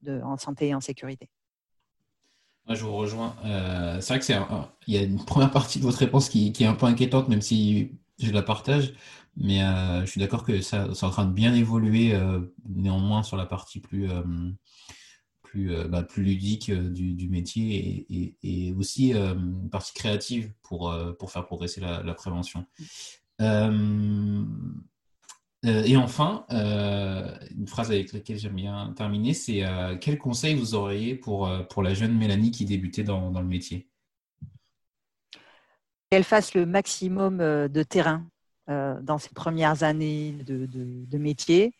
de, 0.01 0.19
en 0.21 0.35
santé 0.35 0.67
et 0.67 0.75
en 0.75 0.81
sécurité. 0.81 1.29
Moi, 2.67 2.75
je 2.75 2.83
vous 2.83 2.93
rejoins. 2.97 3.33
Euh, 3.45 4.01
c'est 4.01 4.13
vrai 4.13 4.19
que 4.19 4.25
c'est 4.25 4.37
y 4.87 4.97
a 4.97 5.01
une 5.01 5.23
première 5.23 5.51
partie 5.51 5.79
de 5.79 5.85
votre 5.85 5.99
réponse 5.99 6.27
qui, 6.27 6.53
est 6.59 6.65
un 6.65 6.73
peu 6.73 6.85
inquiétante, 6.85 7.29
même 7.29 7.41
si 7.41 7.93
je 8.19 8.31
la 8.31 8.41
partage. 8.41 8.93
Mais 9.37 9.61
je 10.01 10.05
suis 10.05 10.19
d'accord 10.19 10.43
que 10.43 10.61
ça, 10.61 10.93
c'est 10.93 11.05
en 11.05 11.09
train 11.09 11.25
de 11.25 11.33
bien 11.33 11.55
évoluer, 11.55 12.15
néanmoins 12.69 13.23
sur 13.23 13.35
la 13.35 13.47
partie 13.47 13.79
plus 13.79 14.07
plus, 15.53 15.87
bah, 15.87 16.01
plus 16.01 16.23
ludique 16.23 16.71
du, 16.71 17.29
métier 17.29 18.07
et, 18.41 18.73
aussi 18.73 19.13
une 19.13 19.69
partie 19.69 19.93
créative 19.93 20.51
pour, 20.63 20.91
pour 21.19 21.29
faire 21.31 21.45
progresser 21.45 21.79
la, 21.79 22.13
prévention. 22.15 22.65
et 23.39 23.45
enfin, 25.95 26.45
une 26.49 27.67
phrase 27.67 27.91
avec 27.91 28.13
laquelle 28.13 28.39
j'aime 28.39 28.55
bien 28.55 28.93
terminer, 28.97 29.35
c'est 29.35 29.63
quel 30.01 30.17
conseil 30.17 30.55
vous 30.55 30.73
auriez 30.73 31.13
pour, 31.13 31.47
pour 31.69 31.83
la 31.83 31.93
jeune 31.93 32.17
Mélanie 32.17 32.49
qui 32.49 32.65
débutait 32.65 33.03
dans, 33.03 33.29
dans 33.29 33.41
le 33.41 33.47
métier? 33.47 33.87
Qu'elle 36.09 36.23
fasse 36.23 36.55
le 36.55 36.65
maximum 36.65 37.37
de 37.37 37.83
terrain 37.83 38.25
dans 38.67 39.19
ses 39.19 39.35
premières 39.35 39.83
années 39.83 40.31
de, 40.31 40.65
de, 40.65 41.05
de 41.05 41.17
métier, 41.19 41.75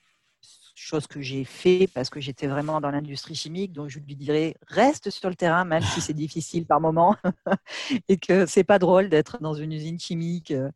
chose 0.75 1.07
que 1.07 1.21
j'ai 1.21 1.43
fait 1.43 1.87
parce 1.93 2.09
que 2.09 2.19
j'étais 2.19 2.47
vraiment 2.47 2.81
dans 2.81 2.91
l'industrie 2.91 3.35
chimique. 3.35 3.73
Donc, 3.73 3.89
je 3.89 3.99
lui 3.99 4.15
dirais, 4.15 4.55
reste 4.67 5.09
sur 5.09 5.29
le 5.29 5.35
terrain, 5.35 5.65
même 5.65 5.83
si 5.83 6.01
c'est 6.01 6.13
difficile 6.13 6.65
par 6.65 6.81
moment, 6.81 7.15
et 8.09 8.17
que 8.17 8.45
c'est 8.45 8.63
pas 8.63 8.79
drôle 8.79 9.09
d'être 9.09 9.39
dans 9.41 9.53
une 9.53 9.71
usine 9.71 9.99
chimique 9.99 10.51
euh, 10.51 10.69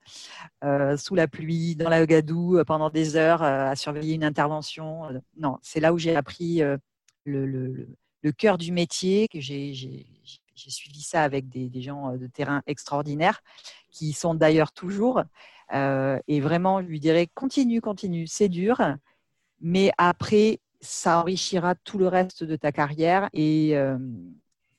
euh, 0.63 0.97
sous 0.97 1.15
la 1.15 1.27
pluie, 1.27 1.75
dans 1.75 1.89
la 1.89 2.05
gadoue, 2.05 2.57
euh, 2.57 2.63
pendant 2.63 2.89
des 2.89 3.15
heures 3.15 3.41
à 3.41 3.75
surveiller 3.75 4.15
une 4.15 4.23
intervention. 4.23 5.03
Non, 5.37 5.57
c'est 5.61 5.79
là 5.79 5.93
où 5.93 5.97
j'ai 5.97 6.15
appris 6.15 6.61
le, 7.25 7.87
cœur 8.37 8.57
du 8.57 8.71
métier, 8.71 9.27
que 9.27 9.39
j'ai 9.39 9.73
suivi 10.55 11.01
ça 11.01 11.23
avec 11.23 11.49
des, 11.49 11.69
des, 11.69 11.81
gens 11.81 12.15
de 12.17 12.27
terrain 12.27 12.61
extraordinaires, 12.67 13.41
qui 13.89 14.13
sont 14.13 14.35
d'ailleurs 14.35 14.71
toujours. 14.73 15.23
et 15.71 16.39
vraiment, 16.41 16.81
je 16.81 16.87
lui 16.87 16.99
dirais, 16.99 17.27
continue, 17.33 17.81
continue, 17.81 18.27
c'est 18.27 18.49
dur 18.49 18.81
mais 19.59 19.91
après, 19.97 20.59
ça 20.81 21.19
enrichira 21.19 21.75
tout 21.75 21.97
le 21.97 22.07
reste 22.07 22.43
de 22.43 22.55
ta 22.55 22.71
carrière 22.71 23.29
et 23.33 23.75
euh, 23.75 23.97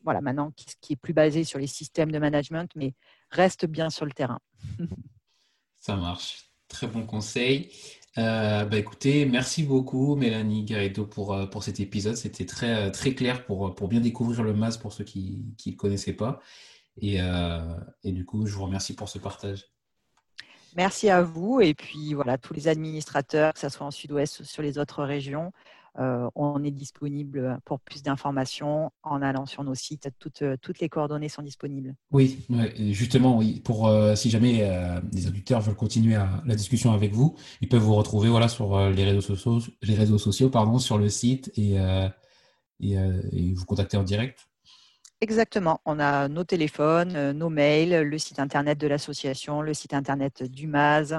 voilà, 0.05 0.21
maintenant, 0.21 0.53
qui 0.81 0.93
est 0.93 0.97
plus 0.97 1.13
basé 1.13 1.45
sur 1.45 1.59
les 1.59 1.67
systèmes 1.67 2.13
de 2.13 2.19
management, 2.19 2.71
mais 2.77 2.95
reste 3.31 3.67
bien 3.67 3.91
sur 3.91 4.07
le 4.07 4.13
terrain. 4.13 4.39
ça 5.81 5.97
marche. 5.97 6.45
Très 6.69 6.87
bon 6.87 7.07
conseil. 7.07 7.71
Euh, 8.19 8.65
bah 8.65 8.79
écoutez, 8.79 9.27
merci 9.27 9.63
beaucoup 9.63 10.17
Mélanie 10.17 10.65
Garrido 10.65 11.07
pour, 11.07 11.35
euh, 11.35 11.47
pour 11.47 11.63
cet 11.63 11.81
épisode. 11.81 12.17
C'était 12.17 12.47
très, 12.47 12.91
très 12.91 13.15
clair 13.15 13.45
pour, 13.45 13.75
pour 13.75 13.89
bien 13.89 14.01
découvrir 14.01 14.43
le 14.43 14.53
MAS 14.53 14.77
pour 14.77 14.93
ceux 14.93 15.05
qui 15.05 15.39
ne 15.67 15.71
le 15.71 15.77
connaissaient 15.77 16.15
pas. 16.15 16.41
Et 17.01 17.21
du 18.05 18.25
coup, 18.25 18.45
je 18.47 18.55
vous 18.55 18.65
remercie 18.65 18.95
pour 18.95 19.09
ce 19.09 19.19
partage. 19.19 19.67
Merci 20.77 21.11
à 21.11 21.23
vous. 21.23 21.61
Et 21.61 21.75
puis, 21.75 22.15
voilà, 22.15 22.39
tous 22.39 22.55
les 22.55 22.69
administrateurs, 22.69 23.55
que 23.55 23.61
ce 23.61 23.69
soit 23.69 23.87
en 23.87 23.91
Sud-Ouest 23.91 24.41
ou 24.41 24.45
sur 24.45 24.63
les 24.63 24.79
autres 24.79 25.05
régions, 25.05 25.53
euh, 25.99 26.29
on 26.37 26.63
est 26.63 26.71
disponible 26.71 27.59
pour 27.65 27.81
plus 27.81 28.03
d'informations 28.03 28.93
en 29.03 29.21
allant 29.21 29.47
sur 29.47 29.65
nos 29.65 29.75
sites. 29.75 30.09
Toutes, 30.19 30.45
toutes 30.61 30.79
les 30.79 30.89
coordonnées 30.89 31.29
sont 31.29 31.43
disponibles. 31.43 31.95
Oui, 32.13 32.47
justement, 32.91 33.37
oui. 33.37 33.61
Pour 33.65 33.89
euh, 33.89 34.15
si 34.15 34.31
jamais 34.31 34.61
euh, 34.63 35.01
les 35.13 35.27
auditeurs 35.27 35.61
veulent 35.61 35.75
continuer 35.75 36.17
la 36.45 36.55
discussion 36.55 36.93
avec 36.93 37.13
vous, 37.13 37.37
ils 37.61 37.69
peuvent 37.69 37.83
vous 37.83 37.97
retrouver 37.97 38.29
voilà 38.29 38.49
sur 38.49 38.79
les 38.91 39.05
réseaux 39.05 39.21
sociaux, 39.21 39.59
les 39.83 39.95
réseaux 39.95 40.19
sociaux, 40.19 40.51
pardon, 40.51 40.79
sur 40.79 40.99
le 40.99 41.09
site 41.09 41.51
et, 41.57 41.77
et 42.81 43.55
vous 43.55 43.65
contacter 43.65 43.97
en 43.97 44.05
direct. 44.05 44.49
Exactement. 45.21 45.81
On 45.85 45.99
a 45.99 46.29
nos 46.29 46.45
téléphones, 46.45 47.17
euh, 47.17 47.33
nos 47.33 47.49
mails, 47.49 48.03
le 48.03 48.19
site 48.19 48.39
internet 48.39 48.79
de 48.79 48.87
l'association, 48.87 49.63
le 49.63 49.75
site 49.75 49.93
internet 49.93 50.45
du 50.45 50.69
MAS, 50.69 51.13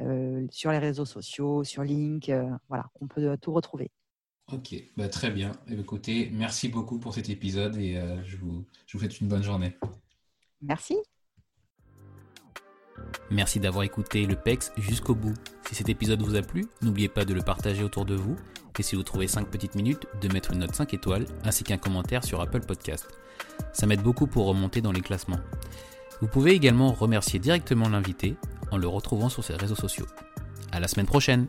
euh, 0.00 0.44
sur 0.50 0.72
les 0.72 0.78
réseaux 0.78 1.04
sociaux, 1.04 1.62
sur 1.62 1.84
Link. 1.84 2.28
Euh, 2.28 2.50
voilà, 2.68 2.86
on 3.00 3.06
peut 3.06 3.36
tout 3.40 3.52
retrouver. 3.52 3.92
Ok, 4.52 4.74
bah, 4.96 5.08
très 5.08 5.30
bien. 5.30 5.52
Eh 5.68 5.78
écoutez, 5.78 6.30
merci 6.32 6.68
beaucoup 6.68 6.98
pour 6.98 7.14
cet 7.14 7.30
épisode 7.30 7.76
et 7.76 7.98
je, 8.24 8.36
vous, 8.36 8.66
je 8.86 8.92
vous 8.92 8.98
souhaite 8.98 9.20
une 9.20 9.28
bonne 9.28 9.42
journée. 9.42 9.78
Merci. 10.60 10.96
Merci 13.30 13.58
d'avoir 13.58 13.84
écouté 13.84 14.26
le 14.26 14.36
PEX 14.36 14.72
jusqu'au 14.76 15.14
bout. 15.14 15.32
Si 15.66 15.74
cet 15.74 15.88
épisode 15.88 16.20
vous 16.22 16.34
a 16.34 16.42
plu, 16.42 16.66
n'oubliez 16.82 17.08
pas 17.08 17.24
de 17.24 17.32
le 17.32 17.40
partager 17.40 17.82
autour 17.82 18.04
de 18.04 18.14
vous 18.14 18.36
et 18.78 18.82
si 18.82 18.96
vous 18.96 19.02
trouvez 19.02 19.28
5 19.28 19.48
petites 19.50 19.76
minutes, 19.76 20.06
de 20.20 20.28
mettre 20.32 20.52
une 20.52 20.58
note 20.58 20.74
5 20.74 20.92
étoiles 20.94 21.26
ainsi 21.44 21.62
qu'un 21.62 21.78
commentaire 21.78 22.24
sur 22.24 22.40
Apple 22.40 22.60
Podcast. 22.60 23.06
Ça 23.72 23.86
m'aide 23.86 24.02
beaucoup 24.02 24.26
pour 24.26 24.46
remonter 24.46 24.80
dans 24.80 24.92
les 24.92 25.00
classements. 25.00 25.40
Vous 26.20 26.28
pouvez 26.28 26.52
également 26.52 26.92
remercier 26.92 27.38
directement 27.38 27.88
l'invité 27.88 28.36
en 28.70 28.76
le 28.76 28.86
retrouvant 28.86 29.28
sur 29.28 29.44
ses 29.44 29.54
réseaux 29.54 29.74
sociaux. 29.74 30.06
À 30.72 30.80
la 30.80 30.88
semaine 30.88 31.06
prochaine! 31.06 31.48